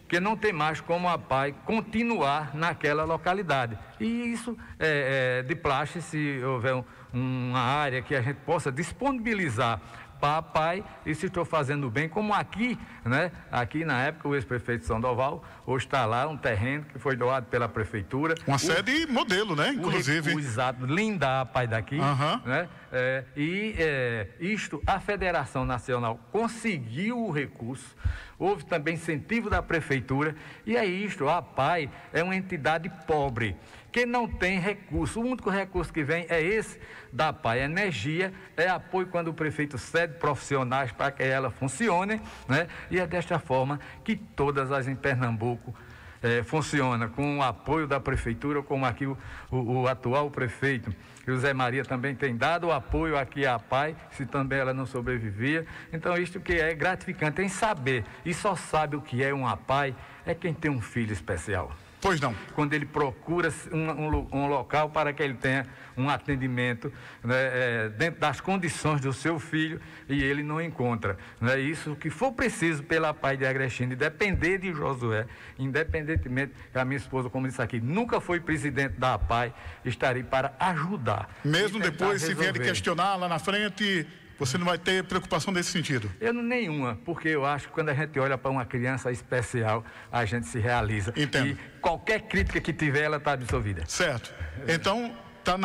[0.09, 3.79] que não tem mais como a PAI continuar naquela localidade.
[3.99, 8.71] E isso é, é de plástico, se houver um, uma área que a gente possa
[8.71, 9.81] disponibilizar
[10.25, 13.31] papai, e se estou fazendo bem, como aqui, né?
[13.53, 17.69] Aqui na época o ex-prefeito Sandoval, hoje está lá um terreno que foi doado pela
[17.69, 18.35] prefeitura.
[18.47, 19.69] Uma o, sede modelo, né?
[19.69, 20.35] Inclusive.
[20.35, 22.41] O exato, linda pai daqui, uhum.
[22.47, 22.69] né?
[22.91, 27.95] É, e é, isto, a Federação Nacional conseguiu o recurso,
[28.39, 30.35] houve também incentivo da prefeitura,
[30.65, 33.55] e é isto, a PAI é uma entidade pobre
[33.95, 35.21] que não tem recurso.
[35.21, 36.81] O único recurso que vem é esse
[37.13, 42.67] da PAI Energia, é apoio quando o prefeito cede profissionais para que ela funcione, né?
[42.91, 45.73] E é desta forma que todas as em Pernambuco
[46.21, 49.17] é, funciona, com o apoio da prefeitura, como aqui o,
[49.49, 50.93] o, o atual prefeito.
[51.25, 55.65] José Maria também tem dado o apoio aqui à PAI, se também ela não sobrevivia.
[55.93, 59.95] Então, isto que é gratificante em saber, e só sabe o que é uma PAI,
[60.27, 61.71] é quem tem um filho especial.
[62.05, 62.35] Pois não.
[62.55, 65.67] Quando ele procura um, um, um local para que ele tenha
[65.97, 71.17] um atendimento né, é, dentro das condições do seu filho e ele não encontra.
[71.41, 71.59] Né?
[71.59, 75.27] Isso que for preciso pela Pai de Agrestina, depender de Josué,
[75.59, 80.55] independentemente que a minha esposa, como disse aqui, nunca foi presidente da APAI, estarei para
[80.61, 81.35] ajudar.
[81.43, 84.07] Mesmo depois, se vier questionar lá na frente,
[84.39, 86.11] você não vai ter preocupação nesse sentido?
[86.21, 89.85] Eu não nenhuma, porque eu acho que quando a gente olha para uma criança especial,
[90.11, 91.13] a gente se realiza.
[91.17, 91.49] Entendo.
[91.49, 93.85] E qualquer crítica que tiver, ela está absolvida.
[93.87, 94.35] Certo.
[94.67, 95.59] Então, está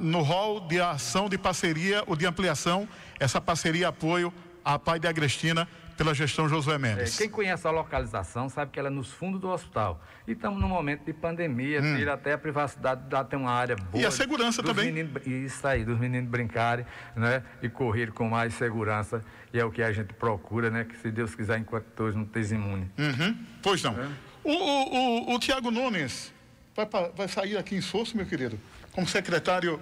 [0.00, 2.88] no rol de ação de parceria ou de ampliação,
[3.20, 4.32] essa parceria apoio
[4.64, 7.14] à Pai de Agrestina pela gestão Josué Mendes.
[7.14, 10.02] É, quem conhece a localização sabe que ela é nos fundos do hospital.
[10.26, 11.96] E estamos num momento de pandemia, hum.
[11.96, 14.02] tira até a privacidade, dá até uma área boa.
[14.02, 14.92] E a segurança também.
[14.92, 17.42] Meninos, isso aí, dos meninos brincarem, né?
[17.62, 19.24] E correr com mais segurança.
[19.52, 20.84] E é o que a gente procura, né?
[20.84, 22.88] Que se Deus quiser, enquanto todos não estejam imunes.
[22.98, 23.36] Uhum.
[23.62, 23.92] Pois não.
[23.98, 24.08] É.
[24.44, 26.32] O, o, o, o Tiago Nunes
[26.74, 26.86] vai,
[27.16, 28.60] vai sair aqui em Soço, meu querido,
[28.92, 29.80] como secretário,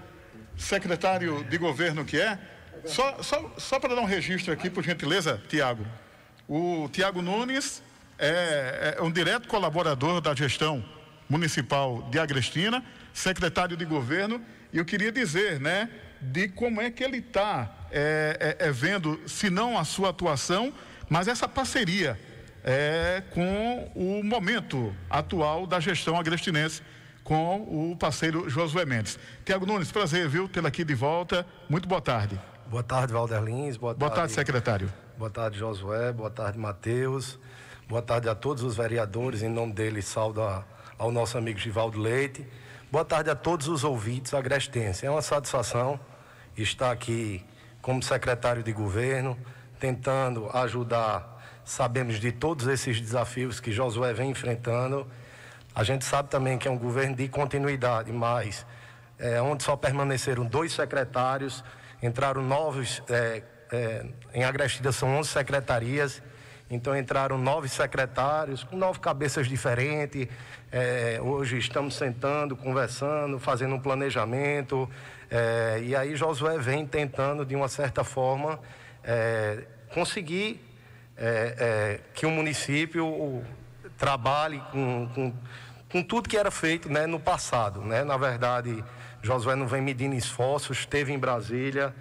[0.56, 2.38] secretário de governo que é.
[2.86, 5.84] Só, só, só para dar um registro aqui, por gentileza, Tiago.
[6.48, 7.82] O Tiago Nunes
[8.18, 10.84] é, é, um direto colaborador da gestão
[11.28, 14.40] municipal de Agrestina, secretário de governo,
[14.72, 15.88] e eu queria dizer, né,
[16.20, 20.72] de como é que ele está é, é, é, vendo, se não a sua atuação,
[21.08, 22.18] mas essa parceria
[22.62, 26.82] é, com o momento atual da gestão agrestinense
[27.22, 29.18] com o parceiro Josué Mendes.
[29.44, 31.46] Tiago Nunes, prazer, viu, tê-lo aqui de volta.
[31.70, 32.38] Muito boa tarde.
[32.66, 33.76] Boa tarde, Valder Lins.
[33.76, 35.03] Boa, boa tarde, tarde, secretário.
[35.16, 36.12] Boa tarde, Josué.
[36.12, 37.38] Boa tarde, Matheus.
[37.88, 39.42] Boa tarde a todos os vereadores.
[39.42, 40.64] Em nome deles, saldo a,
[40.98, 42.44] ao nosso amigo Givaldo Leite.
[42.90, 45.04] Boa tarde a todos os ouvintes agrestenses.
[45.04, 46.00] É uma satisfação
[46.56, 47.46] estar aqui
[47.80, 49.38] como secretário de governo,
[49.78, 51.40] tentando ajudar.
[51.64, 55.06] Sabemos de todos esses desafios que Josué vem enfrentando.
[55.72, 58.66] A gente sabe também que é um governo de continuidade, mas
[59.16, 61.62] é, onde só permaneceram dois secretários
[62.02, 63.42] entraram novos é,
[63.74, 66.22] é, em Agrestida são 11 secretarias,
[66.70, 70.28] então entraram nove secretários, com nove cabeças diferentes.
[70.70, 74.88] É, hoje estamos sentando, conversando, fazendo um planejamento.
[75.28, 78.60] É, e aí Josué vem tentando, de uma certa forma,
[79.02, 80.60] é, conseguir
[81.16, 83.42] é, é, que o município
[83.98, 85.32] trabalhe com, com,
[85.90, 87.80] com, tudo que era feito né, no passado.
[87.80, 88.04] Né?
[88.04, 88.84] Na verdade,
[89.22, 91.94] Josué não vem medindo esforços, esteve em Brasília,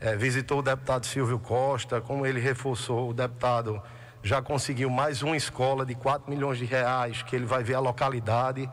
[0.00, 3.82] é, visitou o deputado Silvio Costa, como ele reforçou, o deputado
[4.22, 7.80] já conseguiu mais uma escola de 4 milhões de reais, que ele vai ver a
[7.80, 8.68] localidade.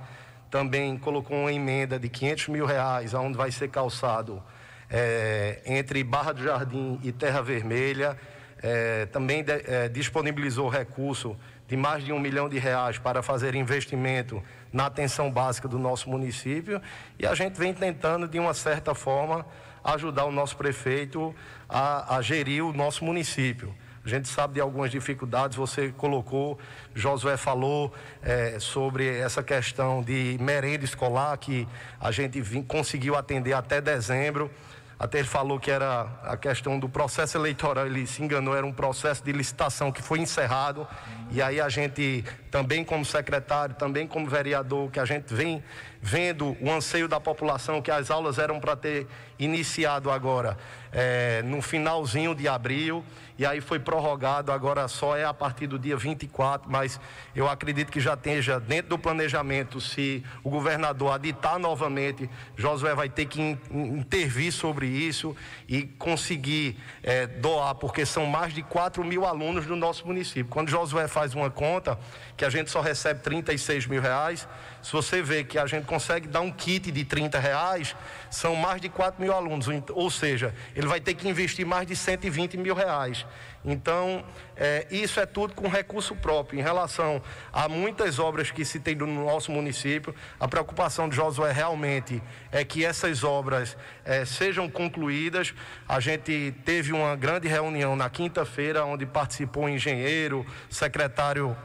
[0.49, 4.41] Também colocou uma emenda de 500 mil reais, onde vai ser calçado
[4.89, 8.17] é, entre Barra do Jardim e Terra Vermelha.
[8.63, 11.37] É, também de, é, disponibilizou recurso
[11.67, 14.41] de mais de um milhão de reais para fazer investimento
[14.71, 16.81] na atenção básica do nosso município.
[17.19, 19.45] E a gente vem tentando, de uma certa forma,
[19.83, 21.33] ajudar o nosso prefeito
[21.69, 23.73] a, a gerir o nosso município.
[24.07, 26.57] A gente sabe de algumas dificuldades, você colocou,
[26.95, 31.67] Josué falou é, sobre essa questão de merenda escolar, que
[31.99, 34.49] a gente vim, conseguiu atender até dezembro.
[34.97, 38.71] Até ele falou que era a questão do processo eleitoral, ele se enganou, era um
[38.71, 40.87] processo de licitação que foi encerrado.
[41.29, 45.61] E aí a gente, também como secretário, também como vereador, que a gente vem
[46.07, 49.05] vendo o anseio da população, que as aulas eram para ter
[49.37, 50.57] iniciado agora
[50.89, 53.03] é, no finalzinho de abril
[53.37, 56.99] e aí foi prorrogado, agora só é a partir do dia 24, mas
[57.35, 63.09] eu acredito que já esteja dentro do planejamento, se o governador aditar novamente, Josué vai
[63.09, 63.39] ter que
[63.71, 65.35] intervir sobre isso
[65.67, 70.47] e conseguir é, doar, porque são mais de 4 mil alunos no nosso município.
[70.47, 71.99] Quando Josué faz uma conta,
[72.35, 74.47] que a gente só recebe 36 mil reais,
[74.87, 77.93] se você vê que a gente consegue dar um kit de 30 reais,
[78.31, 81.93] são mais de 4 mil alunos, ou seja, ele vai ter que investir mais de
[81.93, 83.25] 120 mil reais.
[83.65, 84.23] Então,
[84.55, 86.57] é, isso é tudo com recurso próprio.
[86.57, 91.51] Em relação a muitas obras que se tem no nosso município, a preocupação de Josué
[91.51, 95.53] realmente é que essas obras é, sejam concluídas.
[95.85, 101.57] A gente teve uma grande reunião na quinta-feira, onde participou o engenheiro, secretário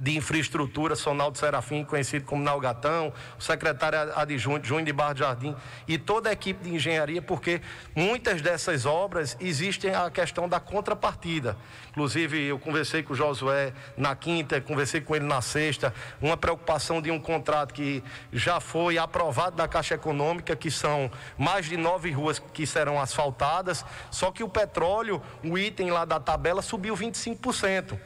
[0.00, 5.54] de Infraestrutura, Sonaldo Serafim, conhecido como Nalgatão, o secretário adjunto, Júnior de Barra Jardim,
[5.86, 7.60] e toda a equipe de engenharia, porque
[7.94, 11.56] muitas dessas obras existem a questão da contrapartida.
[11.90, 17.02] Inclusive, eu conversei com o Josué na quinta, conversei com ele na sexta, uma preocupação
[17.02, 18.02] de um contrato que
[18.32, 23.84] já foi aprovado na Caixa Econômica, que são mais de nove ruas que serão asfaltadas,
[24.10, 27.98] só que o petróleo, o item lá da tabela, subiu 25%.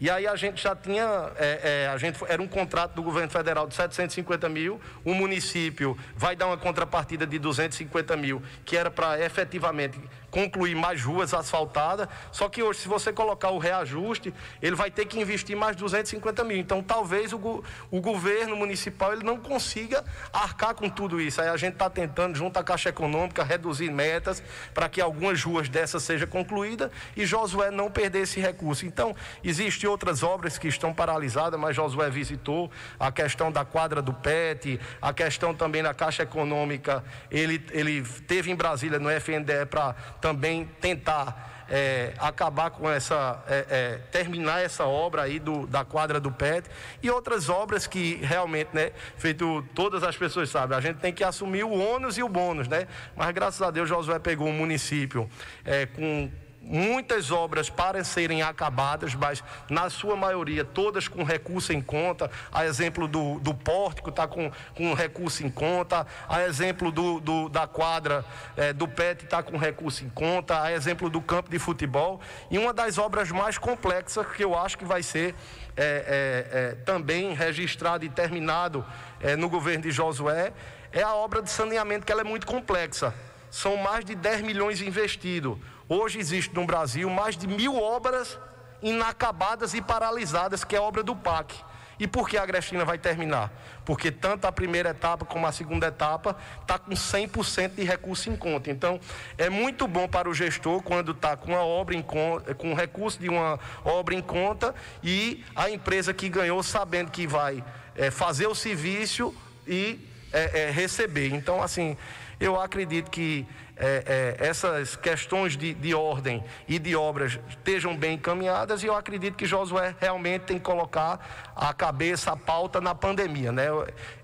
[0.00, 3.30] E aí a gente já tinha, é, é, a gente, era um contrato do governo
[3.30, 8.90] federal de 750 mil, o município vai dar uma contrapartida de 250 mil, que era
[8.90, 9.98] para efetivamente
[10.38, 12.08] concluir mais ruas asfaltadas.
[12.30, 14.32] Só que hoje, se você colocar o reajuste,
[14.62, 16.56] ele vai ter que investir mais 250 mil.
[16.56, 21.40] Então, talvez o, o governo municipal ele não consiga arcar com tudo isso.
[21.40, 24.40] Aí a gente está tentando, junto à Caixa Econômica, reduzir metas
[24.72, 28.86] para que algumas ruas dessas sejam concluídas e Josué não perder esse recurso.
[28.86, 32.70] Então, existem outras obras que estão paralisadas, mas Josué visitou
[33.00, 37.02] a questão da quadra do PET, a questão também da Caixa Econômica.
[37.28, 39.96] Ele, ele teve em Brasília no FNDE para
[40.28, 46.20] também tentar é, acabar com essa, é, é, terminar essa obra aí do, da quadra
[46.20, 46.68] do PET
[47.02, 51.24] e outras obras que realmente, né, feito todas as pessoas sabem, a gente tem que
[51.24, 52.86] assumir o ônus e o bônus, né?
[53.16, 55.30] Mas graças a Deus Josué pegou um município
[55.64, 56.30] é, com
[56.68, 62.30] muitas obras para serem acabadas, mas na sua maioria todas com recurso em conta.
[62.52, 66.06] A exemplo do, do pórtico está com, com recurso em conta.
[66.28, 68.24] A exemplo do, do da quadra
[68.56, 70.62] é, do PET está com recurso em conta.
[70.62, 72.20] A exemplo do campo de futebol.
[72.50, 75.34] E uma das obras mais complexas que eu acho que vai ser
[75.76, 78.84] é, é, é também registrado e terminado
[79.20, 80.52] é, no governo de Josué
[80.92, 83.14] é a obra de saneamento, que ela é muito complexa.
[83.50, 85.58] São mais de 10 milhões investidos.
[85.88, 88.38] Hoje existe no Brasil mais de mil obras
[88.82, 91.54] inacabadas e paralisadas, que é obra do PAC.
[91.98, 93.50] E por que a Agrestina vai terminar?
[93.84, 98.36] Porque tanto a primeira etapa como a segunda etapa está com 100% de recurso em
[98.36, 98.70] conta.
[98.70, 99.00] Então,
[99.36, 102.74] é muito bom para o gestor quando está com a obra em conta, com o
[102.74, 107.64] recurso de uma obra em conta e a empresa que ganhou sabendo que vai
[107.96, 109.34] é, fazer o serviço
[109.66, 111.34] e é, é, receber.
[111.34, 111.96] Então, assim,
[112.38, 113.44] eu acredito que
[113.78, 118.94] é, é, essas questões de, de ordem e de obras estejam bem encaminhadas e eu
[118.94, 123.52] acredito que Josué realmente tem que colocar a cabeça, a pauta na pandemia.
[123.52, 123.66] Né?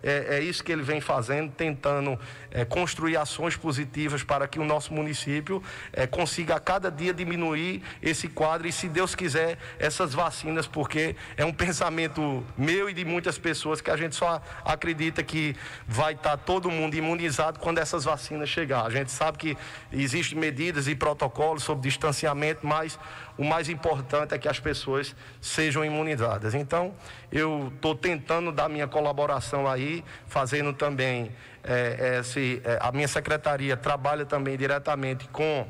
[0.03, 2.19] É, é isso que ele vem fazendo, tentando
[2.51, 5.63] é, construir ações positivas para que o nosso município
[5.93, 11.15] é, consiga a cada dia diminuir esse quadro e, se Deus quiser, essas vacinas, porque
[11.37, 15.57] é um pensamento meu e de muitas pessoas que a gente só acredita que
[15.87, 18.85] vai estar todo mundo imunizado quando essas vacinas chegar.
[18.85, 19.44] A gente sabe que
[19.93, 22.99] existem medidas e protocolos sobre distanciamento, mas
[23.37, 26.55] o mais importante é que as pessoas sejam imunizadas.
[26.55, 26.95] Então,
[27.31, 31.31] eu estou tentando dar minha colaboração aí, fazendo também
[31.63, 35.67] é, esse, é, a minha secretaria trabalha também diretamente com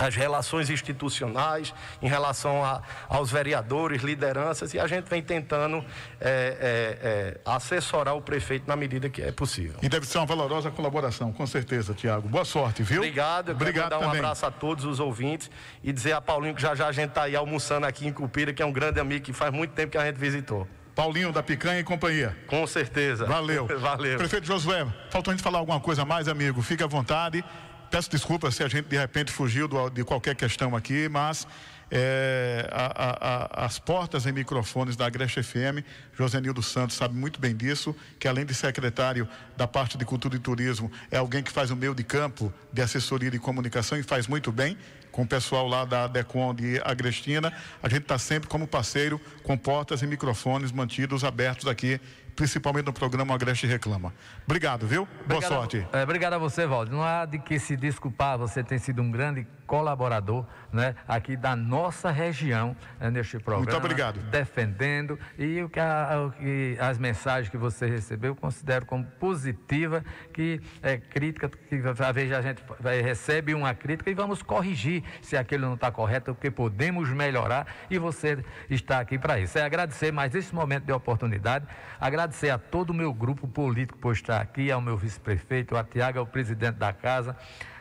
[0.00, 5.84] as relações institucionais, em relação a, aos vereadores, lideranças, e a gente vem tentando
[6.20, 9.76] é, é, é, assessorar o prefeito na medida que é possível.
[9.82, 12.28] E deve ser uma valorosa colaboração, com certeza, Tiago.
[12.28, 12.98] Boa sorte, viu?
[12.98, 13.50] Obrigado.
[13.50, 15.50] Eu Obrigado quero dar um abraço a todos os ouvintes
[15.84, 18.52] e dizer a Paulinho que já já a gente está aí almoçando aqui em Cupira,
[18.52, 20.66] que é um grande amigo que faz muito tempo que a gente visitou.
[20.94, 22.36] Paulinho da Picanha e companhia.
[22.46, 23.24] Com certeza.
[23.24, 23.66] Valeu.
[23.78, 24.18] Valeu.
[24.18, 26.62] Prefeito Josué, faltou a gente falar alguma coisa a mais, amigo?
[26.62, 27.44] Fique à vontade.
[27.90, 31.44] Peço desculpas se a gente de repente fugiu do, de qualquer questão aqui, mas
[31.90, 35.84] é, a, a, as portas e microfones da Agreste FM,
[36.16, 40.36] José Nildo Santos sabe muito bem disso, que além de secretário da parte de cultura
[40.36, 44.04] e turismo, é alguém que faz o meio de campo de assessoria de comunicação e
[44.04, 44.78] faz muito bem
[45.10, 47.52] com o pessoal lá da Decon de Agrestina.
[47.82, 52.00] A gente está sempre como parceiro com portas e microfones mantidos abertos aqui
[52.30, 54.12] principalmente no programa Agreste Reclama.
[54.44, 55.06] Obrigado, viu?
[55.26, 55.86] Boa obrigado, sorte.
[55.92, 56.92] É, obrigado a você, Valdir.
[56.92, 61.54] Não há de que se desculpar, você tem sido um grande colaborador né, aqui da
[61.54, 63.70] nossa região né, neste programa.
[63.70, 64.18] Muito obrigado.
[64.28, 69.04] Defendendo e o que, a, o que, as mensagens que você recebeu eu considero como
[69.04, 72.60] positiva, que é crítica, que às vezes a gente
[73.00, 77.96] recebe uma crítica e vamos corrigir se aquilo não está correto, porque podemos melhorar e
[77.96, 79.56] você está aqui para isso.
[79.56, 81.64] É agradecer mais esse momento de oportunidade,
[82.00, 86.18] agradecer a todo o meu grupo político por estar aqui, ao meu vice-prefeito, a Tiago,
[86.18, 87.36] ao presidente da casa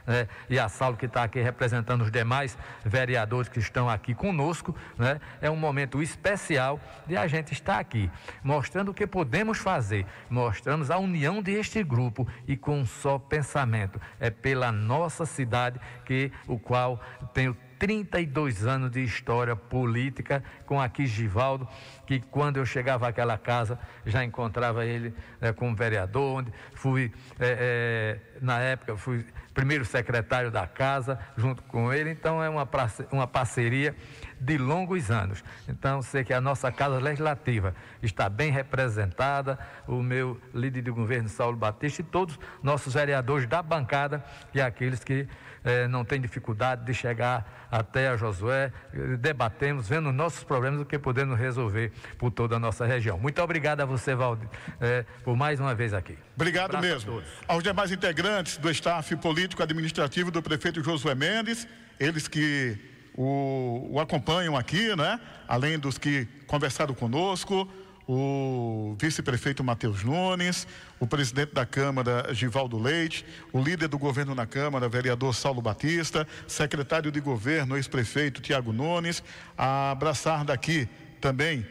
[0.09, 4.75] né, e a Saulo que está aqui representando os demais vereadores que estão aqui conosco,
[4.97, 8.09] né, é um momento especial de a gente estar aqui,
[8.43, 14.01] mostrando o que podemos fazer, mostramos a união deste grupo e com um só pensamento,
[14.19, 16.99] é pela nossa cidade que o qual
[17.31, 21.67] tenho 32 anos de história política com aqui Givaldo,
[22.05, 28.19] que quando eu chegava àquela casa já encontrava ele né, como vereador, onde fui, é,
[28.29, 29.25] é, na época, fui
[29.59, 32.11] primeiro secretário da casa, junto com ele.
[32.11, 32.65] Então, é uma,
[33.11, 33.93] uma parceria
[34.39, 35.43] de longos anos.
[35.67, 41.27] Então, sei que a nossa Casa Legislativa está bem representada, o meu líder de governo,
[41.27, 44.23] Saulo Batista, e todos nossos vereadores da bancada
[44.53, 45.27] e aqueles que
[45.63, 48.71] eh, não têm dificuldade de chegar até a Josué,
[49.19, 53.17] debatemos, vendo nossos problemas, o que podemos resolver por toda a nossa região.
[53.19, 54.47] Muito obrigado a você, Valdir,
[54.81, 56.17] eh, por mais uma vez aqui.
[56.35, 57.21] Obrigado mesmo.
[57.47, 61.67] Aos demais integrantes do staff político administrativo do prefeito Josué Mendes,
[61.99, 62.77] eles que
[63.13, 65.19] o, o acompanham aqui, né?
[65.47, 67.69] Além dos que conversaram conosco,
[68.11, 70.67] o vice-prefeito Matheus Nunes,
[70.99, 73.23] o presidente da Câmara, Givaldo Leite,
[73.53, 79.21] o líder do governo na Câmara, vereador Saulo Batista, secretário de governo, ex-prefeito Tiago Nunes,
[79.55, 80.89] a abraçar daqui
[81.21, 81.63] também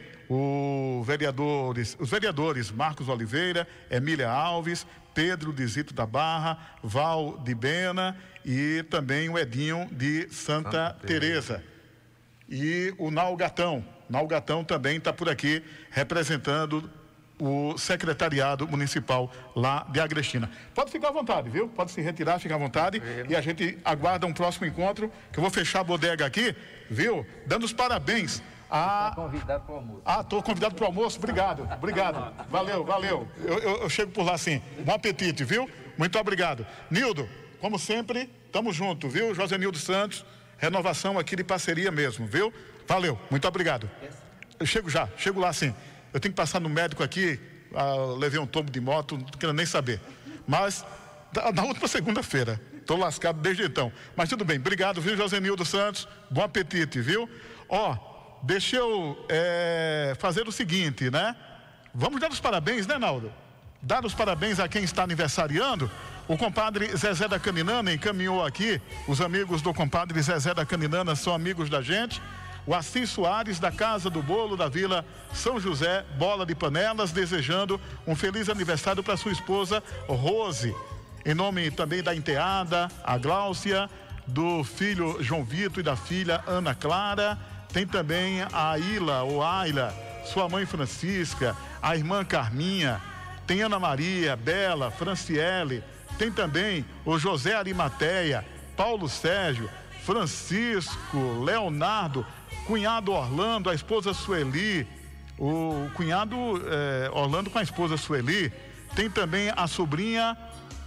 [1.04, 8.16] vereadores, os vereadores Marcos Oliveira, Emília Alves, Pedro de Zito da Barra, Val de Bena
[8.44, 11.64] e também o Edinho de Santa, Santa Teresa.
[12.48, 13.97] E o Nalgatão.
[14.08, 16.90] Nalgatão também está por aqui representando
[17.38, 20.50] o secretariado municipal lá de Agrestina.
[20.74, 21.68] Pode ficar à vontade, viu?
[21.68, 23.00] Pode se retirar, fica à vontade.
[23.28, 26.54] E a gente aguarda um próximo encontro, que eu vou fechar a bodega aqui,
[26.90, 27.24] viu?
[27.46, 30.02] Dando os parabéns ah, convidado para o almoço.
[30.04, 31.18] Ah, estou convidado para o almoço.
[31.18, 32.34] Obrigado, obrigado.
[32.50, 33.28] Valeu, valeu.
[33.42, 34.60] Eu, eu, eu, chego por lá sim.
[34.84, 35.68] Bom apetite, viu?
[35.96, 36.66] Muito obrigado.
[36.90, 37.28] Nildo,
[37.60, 39.34] como sempre, estamos juntos, viu?
[39.34, 40.24] José Nildo Santos,
[40.58, 42.52] renovação aqui de parceria mesmo, viu?
[42.88, 43.88] Valeu, muito obrigado.
[44.58, 45.74] Eu chego já, chego lá sim.
[46.12, 47.38] Eu tenho que passar no médico aqui,
[47.74, 50.00] ah, levei um tombo de moto, não quero nem saber.
[50.46, 50.84] Mas,
[51.54, 53.92] na última segunda-feira, estou lascado desde então.
[54.16, 56.08] Mas tudo bem, obrigado, viu, José Nildo Santos?
[56.30, 57.28] Bom apetite, viu?
[57.68, 57.94] Ó,
[58.42, 61.36] deixa eu é, fazer o seguinte, né?
[61.94, 63.30] Vamos dar os parabéns, né, Naldo?
[63.82, 65.90] Dar os parabéns a quem está aniversariando.
[66.26, 68.80] O compadre Zezé da Caninana encaminhou aqui.
[69.06, 72.20] Os amigos do compadre Zezé da Caninana são amigos da gente.
[72.68, 77.80] O Assis Soares, da Casa do Bolo, da Vila São José, Bola de Panelas, desejando
[78.06, 80.76] um feliz aniversário para sua esposa Rose.
[81.24, 83.88] Em nome também da enteada, a Gláucia,
[84.26, 87.38] do filho João Vitor e da filha Ana Clara.
[87.72, 89.94] Tem também a Ila ou Aila,
[90.26, 93.00] sua mãe Francisca, a irmã Carminha.
[93.46, 95.82] Tem Ana Maria, Bela, Franciele.
[96.18, 98.44] Tem também o José Arimateia,
[98.76, 99.70] Paulo Sérgio,
[100.08, 102.26] Francisco, Leonardo,
[102.66, 104.86] cunhado Orlando, a esposa Sueli,
[105.38, 108.52] o cunhado eh, Orlando com a esposa Sueli.
[108.94, 110.36] Tem também a sobrinha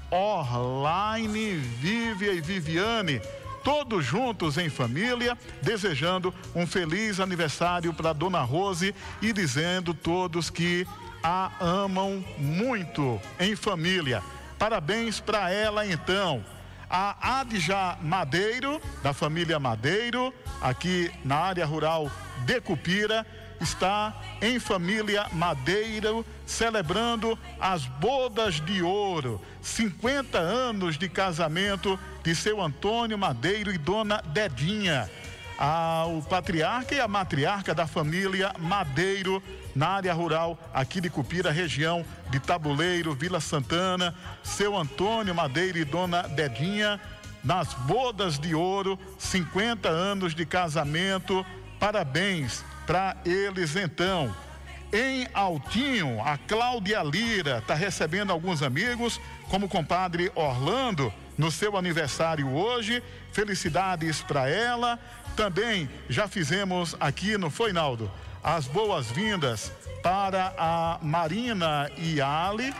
[0.09, 3.21] Orlaine, Vívia e Viviane,
[3.63, 10.85] todos juntos em família, desejando um feliz aniversário para Dona Rose e dizendo todos que
[11.23, 14.21] a amam muito em família.
[14.59, 16.43] Parabéns para ela então.
[16.93, 22.11] A Adja Madeiro, da família Madeiro, aqui na área rural
[22.45, 23.25] de Cupira,
[23.61, 32.61] está em família Madeiro, celebrando as bodas de ouro, 50 anos de casamento de seu
[32.61, 35.09] Antônio Madeiro e dona Dedinha.
[35.57, 39.41] Ah, o patriarca e a matriarca da família Madeiro,
[39.75, 45.85] na área rural aqui de Cupira, região de Tabuleiro, Vila Santana, seu Antônio Madeiro e
[45.85, 46.99] dona Dedinha,
[47.43, 51.45] nas bodas de ouro, 50 anos de casamento.
[51.79, 54.33] Parabéns para eles então.
[54.93, 61.77] Em Altinho, a Cláudia Lira está recebendo alguns amigos, como o compadre Orlando, no seu
[61.77, 63.01] aniversário hoje.
[63.31, 64.99] Felicidades para ela.
[65.35, 68.11] Também já fizemos aqui, não foi, Naldo?
[68.43, 72.73] As boas-vindas para a Marina Iali,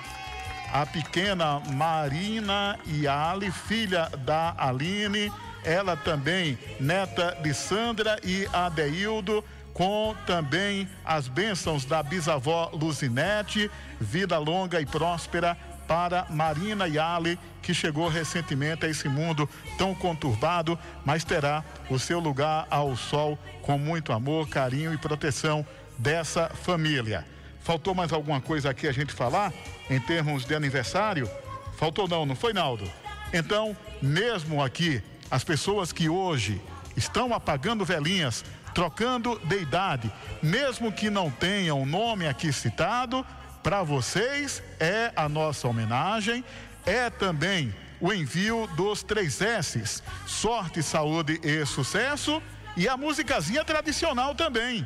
[0.74, 5.32] a pequena Marina Iali, filha da Aline,
[5.64, 13.70] ela também neta de Sandra e Adeildo com também as bênçãos da bisavó Luzinete,
[14.00, 15.56] vida longa e próspera
[15.88, 19.48] para Marina Yali, que chegou recentemente a esse mundo
[19.78, 23.38] tão conturbado, mas terá o seu lugar ao sol
[23.72, 25.66] com muito amor, carinho e proteção
[25.98, 27.26] dessa família.
[27.62, 29.54] Faltou mais alguma coisa aqui a gente falar
[29.90, 31.30] em termos de aniversário?
[31.78, 32.84] Faltou não, não foi, Naldo?
[33.32, 36.62] Então, mesmo aqui, as pessoas que hoje
[36.98, 38.44] estão apagando velhinhas
[38.74, 40.12] trocando de idade,
[40.44, 43.26] mesmo que não tenham o nome aqui citado,
[43.64, 46.44] para vocês é a nossa homenagem,
[46.86, 52.44] é também o envio dos três S's: sorte, saúde e sucesso,
[52.76, 54.86] e a musicazinha tradicional também.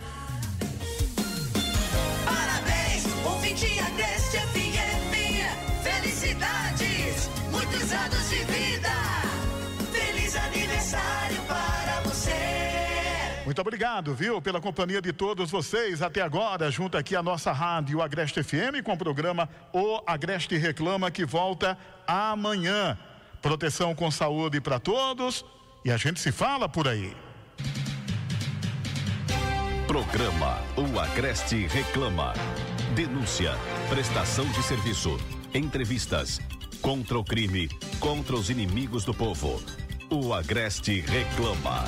[2.25, 5.83] Parabéns, ouvinte Agreste FM.
[5.83, 8.89] Felicidades, muitos anos de vida.
[9.91, 12.31] Feliz aniversário para você.
[13.45, 18.01] Muito obrigado, viu, pela companhia de todos vocês até agora, junto aqui à nossa rádio
[18.01, 22.97] Agreste FM, com o programa O Agreste Reclama, que volta amanhã.
[23.41, 25.45] Proteção com saúde para todos
[25.85, 27.15] e a gente se fala por aí.
[29.95, 32.33] Programa O Agreste Reclama.
[32.95, 33.53] Denúncia,
[33.87, 35.17] prestação de serviço,
[35.53, 36.37] entrevistas,
[36.81, 39.63] contra o crime, contra os inimigos do povo.
[40.11, 41.85] O Agreste Reclama.